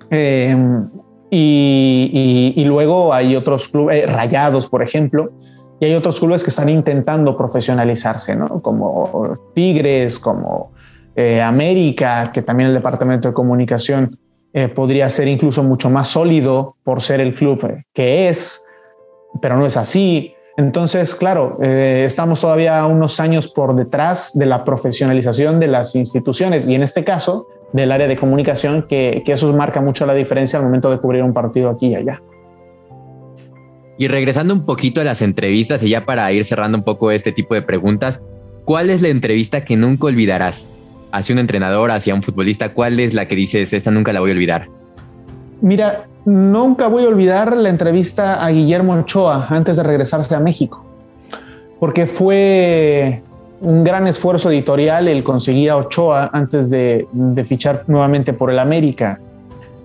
Em, 0.09 0.89
y, 1.29 2.63
luego 2.65 3.13
hay 3.13 3.35
otros 3.35 3.67
clubes, 3.67 4.05
eh, 4.05 4.07
Rayados, 4.07 4.69
por 4.69 4.85
ejemplo, 4.85 5.33
y 5.81 5.87
hay 5.87 5.95
otros 5.95 6.21
clubes 6.21 6.45
que 6.45 6.51
están 6.51 6.69
intentando 6.69 7.37
profesionalizarse, 7.37 8.37
¿no? 8.37 8.63
como 8.63 9.37
Tigres, 9.53 10.17
como 10.21 10.75
eh, 11.17 11.43
América, 11.43 12.31
que 12.33 12.43
también 12.43 12.69
el 12.69 12.75
Departamento 12.75 13.27
de 13.27 13.35
Comunicación 13.35 14.17
eh, 14.53 14.69
podría 14.69 15.11
ser 15.11 15.27
incluso 15.27 15.65
mucho 15.65 15.91
más 15.91 16.07
sólido 16.07 16.77
por 16.85 17.03
ser 17.03 17.21
el 17.21 17.35
club 17.35 17.83
que 17.93 18.29
es, 18.29 18.65
pero 19.43 19.57
no 19.57 19.67
es 19.67 19.77
así. 19.77 20.36
Entonces, 20.57 21.15
claro, 21.15 21.59
eh, 21.63 22.05
estamos 22.07 22.41
todavía 22.41 22.87
unos 22.87 23.21
años 23.21 23.49
por 23.49 23.77
detrás 23.77 24.31
de 24.33 24.47
la 24.47 24.65
profesionalización 24.65 25.61
de 25.61 25.67
las 25.67 25.95
instituciones 25.95 26.67
y 26.67 26.75
en 26.75 26.83
este 26.83 27.05
caso 27.05 27.47
del 27.73 27.93
área 27.93 28.09
de 28.09 28.17
comunicación, 28.17 28.87
que, 28.89 29.23
eso 29.27 29.53
marca 29.53 29.81
mucho 29.83 30.07
la 30.07 30.15
diferencia 30.15 30.59
al 30.59 30.65
momento 30.65 30.91
de 30.91 30.99
cubrir 30.99 31.23
un 31.23 31.35
partido 31.35 31.69
aquí 31.69 31.89
y 31.89 31.95
allá. 31.97 32.23
Y 33.99 34.09
regresando 34.09 34.55
un 34.55 34.65
poquito 34.65 35.01
a 35.01 35.05
las 35.05 35.21
entrevistas 35.21 35.83
y 35.83 35.91
ya 35.91 36.05
para 36.05 36.31
ir 36.33 36.45
cerrando 36.45 36.79
un 36.79 36.85
poco 36.85 37.11
este 37.11 37.33
tipo 37.33 37.55
de 37.55 37.63
preguntas, 37.63 38.23
¿cuál 38.65 38.89
es 38.89 39.03
la 39.03 39.09
entrevista 39.09 39.65
que 39.65 39.77
nunca 39.77 40.07
olvidarás? 40.07 40.67
Hacia 41.13 41.35
un 41.35 41.39
entrenador, 41.39 41.91
hacia 41.91 42.15
un 42.15 42.23
futbolista, 42.23 42.73
¿cuál 42.73 42.99
es 43.01 43.15
la 43.15 43.29
que 43.29 43.37
dices, 43.37 43.73
esta 43.73 43.91
nunca 43.91 44.13
la 44.13 44.21
voy 44.21 44.31
a 44.31 44.35
olvidar? 44.35 44.69
Mira, 45.61 46.07
nunca 46.25 46.89
voy 46.89 47.05
a 47.05 47.09
olvidar 47.09 47.57
la 47.57 47.69
entrevista 47.69 48.45
a 48.45 48.51
Guillermo 48.51 48.95
Ochoa 48.95 49.47
antes 49.49 49.77
de 49.77 49.83
regresarse 49.83 50.35
a 50.35 50.41
México, 50.41 50.85
porque 51.81 52.07
fue 52.07 53.23
un 53.61 53.85
gran 53.85 54.07
esfuerzo 54.07 54.51
editorial 54.51 55.09
el 55.09 55.25
conseguir 55.25 55.71
a 55.71 55.77
Ochoa 55.77 56.31
antes 56.33 56.69
de, 56.71 57.07
fichar 57.47 57.85
nuevamente 57.87 58.33
por 58.33 58.51
el 58.51 58.59
América. 58.59 59.21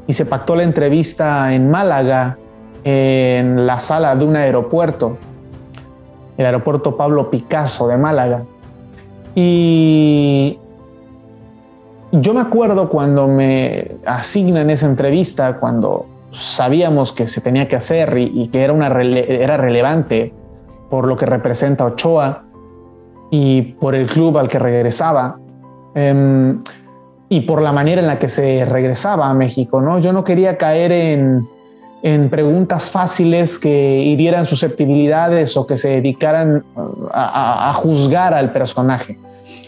Y 0.07 0.13
se 0.13 0.25
pactó 0.25 0.55
la 0.55 0.63
entrevista 0.63 1.53
en 1.53 1.69
Málaga, 1.69 2.37
en 2.83 3.65
la 3.65 3.79
sala 3.79 4.15
de 4.15 4.25
un 4.25 4.35
aeropuerto, 4.35 5.17
el 6.37 6.45
aeropuerto 6.45 6.97
Pablo 6.97 7.29
Picasso 7.29 7.87
de 7.87 7.97
Málaga. 7.97 8.43
Y 9.35 10.57
yo 12.11 12.33
me 12.33 12.41
acuerdo 12.41 12.89
cuando 12.89 13.27
me 13.27 13.91
asignan 14.05 14.69
esa 14.69 14.87
entrevista, 14.87 15.57
cuando 15.57 16.05
sabíamos 16.31 17.11
que 17.11 17.27
se 17.27 17.41
tenía 17.41 17.67
que 17.67 17.75
hacer 17.75 18.17
y, 18.17 18.47
que 18.47 18.61
era, 18.61 18.73
una 18.73 18.87
era 18.87 19.57
relevante 19.57 20.33
por 20.89 21.07
lo 21.07 21.15
que 21.17 21.25
representa 21.25 21.85
Ochoa 21.85 22.43
y 23.29 23.61
por 23.61 23.95
el 23.95 24.07
club 24.07 24.37
al 24.37 24.47
que 24.47 24.59
regresaba 24.59 25.37
em, 25.95 26.61
y 27.29 27.41
por 27.41 27.61
la 27.61 27.71
manera 27.71 28.01
en 28.01 28.07
la 28.07 28.19
que 28.19 28.27
se 28.27 28.65
regresaba 28.65 29.29
a 29.29 29.33
México. 29.33 29.81
¿no? 29.81 29.99
Yo 29.99 30.11
no 30.11 30.23
quería 30.23 30.57
caer 30.57 30.91
en, 30.91 31.47
en 32.03 32.29
preguntas 32.29 32.89
fáciles 32.89 33.59
que 33.59 34.01
hirieran 34.03 34.45
susceptibilidades 34.45 35.55
o 35.55 35.67
que 35.67 35.77
se 35.77 35.89
dedicaran 35.89 36.63
a, 37.13 37.73
juzgar 37.75 38.33
al 38.33 38.51
personaje. 38.51 39.17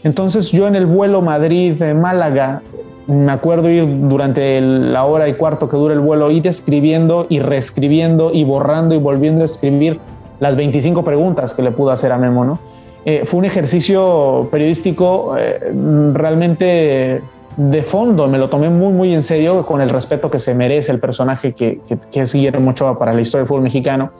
Entonces 0.03 0.51
yo 0.51 0.67
en 0.67 0.75
el 0.75 0.85
vuelo 0.85 1.21
Madrid-Málaga, 1.21 2.61
me 3.07 3.31
acuerdo 3.31 3.69
ir 3.69 3.85
durante 4.07 4.59
la 4.61 5.05
hora 5.05 5.27
y 5.27 5.33
cuarto 5.33 5.69
que 5.69 5.77
dura 5.77 5.93
el 5.93 5.99
vuelo, 5.99 6.31
ir 6.31 6.47
escribiendo 6.47 7.25
y 7.29 7.39
reescribiendo 7.39 8.31
y 8.33 8.43
borrando 8.43 8.95
y 8.95 8.97
volviendo 8.97 9.41
a 9.43 9.45
escribir 9.45 9.99
las 10.39 10.55
25 10.55 11.03
preguntas 11.03 11.53
que 11.53 11.61
le 11.61 11.71
pudo 11.71 11.91
hacer 11.91 12.11
a 12.11 12.17
Memo. 12.17 12.45
¿no? 12.45 12.59
Eh, 13.05 13.23
fue 13.25 13.39
un 13.39 13.45
ejercicio 13.45 14.47
periodístico 14.51 15.35
eh, 15.37 15.73
realmente 16.13 17.21
de 17.57 17.83
fondo, 17.83 18.27
me 18.27 18.37
lo 18.37 18.49
tomé 18.49 18.69
muy, 18.69 18.91
muy 18.91 19.13
en 19.13 19.23
serio 19.23 19.65
con 19.65 19.81
el 19.81 19.89
respeto 19.89 20.31
que 20.31 20.39
se 20.39 20.55
merece 20.55 20.91
el 20.91 20.99
personaje 20.99 21.53
que, 21.53 21.79
que, 22.11 22.21
es 22.21 22.33
Guillermo 22.33 22.71
Ochoa 22.71 22.97
para 22.97 23.13
la 23.13 23.21
historia 23.21 23.41
del 23.41 23.47
fútbol 23.47 23.61
mexicano. 23.61 24.11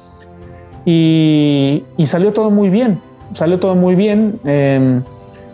Y, 0.86 1.84
salió 2.05 2.31
todo 2.31 2.51
muy 2.51 2.69
bien, 2.69 2.99
salió 3.34 3.59
todo 3.59 3.75
muy 3.75 3.95
bien. 3.95 4.39
Em, 4.43 5.01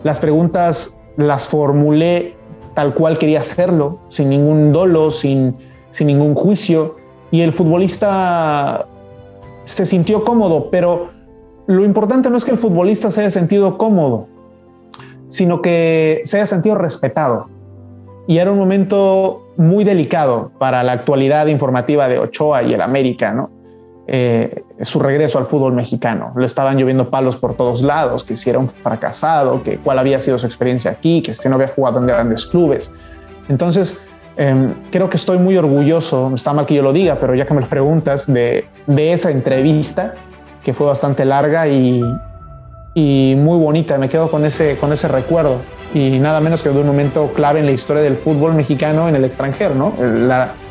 las 0.02 0.18
preguntas 0.18 0.98
las 1.16 1.48
formulé 1.48 2.36
tal 2.74 2.94
cual 2.94 3.18
quería 3.18 3.40
hacerlo, 3.40 3.98
sin 4.08 4.30
ningún 4.30 4.72
dolo, 4.72 5.10
sin, 5.10 5.56
sin 5.90 6.06
ningún 6.06 6.34
juicio. 6.34 6.96
Y 7.30 7.42
el 7.42 7.52
futbolista 7.52 8.86
se 9.64 9.86
sintió 9.86 10.24
cómodo, 10.24 10.70
pero 10.70 11.10
lo 11.66 11.84
importante 11.84 12.30
no 12.30 12.36
es 12.36 12.44
que 12.44 12.52
el 12.52 12.58
futbolista 12.58 13.10
se 13.10 13.20
haya 13.20 13.30
sentido 13.30 13.76
cómodo, 13.78 14.26
sino 15.28 15.62
que 15.62 16.22
se 16.24 16.38
haya 16.38 16.46
sentido 16.46 16.76
respetado 16.76 17.46
y 18.30 18.38
era 18.38 18.52
un 18.52 18.58
momento 18.58 19.48
muy 19.56 19.82
delicado 19.82 20.52
para 20.56 20.84
la 20.84 20.92
actualidad 20.92 21.48
informativa 21.48 22.06
de 22.06 22.20
Ochoa 22.20 22.62
y 22.62 22.72
el 22.74 22.80
América, 22.80 23.32
¿no? 23.32 23.50
Eh, 24.12 24.64
su 24.82 24.98
regreso 24.98 25.38
al 25.38 25.46
fútbol 25.46 25.72
mexicano. 25.72 26.32
Le 26.36 26.44
estaban 26.44 26.76
lloviendo 26.76 27.10
palos 27.10 27.36
por 27.36 27.54
todos 27.54 27.80
lados, 27.80 28.24
que 28.24 28.36
si 28.36 28.50
era 28.50 28.58
un 28.58 28.68
fracasado, 28.68 29.62
que 29.62 29.78
cuál 29.78 30.00
había 30.00 30.18
sido 30.18 30.36
su 30.36 30.46
experiencia 30.46 30.90
aquí, 30.90 31.22
que 31.22 31.30
que 31.40 31.48
no 31.48 31.54
había 31.54 31.68
jugado 31.68 32.00
en 32.00 32.08
grandes 32.08 32.44
clubes. 32.44 32.92
Entonces, 33.48 34.00
em, 34.36 34.74
creo 34.90 35.08
que 35.08 35.16
estoy 35.16 35.38
muy 35.38 35.56
orgulloso, 35.56 36.32
está 36.34 36.52
mal 36.52 36.66
que 36.66 36.74
yo 36.74 36.82
lo 36.82 36.92
diga, 36.92 37.20
pero 37.20 37.36
ya 37.36 37.46
que 37.46 37.54
me 37.54 37.60
lo 37.60 37.68
preguntas, 37.68 38.26
de, 38.26 38.66
esa 38.88 39.30
entrevista, 39.30 40.14
que 40.64 40.74
fue 40.74 40.88
bastante 40.88 41.24
larga 41.24 41.68
y, 41.68 42.02
muy 42.96 43.58
bonita. 43.58 43.96
Me 43.96 44.08
quedo 44.08 44.28
con 44.28 44.44
ese, 44.44 44.76
recuerdo 45.06 45.58
y 45.94 46.18
nada 46.18 46.40
menos 46.40 46.62
que 46.62 46.68
de 46.68 46.80
un 46.80 46.86
momento 46.86 47.32
clave 47.32 47.60
en 47.60 47.66
la 47.66 47.72
historia 47.72 48.02
del 48.02 48.16
fútbol 48.16 48.54
mexicano 48.54 49.08
en 49.08 49.14
el 49.14 49.24
extranjero, 49.24 49.94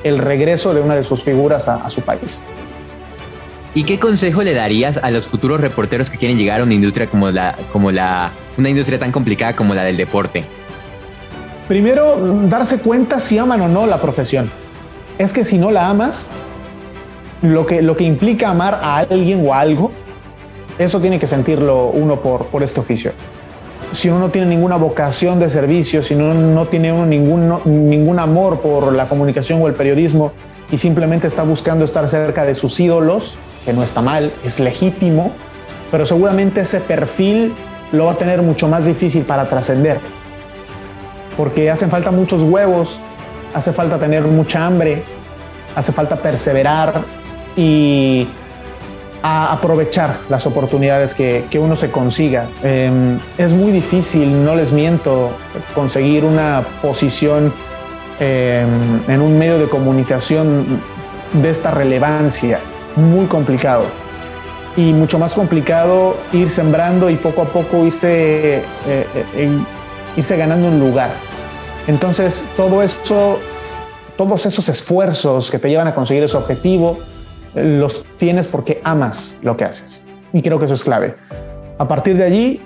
el, 0.03 0.17
regreso 0.17 0.73
de 0.73 0.81
una 0.81 0.95
de 0.95 1.05
sus 1.05 1.23
figuras 1.23 1.69
a, 1.69 1.89
su 1.89 2.01
país. 2.01 2.41
¿Y 3.75 3.83
qué 3.83 3.99
consejo 3.99 4.41
le 4.41 4.53
darías 4.53 4.97
a 4.97 5.11
los 5.11 5.27
futuros 5.27 5.61
reporteros 5.61 6.09
que 6.09 6.17
quieren 6.17 6.37
llegar 6.37 6.61
a 6.61 6.63
una 6.63 6.73
industria 6.73 7.07
como 7.07 7.29
la, 7.29 7.55
como 7.71 7.91
la, 7.91 8.31
una 8.57 8.69
industria 8.69 8.97
tan 8.97 9.11
complicada 9.11 9.55
como 9.55 9.75
la 9.75 9.83
del 9.83 9.97
deporte? 9.97 10.43
Primero, 11.67 12.17
darse 12.47 12.79
cuenta 12.79 13.19
si 13.19 13.37
aman 13.37 13.61
o 13.61 13.67
no 13.67 13.85
la 13.85 14.01
profesión. 14.01 14.49
Es 15.19 15.33
que 15.33 15.45
si 15.45 15.59
no 15.59 15.69
la 15.69 15.87
amas, 15.87 16.25
lo 17.43 17.67
que, 17.67 17.81
lo 17.83 17.95
que 17.95 18.05
implica 18.05 18.49
amar 18.49 18.79
a 18.81 18.97
alguien 18.99 19.45
o 19.45 19.53
a 19.53 19.59
algo, 19.59 19.91
eso 20.79 20.99
tiene 20.99 21.19
que 21.19 21.27
sentirlo 21.27 21.87
uno 21.87 22.21
por, 22.21 22.47
por 22.47 22.63
este 22.63 22.79
oficio 22.79 23.11
si 23.91 24.09
uno 24.09 24.19
no 24.19 24.29
tiene 24.29 24.47
ninguna 24.47 24.77
vocación 24.77 25.39
de 25.39 25.49
servicio, 25.49 26.03
si 26.03 26.13
uno 26.13 26.33
no 26.33 26.67
tiene 26.67 26.91
uno 26.91 27.05
ningún, 27.05 27.59
ningún 27.65 28.19
amor 28.19 28.61
por 28.61 28.93
la 28.93 29.07
comunicación 29.07 29.61
o 29.61 29.67
el 29.67 29.73
periodismo 29.73 30.31
y 30.71 30.77
simplemente 30.77 31.27
está 31.27 31.43
buscando 31.43 31.85
estar 31.85 32.07
cerca 32.07 32.45
de 32.45 32.55
sus 32.55 32.79
ídolos, 32.79 33.37
que 33.69 33.73
no 33.73 33.83
está 33.83 34.01
mal, 34.01 34.31
es 34.43 34.59
legítimo, 34.59 35.31
pero 35.91 36.03
seguramente 36.03 36.61
ese 36.61 36.79
perfil 36.79 37.53
lo 37.91 38.05
va 38.05 38.13
a 38.13 38.15
tener 38.15 38.41
mucho 38.41 38.67
más 38.67 38.83
difícil 38.83 39.21
para 39.25 39.47
trascender, 39.47 39.99
porque 41.37 41.69
hacen 41.69 41.91
falta 41.91 42.09
muchos 42.09 42.41
huevos, 42.41 42.99
hace 43.53 43.71
falta 43.71 43.99
tener 43.99 44.23
mucha 44.23 44.65
hambre, 44.65 45.03
hace 45.75 45.91
falta 45.91 46.15
perseverar 46.15 47.03
y 47.55 48.27
aprovechar 49.21 50.17
las 50.29 50.47
oportunidades 50.47 51.13
que, 51.13 51.59
uno 51.59 51.75
se 51.75 51.91
consiga. 51.91 52.47
Em, 52.63 53.19
es 53.37 53.53
muy 53.53 53.71
difícil, 53.71 54.43
no 54.43 54.55
les 54.55 54.71
miento, 54.71 55.29
conseguir 55.75 56.25
una 56.25 56.63
posición 56.81 57.53
em, 58.19 58.67
en 59.07 59.21
un 59.21 59.37
medio 59.37 59.59
de 59.59 59.69
comunicación 59.69 60.65
de 61.33 61.51
esta 61.51 61.69
relevancia. 61.69 62.59
Muy 62.99 63.25
complicado. 63.27 63.83
Y 64.75 64.93
mucho 64.93 65.17
más 65.19 65.33
complicado 65.33 66.15
ir 66.31 66.49
sembrando 66.49 67.09
y 67.09 67.15
poco 67.15 67.41
a 67.41 67.45
poco 67.45 67.85
irse, 67.85 68.57
eh, 68.57 68.63
eh, 68.85 69.49
irse 70.15 70.37
ganando 70.37 70.67
un 70.67 70.79
lugar. 70.79 71.11
Entonces, 71.87 72.49
todo 72.55 72.83
eso, 72.83 73.39
todos 74.15 74.45
esos 74.45 74.69
esfuerzos 74.69 75.49
que 75.49 75.59
te 75.59 75.69
llevan 75.69 75.87
a 75.87 75.95
conseguir 75.95 76.23
ese 76.23 76.37
objetivo, 76.37 76.99
los 77.55 78.05
tienes 78.17 78.47
porque 78.47 78.79
amas 78.83 79.37
lo 79.41 79.57
que 79.57 79.65
haces. 79.65 80.03
Y 80.33 80.41
creo 80.41 80.59
que 80.59 80.65
eso 80.65 80.75
es 80.75 80.83
clave. 80.83 81.15
A 81.77 81.87
partir 81.87 82.17
de 82.17 82.23
allí, 82.23 82.61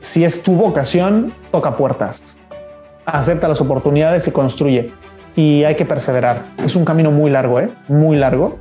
si 0.00 0.24
es 0.24 0.42
tu 0.42 0.54
vocación, 0.54 1.32
toca 1.50 1.76
puertas, 1.76 2.22
acepta 3.04 3.48
las 3.48 3.60
oportunidades 3.60 4.26
y 4.28 4.30
construye. 4.30 4.92
Y 5.36 5.64
hay 5.64 5.74
que 5.74 5.84
perseverar. 5.84 6.44
Es 6.64 6.76
un 6.76 6.84
camino 6.84 7.10
muy 7.10 7.30
largo, 7.30 7.60
¿eh? 7.60 7.70
muy 7.88 8.16
largo, 8.16 8.58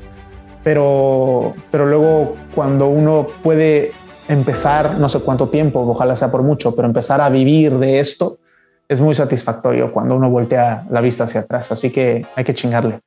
pero, 0.64 1.54
pero 1.72 1.86
luego 1.86 2.36
cuando 2.54 2.88
uno 2.88 3.28
puede 3.44 3.92
empezar, 4.28 4.98
no 4.98 5.10
sé 5.10 5.20
cuánto 5.20 5.50
tiempo, 5.50 5.82
ojalá 5.82 6.16
sea 6.16 6.32
por 6.32 6.44
mucho, 6.44 6.76
pero 6.76 6.88
empezar 6.88 7.22
a 7.22 7.30
vivir 7.30 7.78
de 7.78 8.00
esto, 8.00 8.40
es 8.88 9.00
muy 9.00 9.16
satisfactorio 9.16 9.92
cuando 9.92 10.16
uno 10.16 10.30
voltea 10.30 10.86
la 10.90 11.02
vista 11.02 11.24
hacia 11.24 11.42
atrás. 11.42 11.72
Así 11.72 11.92
que 11.92 12.26
hay 12.36 12.44
que 12.44 12.54
chingarle. 12.54 13.00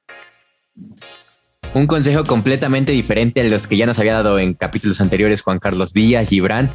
Un 1.75 1.89
consejo 1.89 2.23
completamente 2.23 2.93
diferente 2.93 3.41
a 3.41 3.45
los 3.45 3.67
que 3.67 3.77
ya 3.77 3.85
nos 3.85 3.99
había 3.99 4.15
dado 4.15 4.39
en 4.39 4.55
capítulos 4.55 5.01
anteriores 5.01 5.43
Juan 5.43 5.59
Carlos 5.59 5.93
Díaz, 5.93 6.29
Gibran. 6.29 6.73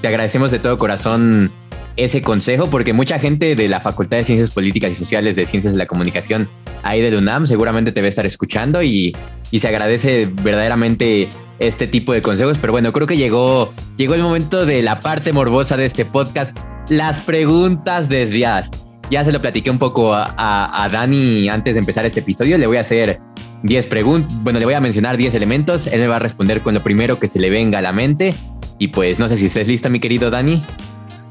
te 0.00 0.08
agradecemos 0.08 0.50
de 0.50 0.58
todo 0.58 0.78
corazón 0.78 1.52
ese 1.96 2.22
consejo 2.22 2.70
porque 2.70 2.94
mucha 2.94 3.18
gente 3.18 3.54
de 3.54 3.68
la 3.68 3.80
Facultad 3.80 4.16
de 4.16 4.24
Ciencias 4.24 4.50
Políticas 4.50 4.92
y 4.92 4.94
Sociales 4.94 5.36
de 5.36 5.46
Ciencias 5.46 5.74
de 5.74 5.78
la 5.78 5.84
Comunicación 5.84 6.48
ahí 6.82 7.02
de 7.02 7.14
UNAM 7.14 7.46
seguramente 7.46 7.92
te 7.92 8.00
va 8.00 8.06
a 8.06 8.08
estar 8.08 8.24
escuchando 8.24 8.82
y, 8.82 9.14
se 9.52 9.68
agradece 9.68 10.26
verdaderamente 10.26 11.28
este 11.58 11.86
tipo 11.86 12.14
de 12.14 12.22
consejos. 12.22 12.56
Pero 12.58 12.72
bueno, 12.72 12.94
creo 12.94 13.06
que 13.06 13.18
llegó, 13.18 13.74
llegó 13.98 14.14
el 14.14 14.22
momento 14.22 14.64
de 14.64 14.82
la 14.82 15.00
parte 15.00 15.34
morbosa 15.34 15.76
de 15.76 15.84
este 15.84 16.06
podcast, 16.06 16.56
las 16.88 17.20
preguntas 17.20 18.08
desviadas. 18.08 18.70
Ya 19.10 19.24
se 19.24 19.32
lo 19.32 19.40
platiqué 19.40 19.70
un 19.70 19.78
poco 19.78 20.14
a, 20.14 20.84
a 20.84 20.88
Dani 20.88 21.48
antes 21.48 21.74
de 21.74 21.80
empezar 21.80 22.06
este 22.06 22.20
episodio. 22.20 22.56
Le 22.58 22.66
voy 22.66 22.76
a 22.76 22.80
hacer 22.80 23.20
10 23.62 23.86
preguntas, 23.88 24.32
bueno, 24.42 24.58
le 24.58 24.64
voy 24.64 24.74
a 24.74 24.80
mencionar 24.80 25.16
10 25.16 25.34
elementos, 25.34 25.86
él 25.86 26.00
me 26.00 26.06
va 26.06 26.16
a 26.16 26.20
responder 26.20 26.62
con 26.62 26.74
lo 26.74 26.80
primero 26.80 27.18
que 27.18 27.28
se 27.28 27.38
le 27.38 27.50
venga 27.50 27.78
a 27.78 27.82
la 27.82 27.92
mente. 27.92 28.34
Y 28.78 28.88
pues 28.88 29.18
no 29.18 29.28
sé 29.28 29.36
si 29.36 29.46
estés 29.46 29.66
lista, 29.66 29.88
mi 29.88 30.00
querido 30.00 30.30
Dani. 30.30 30.62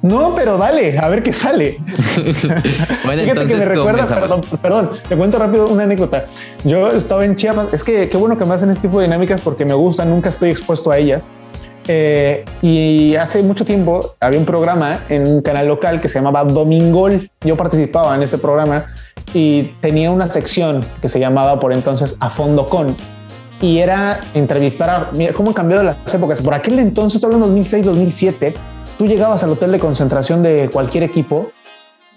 No, 0.02 0.34
pero 0.34 0.58
dale, 0.58 0.98
a 0.98 1.10
ver 1.10 1.24
qué 1.24 1.34
sale. 1.34 1.80
bueno, 3.04 3.22
entonces 3.22 3.58
me 3.58 3.66
recuerda, 3.66 4.08
perdón, 4.08 4.42
perdón, 4.62 4.92
te 5.10 5.18
cuento 5.18 5.40
rápido 5.40 5.68
una 5.68 5.84
anécdota. 5.84 6.26
Yo 6.64 6.90
estaba 6.90 7.26
en 7.26 7.36
Chiapas, 7.36 7.68
es 7.74 7.84
que 7.84 8.08
qué 8.08 8.16
bueno 8.16 8.38
que 8.38 8.46
me 8.46 8.54
hacen 8.54 8.70
este 8.70 8.88
tipo 8.88 9.00
de 9.00 9.08
dinámicas 9.08 9.42
porque 9.42 9.66
me 9.66 9.74
gustan, 9.74 10.10
nunca 10.10 10.30
estoy 10.30 10.52
expuesto 10.52 10.92
a 10.92 10.98
ellas. 10.98 11.30
Eh, 11.92 12.46
y 12.62 13.16
hace 13.16 13.42
mucho 13.42 13.66
tiempo 13.66 14.14
había 14.20 14.38
un 14.38 14.46
programa 14.46 15.06
en 15.10 15.26
un 15.26 15.42
canal 15.42 15.68
local 15.68 16.00
que 16.00 16.08
se 16.08 16.20
llamaba 16.20 16.44
Domingol. 16.44 17.32
Yo 17.42 17.58
participaba 17.58 18.16
en 18.16 18.22
ese 18.22 18.38
programa 18.38 18.94
y 19.34 19.74
tenía 19.82 20.12
una 20.12 20.30
sección 20.30 20.86
que 21.02 21.10
se 21.10 21.20
llamaba 21.20 21.60
por 21.60 21.74
entonces 21.74 22.16
A 22.20 22.30
Fondo 22.30 22.68
Con. 22.68 22.96
Y 23.60 23.80
era 23.80 24.22
entrevistar 24.36 24.90
a... 24.90 25.10
Mira 25.14 25.34
cómo 25.34 25.50
han 25.50 25.56
cambiado 25.56 25.82
las 25.82 26.14
épocas. 26.14 26.40
Por 26.42 26.54
aquel 26.54 26.78
entonces, 26.78 27.16
estoy 27.16 27.30
hablando 27.30 27.48
2006, 27.48 27.86
2007, 27.86 28.54
tú 29.00 29.08
llegabas 29.08 29.44
al 29.44 29.50
hotel 29.50 29.72
de 29.72 29.80
concentración 29.80 30.44
de 30.44 30.70
cualquier 30.72 31.04
equipo, 31.04 31.52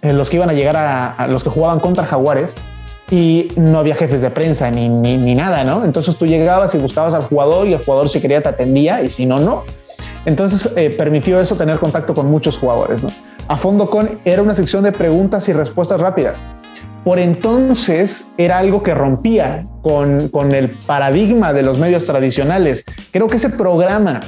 eh, 0.03 0.13
los 0.13 0.29
que 0.29 0.37
iban 0.37 0.51
a 0.51 0.53
llegar 0.53 0.77
a 0.77 1.27
los 1.29 1.43
que 1.45 1.49
jugaban 1.49 1.81
contra 1.81 2.05
Jaguares, 2.05 2.55
y 3.13 3.49
no 3.57 3.79
había 3.79 3.95
jefes 3.95 4.23
de 4.23 4.31
prensa 4.31 4.71
ni, 4.71 4.89
ni, 4.89 5.35
nada, 5.35 5.65
¿no? 5.65 5.85
Entonces 5.85 6.17
tú 6.17 6.25
llegabas 6.25 6.75
y 6.75 6.79
buscabas 6.79 7.13
al 7.13 7.21
jugador 7.21 7.67
y 7.69 7.75
el 7.75 7.85
jugador 7.85 8.09
si 8.09 8.23
quería 8.23 8.41
te 8.41 8.49
atendía 8.49 9.03
y 9.03 9.11
si 9.11 9.27
no, 9.27 9.39
no. 9.39 9.65
Entonces 10.25 10.73
eh, 10.77 10.89
permitió 10.97 11.39
eso 11.39 11.55
tener 11.55 11.79
contacto 11.79 12.15
con 12.15 12.31
muchos 12.31 12.57
jugadores, 12.57 13.03
¿no? 13.03 13.11
A 13.49 13.59
fondo 13.59 13.91
con 13.91 14.19
era 14.25 14.41
una 14.41 14.55
sección 14.55 14.83
de 14.83 14.93
preguntas 14.93 15.47
y 15.51 15.53
respuestas 15.53 16.01
rápidas. 16.01 16.43
por 17.05 17.19
entonces 17.19 18.29
era 18.39 18.59
algo 18.59 18.83
que 18.83 18.95
rompía 18.95 19.67
con, 19.83 20.31
con 20.31 20.53
el 20.53 20.71
paradigma 20.71 21.53
de 21.53 21.65
los 21.65 21.79
medios 21.79 22.07
tradicionales. 22.07 22.87
Creo 23.11 23.27
que 23.27 23.37
ese 23.37 23.51
programa 23.51 24.21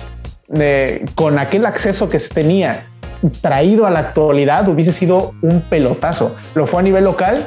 de, 0.49 1.07
con 1.14 1.39
aquel 1.39 1.64
acceso 1.64 2.11
que 2.11 2.18
se 2.18 2.35
tenía 2.35 2.91
traído 3.41 3.87
a 3.87 3.91
la 3.91 4.01
actualidad 4.01 4.68
hubiese 4.68 4.93
sido 4.93 5.32
un 5.41 5.62
pelotazo. 5.62 6.37
Lo 6.55 6.66
fue 6.66 6.80
a 6.80 6.82
nivel 6.82 7.05
local, 7.05 7.47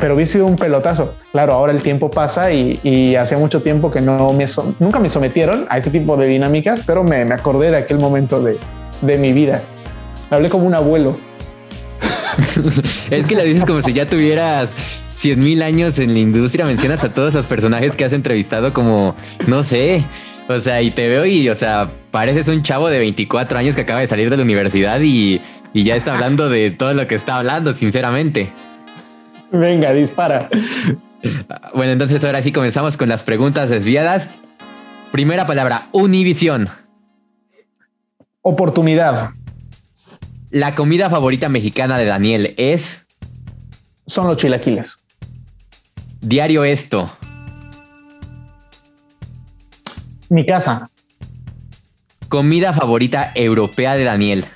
pero 0.00 0.14
hubiese 0.14 0.34
sido 0.34 0.46
un 0.46 0.56
pelotazo. 0.56 1.14
Claro, 1.32 1.52
ahora 1.52 1.72
el 1.72 1.82
tiempo 1.82 2.10
pasa 2.10 2.52
y, 2.52 2.80
y 2.82 3.16
hace 3.16 3.36
mucho 3.36 3.62
tiempo 3.62 3.90
que 3.90 4.00
no 4.00 4.32
me 4.32 4.46
nunca 4.78 4.98
me 4.98 5.08
sometieron 5.08 5.66
a 5.68 5.78
este 5.78 5.90
tipo 5.90 6.16
de 6.16 6.26
dinámicas, 6.26 6.82
pero 6.86 7.04
me, 7.04 7.24
me 7.24 7.34
acordé 7.34 7.70
de 7.70 7.76
aquel 7.76 7.98
momento 7.98 8.42
de, 8.42 8.58
de 9.02 9.18
mi 9.18 9.32
vida. 9.32 9.62
Hablé 10.30 10.48
como 10.48 10.66
un 10.66 10.74
abuelo. 10.74 11.16
es 13.10 13.26
que 13.26 13.34
lo 13.34 13.42
dices 13.42 13.64
como 13.64 13.82
si 13.82 13.92
ya 13.92 14.06
tuvieras 14.06 14.70
100 15.14 15.38
mil 15.38 15.62
años 15.62 15.98
en 15.98 16.14
la 16.14 16.20
industria. 16.20 16.64
Mencionas 16.64 17.04
a 17.04 17.12
todos 17.12 17.34
los 17.34 17.46
personajes 17.46 17.94
que 17.94 18.04
has 18.04 18.12
entrevistado 18.12 18.72
como, 18.72 19.14
no 19.46 19.62
sé, 19.62 20.04
o 20.48 20.58
sea, 20.58 20.82
y 20.82 20.90
te 20.90 21.08
veo 21.08 21.26
y, 21.26 21.48
o 21.48 21.54
sea, 21.54 21.90
pareces 22.10 22.48
un 22.48 22.62
chavo 22.62 22.88
de 22.88 22.98
24 22.98 23.58
años 23.58 23.74
que 23.74 23.82
acaba 23.82 24.00
de 24.00 24.06
salir 24.06 24.30
de 24.30 24.36
la 24.36 24.42
universidad 24.42 25.00
y, 25.00 25.40
y 25.72 25.84
ya 25.84 25.96
está 25.96 26.14
hablando 26.14 26.48
de 26.48 26.70
todo 26.70 26.94
lo 26.94 27.06
que 27.06 27.14
está 27.14 27.36
hablando, 27.36 27.76
sinceramente. 27.76 28.52
Venga, 29.52 29.92
dispara. 29.92 30.48
Bueno, 31.72 31.92
entonces 31.92 32.24
ahora 32.24 32.42
sí 32.42 32.50
comenzamos 32.50 32.96
con 32.96 33.08
las 33.08 33.22
preguntas 33.22 33.70
desviadas. 33.70 34.28
Primera 35.12 35.46
palabra, 35.46 35.88
Univisión. 35.92 36.68
Oportunidad. 38.40 39.30
La 40.50 40.74
comida 40.74 41.10
favorita 41.10 41.48
mexicana 41.48 41.98
de 41.98 42.06
Daniel 42.06 42.54
es. 42.56 43.06
Son 44.08 44.26
los 44.26 44.36
chilaquiles. 44.36 44.98
Diario 46.20 46.64
esto. 46.64 47.08
Mi 50.28 50.44
casa. 50.44 50.90
Comida 52.28 52.72
favorita 52.72 53.30
europea 53.36 53.94
de 53.94 54.04
Daniel. 54.04 54.46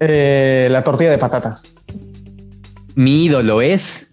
Eh, 0.00 0.66
la 0.72 0.82
tortilla 0.82 1.10
de 1.10 1.18
patatas. 1.18 1.73
Mi 2.94 3.24
ídolo 3.24 3.60
es. 3.60 4.06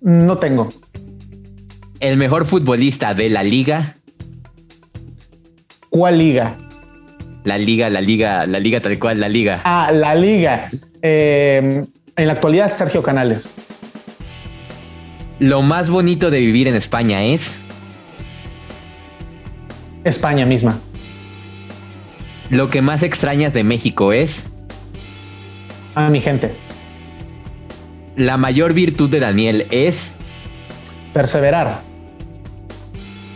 No 0.00 0.38
tengo. 0.38 0.70
El 2.00 2.16
mejor 2.16 2.46
futbolista 2.46 3.12
de 3.12 3.28
la 3.28 3.42
liga. 3.42 3.96
¿Cuál 5.90 6.18
liga? 6.18 6.56
La 7.44 7.58
liga, 7.58 7.90
la 7.90 8.00
liga, 8.00 8.46
la 8.46 8.58
liga 8.58 8.80
tal 8.80 8.98
cual, 8.98 9.20
la 9.20 9.28
liga. 9.28 9.60
Ah, 9.64 9.90
la 9.92 10.14
liga. 10.14 10.70
Eh, 11.02 11.84
en 12.16 12.26
la 12.26 12.32
actualidad, 12.32 12.74
Sergio 12.74 13.02
Canales. 13.02 13.50
Lo 15.38 15.62
más 15.62 15.90
bonito 15.90 16.30
de 16.30 16.38
vivir 16.40 16.68
en 16.68 16.74
España 16.74 17.22
es. 17.24 17.58
España 20.04 20.46
misma. 20.46 20.78
Lo 22.50 22.68
que 22.68 22.82
más 22.82 23.02
extrañas 23.02 23.52
de 23.52 23.62
México 23.62 24.12
es. 24.12 24.42
A 25.94 26.10
mi 26.10 26.20
gente. 26.20 26.52
La 28.16 28.36
mayor 28.36 28.74
virtud 28.74 29.08
de 29.08 29.20
Daniel 29.20 29.66
es. 29.70 30.10
Perseverar. 31.14 31.80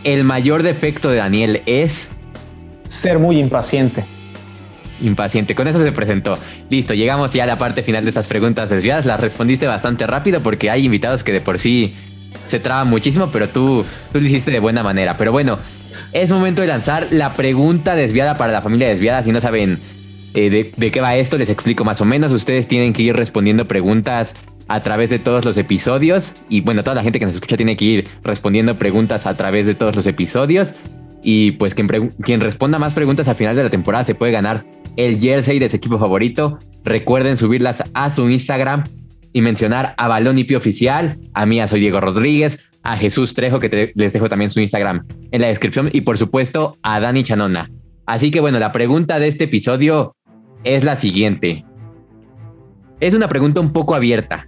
El 0.03 0.23
mayor 0.23 0.63
defecto 0.63 1.09
de 1.09 1.17
Daniel 1.17 1.61
es 1.65 2.09
ser 2.89 3.19
muy 3.19 3.39
impaciente. 3.39 4.03
Impaciente. 5.01 5.55
Con 5.55 5.67
eso 5.67 5.79
se 5.79 5.91
presentó. 5.91 6.37
Listo, 6.69 6.93
llegamos 6.93 7.33
ya 7.33 7.43
a 7.45 7.47
la 7.47 7.57
parte 7.57 7.83
final 7.83 8.03
de 8.03 8.09
estas 8.09 8.27
preguntas 8.27 8.69
desviadas. 8.69 9.05
Las 9.05 9.19
respondiste 9.19 9.65
bastante 9.65 10.05
rápido 10.07 10.41
porque 10.41 10.69
hay 10.69 10.85
invitados 10.85 11.23
que 11.23 11.31
de 11.31 11.41
por 11.41 11.57
sí 11.57 11.93
se 12.47 12.59
traban 12.59 12.89
muchísimo, 12.89 13.29
pero 13.31 13.49
tú, 13.49 13.85
tú 14.11 14.19
lo 14.19 14.27
hiciste 14.27 14.51
de 14.51 14.59
buena 14.59 14.83
manera. 14.83 15.17
Pero 15.17 15.31
bueno, 15.31 15.57
es 16.13 16.31
momento 16.31 16.61
de 16.61 16.67
lanzar 16.67 17.07
la 17.11 17.33
pregunta 17.33 17.95
desviada 17.95 18.35
para 18.35 18.51
la 18.51 18.61
familia 18.61 18.87
desviada. 18.87 19.23
Si 19.23 19.31
no 19.31 19.41
saben 19.41 19.79
eh, 20.33 20.71
de, 20.75 20.91
qué 20.91 21.01
va 21.01 21.15
esto, 21.15 21.37
les 21.37 21.49
explico 21.49 21.85
más 21.85 22.01
o 22.01 22.05
menos. 22.05 22.31
Ustedes 22.31 22.67
tienen 22.67 22.93
que 22.93 23.03
ir 23.03 23.15
respondiendo 23.15 23.67
preguntas 23.67 24.35
a 24.67 24.83
través 24.83 25.09
de 25.09 25.19
todos 25.19 25.45
los 25.45 25.57
episodios. 25.57 26.33
Y 26.49 26.61
bueno, 26.61 26.83
toda 26.83 26.95
la 26.95 27.03
gente 27.03 27.19
que 27.19 27.25
nos 27.25 27.35
escucha 27.35 27.57
tiene 27.57 27.75
que 27.75 27.85
ir 27.85 28.07
respondiendo 28.23 28.75
preguntas 28.75 29.25
a 29.25 29.33
través 29.33 29.65
de 29.65 29.75
todos 29.75 29.95
los 29.95 30.05
episodios. 30.07 30.73
Y 31.23 31.53
pues 31.53 31.73
quien, 31.73 32.39
responda 32.39 32.77
más 32.77 32.93
preguntas 32.93 33.27
al 33.27 33.35
final 33.35 33.55
de 33.55 33.63
la 33.63 33.69
temporada 33.69 34.05
se 34.05 34.13
puede 34.13 34.31
ganar 34.31 34.63
el 34.95 35.19
jersey 35.19 35.57
de 35.57 35.69
su 35.69 35.77
equipo 35.77 35.97
favorito. 35.97 36.59
Recuerden 36.83 37.37
subirlas 37.37 37.83
a 37.93 38.11
su 38.11 38.29
Instagram 38.29 38.83
y 39.33 39.41
mencionar 39.41 39.95
a 39.97 40.07
Balón 40.07 40.37
y 40.37 40.43
Pio 40.43 40.57
Oficial. 40.57 41.17
A 41.33 41.45
mí, 41.45 41.59
soy 41.67 41.79
Diego 41.79 41.99
Rodríguez. 41.99 42.59
A 42.85 42.95
Jesús 42.95 43.33
Trejo, 43.33 43.59
que 43.59 43.91
les 43.93 44.13
dejo 44.13 44.29
también 44.29 44.49
su 44.49 44.61
Instagram 44.61 45.05
en 45.31 45.41
la 45.41 45.47
descripción. 45.47 45.89
Y 45.91 46.01
por 46.01 46.17
supuesto, 46.17 46.75
a 46.83 47.01
Dani 47.01 47.23
Chanona. 47.23 47.69
Así 48.05 48.31
que 48.31 48.39
bueno, 48.39 48.59
la 48.59 48.71
pregunta 48.71 49.19
de 49.19 49.27
este 49.27 49.43
episodio 49.43 50.15
es 50.63 50.83
la 50.85 50.95
siguiente. 50.95 51.65
Es 53.01 53.13
una 53.13 53.27
pregunta 53.27 53.59
un 53.59 53.73
poco 53.73 53.95
abierta 53.95 54.47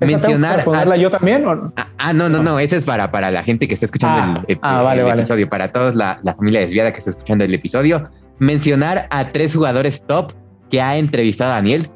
mencionar. 0.00 0.64
ponerla 0.64 0.96
yo 0.96 1.10
también? 1.10 1.44
Ah, 1.76 1.88
ah, 1.98 2.12
no, 2.12 2.28
no, 2.28 2.42
no. 2.42 2.58
Ese 2.58 2.76
es 2.76 2.84
para, 2.84 3.10
para 3.10 3.30
la 3.30 3.42
gente 3.42 3.68
que 3.68 3.74
está 3.74 3.86
escuchando 3.86 4.42
el, 4.48 4.58
ah, 4.62 4.94
episodio, 4.96 5.48
para 5.48 5.72
todos 5.72 5.94
la, 5.94 6.20
la, 6.22 6.34
familia 6.34 6.60
desviada 6.60 6.92
que 6.92 6.98
está 6.98 7.10
escuchando 7.10 7.44
el 7.44 7.54
episodio. 7.54 8.10
Mencionar 8.38 9.06
a 9.10 9.32
tres 9.32 9.54
jugadores 9.54 10.04
top 10.06 10.32
que 10.70 10.80
ha 10.80 10.96
entrevistado 10.96 11.52
a 11.52 11.54
Daniel. 11.54 11.88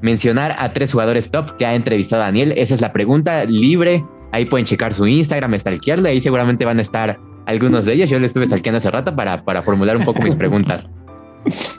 Mencionar 0.00 0.56
a 0.58 0.72
tres 0.72 0.92
jugadores 0.92 1.30
top 1.30 1.56
que 1.56 1.66
ha 1.66 1.74
entrevistado 1.74 2.22
a 2.22 2.26
Daniel. 2.26 2.52
Esa 2.56 2.74
es 2.74 2.80
la 2.80 2.92
pregunta 2.92 3.44
libre. 3.44 4.04
Ahí 4.32 4.44
pueden 4.44 4.66
checar 4.66 4.94
su 4.94 5.06
Instagram, 5.06 5.58
stalkearle. 5.58 6.10
Ahí 6.10 6.20
seguramente 6.20 6.64
van 6.64 6.78
a 6.78 6.82
estar 6.82 7.18
algunos 7.46 7.84
de 7.84 7.94
ellos. 7.94 8.10
Yo 8.10 8.18
le 8.18 8.26
estuve 8.26 8.46
stalkeando 8.46 8.78
hace 8.78 8.90
rato 8.90 9.16
para, 9.16 9.44
para 9.44 9.62
formular 9.62 9.96
un 9.96 10.04
poco 10.04 10.22
mis 10.22 10.34
preguntas. 10.36 10.88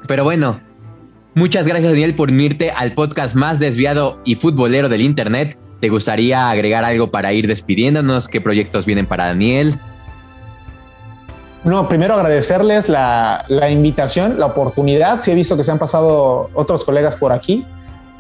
Pero 0.07 0.23
bueno, 0.23 0.59
Muchas 1.35 1.67
gracias, 1.67 1.91
Daniel, 1.91 2.15
por 2.15 2.29
unirte 2.29 2.71
al 2.71 2.93
podcast 2.93 3.35
más 3.35 3.59
desviado 3.59 4.19
y 4.25 4.35
futbolero 4.35 4.89
del 4.89 5.01
Internet. 5.01 5.57
¿Te 5.79 5.87
gustaría 5.87 6.49
agregar 6.49 6.83
algo 6.83 7.11
para 7.11 7.31
ir 7.33 7.47
despidiéndonos? 7.47 8.27
¿Qué 8.27 8.41
proyectos 8.41 8.85
vienen 8.85 9.05
para 9.05 9.27
Daniel? 9.27 9.75
No, 11.63 11.87
primero 11.87 12.15
agradecerles 12.15 12.89
la, 12.89 13.45
invitación, 13.69 14.39
la 14.39 14.47
oportunidad. 14.47 15.21
Sí 15.21 15.31
he 15.31 15.35
visto 15.35 15.55
que 15.55 15.63
se 15.63 15.71
han 15.71 15.77
pasado 15.77 16.49
otros 16.53 16.83
colegas 16.83 17.15
por 17.15 17.31
aquí. 17.31 17.63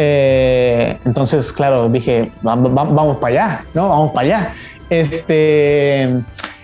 Eh, 0.01 0.97
entonces, 1.03 1.51
claro, 1.51 1.89
dije, 1.89 2.31
vamos, 2.41 3.17
para 3.17 3.33
allá, 3.33 3.65
¿no? 3.73 3.89
Vamos 3.89 4.11
para 4.13 4.25
allá. 4.25 4.53
Este, 4.89 6.09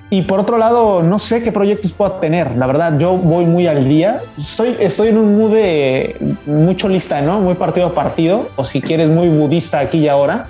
y 0.10 0.22
por 0.22 0.40
otro 0.40 0.58
lado, 0.58 1.04
no 1.04 1.20
sé 1.20 1.44
qué 1.44 1.52
proyectos 1.52 1.92
puedo 1.92 2.14
tener. 2.14 2.56
La 2.56 2.66
verdad, 2.66 2.98
yo 2.98 3.18
voy 3.18 3.46
muy 3.46 3.68
al 3.68 3.90
día. 3.90 4.22
Estoy, 4.38 4.78
estoy 4.80 5.10
en 5.10 5.18
un 5.18 5.38
mood 5.38 5.52
de 5.52 6.16
mucho 6.46 6.88
lista, 6.88 7.22
¿no? 7.22 7.42
Muy 7.42 7.56
partido 7.56 7.88
a 7.88 7.94
partido, 7.94 8.48
o 8.56 8.64
si 8.64 8.82
quieres, 8.82 9.10
muy 9.10 9.28
budista 9.28 9.80
aquí 9.80 9.98
y 9.98 10.08
ahora. 10.08 10.48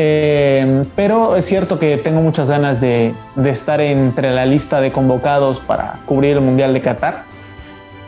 Eh, 0.00 0.84
pero 0.96 1.36
es 1.36 1.44
cierto 1.44 1.78
que 1.78 1.98
tengo 1.98 2.22
muchas 2.22 2.48
ganas 2.48 2.80
de, 2.80 3.12
estar 3.44 3.80
entre 3.82 4.32
la 4.32 4.46
lista 4.46 4.80
de 4.80 4.92
convocados 4.92 5.58
para 5.58 5.98
cubrir 6.06 6.36
el 6.36 6.40
Mundial 6.40 6.72
de 6.72 6.80
Qatar. 6.80 7.24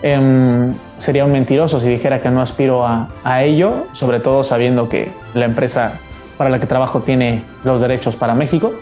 Eh, 0.03 0.73
sería 0.99 1.25
un 1.25 1.33
mentiroso 1.33 1.79
si 1.81 1.89
dijera 1.89 2.21
que 2.21 2.31
no 2.31 2.41
aspiro 2.41 2.87
a, 2.87 3.09
a 3.23 3.43
ello, 3.43 3.87
sobre 3.93 4.21
todo 4.21 4.43
sabiendo 4.43 4.89
que 4.89 5.11
la 5.35 5.45
empresa 5.45 5.95
para 6.37 6.49
la 6.49 6.59
que 6.59 6.67
trabajo 6.67 7.01
tiene 7.01 7.43
los 7.65 7.81
derechos 7.81 8.17
para 8.17 8.35
México 8.35 8.73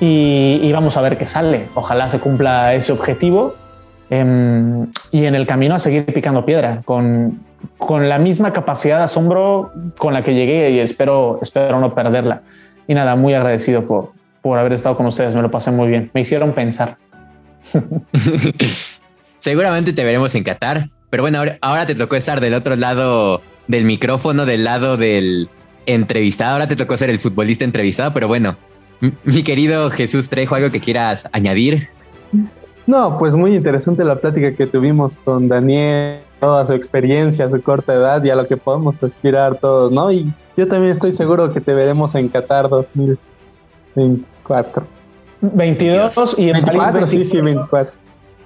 y, 0.00 0.70
vamos 0.72 0.96
a 0.96 1.00
ver 1.00 1.16
qué 1.16 1.26
sale. 1.26 1.66
Ojalá 1.74 2.08
se 2.08 2.18
cumpla 2.18 2.74
ese 2.74 2.92
objetivo 2.92 3.54
em, 4.10 4.86
y 5.10 5.24
en 5.24 5.34
el 5.34 5.46
camino 5.46 5.74
a 5.74 5.78
seguir 5.78 6.04
picando 6.06 6.44
piedra 6.44 6.82
con, 6.84 7.40
con 7.78 8.08
la 8.08 8.18
misma 8.18 8.52
capacidad 8.52 8.98
de 8.98 9.04
asombro 9.04 9.72
con 9.98 10.12
la 10.12 10.22
que 10.22 10.34
llegué 10.34 10.70
y 10.70 10.80
espero, 10.80 11.38
espero 11.42 11.80
no 11.80 11.94
perderla. 11.94 12.42
Y 12.86 12.94
nada, 12.94 13.16
muy 13.16 13.34
agradecido 13.34 13.86
por, 13.86 14.12
por 14.42 14.58
haber 14.58 14.72
estado 14.72 14.96
con 14.96 15.06
ustedes, 15.06 15.34
me 15.34 15.42
lo 15.42 15.50
pasé 15.50 15.70
muy 15.70 15.88
bien, 15.88 16.10
me 16.12 16.20
hicieron 16.20 16.52
pensar. 16.52 16.96
Seguramente 19.44 19.92
te 19.92 20.02
veremos 20.02 20.34
en 20.34 20.42
Qatar, 20.42 20.88
pero 21.10 21.22
bueno, 21.22 21.36
ahora, 21.36 21.58
ahora 21.60 21.84
te 21.84 21.94
tocó 21.94 22.16
estar 22.16 22.40
del 22.40 22.54
otro 22.54 22.76
lado 22.76 23.42
del 23.68 23.84
micrófono, 23.84 24.46
del 24.46 24.64
lado 24.64 24.96
del 24.96 25.50
entrevistado, 25.84 26.54
ahora 26.54 26.66
te 26.66 26.76
tocó 26.76 26.96
ser 26.96 27.10
el 27.10 27.18
futbolista 27.18 27.62
entrevistado, 27.62 28.14
pero 28.14 28.26
bueno, 28.26 28.56
mi 29.22 29.42
querido 29.42 29.90
Jesús 29.90 30.30
Trejo, 30.30 30.54
¿algo 30.54 30.70
que 30.70 30.80
quieras 30.80 31.28
añadir? 31.32 31.90
No, 32.86 33.18
pues 33.18 33.36
muy 33.36 33.54
interesante 33.54 34.02
la 34.02 34.16
plática 34.16 34.54
que 34.54 34.66
tuvimos 34.66 35.18
con 35.18 35.46
Daniel, 35.46 36.20
toda 36.40 36.66
su 36.66 36.72
experiencia, 36.72 37.50
su 37.50 37.60
corta 37.60 37.92
edad 37.92 38.24
y 38.24 38.30
a 38.30 38.36
lo 38.36 38.46
que 38.46 38.56
podemos 38.56 39.02
aspirar 39.02 39.58
todos, 39.58 39.92
¿no? 39.92 40.10
Y 40.10 40.32
yo 40.56 40.66
también 40.66 40.92
estoy 40.92 41.12
seguro 41.12 41.52
que 41.52 41.60
te 41.60 41.74
veremos 41.74 42.14
en 42.14 42.30
Qatar 42.30 42.70
2024. 42.70 44.86
22 45.42 46.38
y 46.38 46.48
en 46.48 46.64
24, 46.64 47.06
sí, 47.06 47.26
sí, 47.26 47.42
24. 47.42 48.03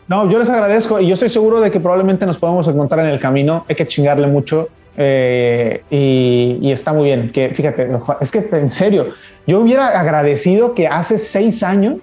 No, 0.09 0.29
yo 0.31 0.39
les 0.39 0.49
agradezco 0.49 0.99
y 1.01 1.07
yo 1.07 1.15
estoy 1.15 1.29
seguro 1.29 1.61
de 1.61 1.71
que 1.71 1.81
probablemente 1.81 2.25
nos 2.25 2.39
podamos 2.39 2.67
encontrar 2.67 3.05
en 3.05 3.13
el 3.13 3.21
camino. 3.21 3.67
Hay 3.69 3.77
que 3.77 3.87
chingarle 3.87 4.27
mucho 4.27 4.69
eh, 4.97 5.83
y, 5.91 6.71
está 6.73 6.95
muy 6.95 7.05
bien. 7.05 7.31
Que 7.31 7.51
fíjate, 7.51 7.91
es 8.21 8.31
que 8.31 8.49
en 8.53 8.71
serio, 8.71 9.09
yo 9.47 9.61
hubiera 9.61 10.01
agradecido 10.01 10.75
que 10.75 10.89
hace 10.89 11.19
seis 11.19 11.63
años 11.63 11.97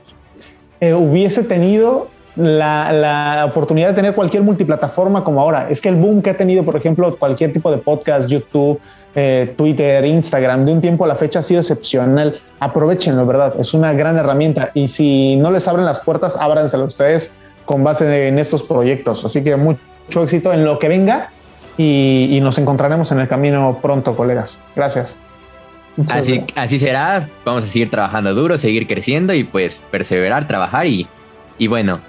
eh, 0.79 0.93
hubiese 0.93 1.43
tenido 1.43 2.09
la, 2.35 3.43
oportunidad 3.49 3.89
de 3.89 3.95
tener 3.95 4.13
cualquier 4.13 4.43
multiplataforma 4.43 5.23
como 5.23 5.41
ahora. 5.41 5.67
Es 5.71 5.81
que 5.81 5.89
el 5.89 5.95
boom 5.95 6.21
que 6.21 6.29
ha 6.29 6.37
tenido, 6.37 6.63
por 6.63 6.75
ejemplo, 6.75 7.15
cualquier 7.17 7.51
tipo 7.53 7.71
de 7.71 7.79
podcast, 7.79 8.29
YouTube, 8.29 8.79
eh, 9.15 9.51
Twitter, 9.57 10.05
Instagram, 10.05 10.63
de 10.63 10.73
un 10.73 10.81
tiempo 10.81 11.05
a 11.05 11.07
la 11.07 11.15
fecha 11.15 11.39
ha 11.39 11.41
sido 11.41 11.61
excepcional. 11.61 12.39
Aprovechenlo, 12.59 13.25
¿verdad? 13.25 13.55
Es 13.59 13.73
una 13.73 13.93
gran 13.93 14.15
herramienta 14.15 14.69
y 14.75 14.89
si 14.89 15.37
no 15.37 15.49
les 15.49 15.67
abren 15.67 15.85
las 15.85 16.01
puertas, 16.01 16.37
ábranselo 16.39 16.85
ustedes 16.85 17.35
con 17.65 17.83
base 17.83 18.27
en 18.27 18.39
estos 18.39 18.63
proyectos. 18.63 19.25
Así 19.25 19.43
que 19.43 19.55
mucho 19.55 20.23
éxito 20.23 20.53
en 20.53 20.65
lo 20.65 20.79
que 20.79 20.87
venga 20.87 21.31
y, 21.77 22.39
nos 22.41 22.57
encontraremos 22.57 23.11
en 23.11 23.19
el 23.19 23.27
camino 23.27 23.79
pronto, 23.81 24.15
colegas. 24.15 24.61
Gracias. 24.75 25.17
Así, 26.09 26.43
así 26.55 26.79
será. 26.79 27.29
Vamos 27.43 27.63
a 27.63 27.67
seguir 27.67 27.89
trabajando 27.89 28.33
duro, 28.33 28.57
seguir 28.57 28.87
creciendo 28.87 29.33
y 29.33 29.43
pues 29.43 29.81
perseverar, 29.91 30.47
trabajar 30.47 30.87
y, 30.87 31.07
y 31.57 31.67
bueno. 31.67 31.99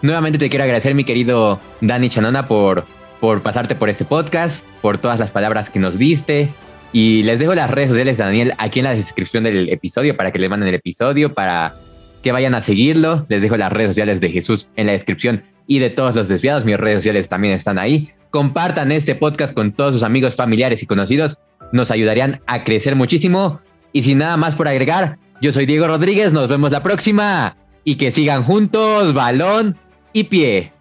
Nuevamente 0.00 0.38
te 0.38 0.50
quiero 0.50 0.64
agradecer, 0.64 0.96
mi 0.96 1.04
querido 1.04 1.60
Dani 1.80 2.08
Chanona, 2.08 2.48
por 2.48 2.84
por 3.22 3.40
pasarte 3.40 3.76
por 3.76 3.88
este 3.88 4.04
podcast, 4.04 4.64
por 4.80 4.98
todas 4.98 5.20
las 5.20 5.30
palabras 5.30 5.70
que 5.70 5.78
nos 5.78 5.96
diste. 5.96 6.48
Y 6.92 7.22
les 7.22 7.38
dejo 7.38 7.54
las 7.54 7.70
redes 7.70 7.90
sociales 7.90 8.16
de 8.18 8.24
Daniel 8.24 8.52
aquí 8.58 8.80
en 8.80 8.84
la 8.86 8.96
descripción 8.96 9.44
del 9.44 9.68
episodio 9.68 10.16
para 10.16 10.32
que 10.32 10.40
le 10.40 10.48
manden 10.48 10.70
el 10.70 10.74
episodio, 10.74 11.32
para 11.32 11.72
que 12.22 12.32
vayan 12.32 12.54
a 12.54 12.60
seguirlo. 12.60 13.26
Les 13.28 13.42
dejo 13.42 13.56
las 13.56 13.72
redes 13.72 13.90
sociales 13.90 14.20
de 14.20 14.30
Jesús 14.30 14.68
en 14.76 14.86
la 14.86 14.92
descripción 14.92 15.44
y 15.66 15.78
de 15.78 15.90
todos 15.90 16.14
los 16.14 16.28
desviados. 16.28 16.64
Mis 16.64 16.76
redes 16.76 16.98
sociales 16.98 17.28
también 17.28 17.54
están 17.54 17.78
ahí. 17.78 18.10
Compartan 18.30 18.92
este 18.92 19.14
podcast 19.14 19.54
con 19.54 19.72
todos 19.72 19.92
sus 19.92 20.02
amigos, 20.02 20.34
familiares 20.34 20.82
y 20.82 20.86
conocidos. 20.86 21.38
Nos 21.72 21.90
ayudarían 21.90 22.40
a 22.46 22.64
crecer 22.64 22.96
muchísimo. 22.96 23.60
Y 23.92 24.02
sin 24.02 24.18
nada 24.18 24.36
más 24.36 24.54
por 24.54 24.68
agregar, 24.68 25.18
yo 25.40 25.52
soy 25.52 25.66
Diego 25.66 25.86
Rodríguez. 25.86 26.32
Nos 26.32 26.48
vemos 26.48 26.70
la 26.70 26.82
próxima. 26.82 27.56
Y 27.84 27.96
que 27.96 28.12
sigan 28.12 28.42
juntos, 28.42 29.12
balón 29.12 29.76
y 30.12 30.24
pie. 30.24 30.72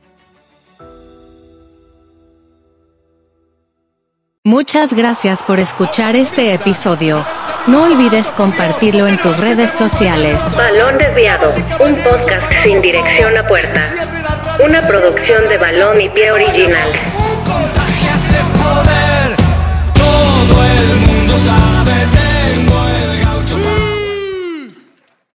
Muchas 4.43 4.93
gracias 4.93 5.43
por 5.43 5.59
escuchar 5.59 6.15
este 6.15 6.53
episodio. 6.53 7.23
No 7.67 7.83
olvides 7.83 8.31
compartirlo 8.31 9.07
en 9.07 9.17
tus 9.19 9.37
redes 9.37 9.71
sociales. 9.71 10.41
Balón 10.57 10.97
Desviado, 10.97 11.53
un 11.79 11.95
podcast 11.97 12.51
sin 12.63 12.81
dirección 12.81 13.37
a 13.37 13.45
puerta. 13.45 13.81
Una 14.65 14.81
producción 14.81 15.47
de 15.47 15.57
Balón 15.57 16.01
y 16.01 16.09
Pie 16.09 16.31
Originals. 16.31 16.97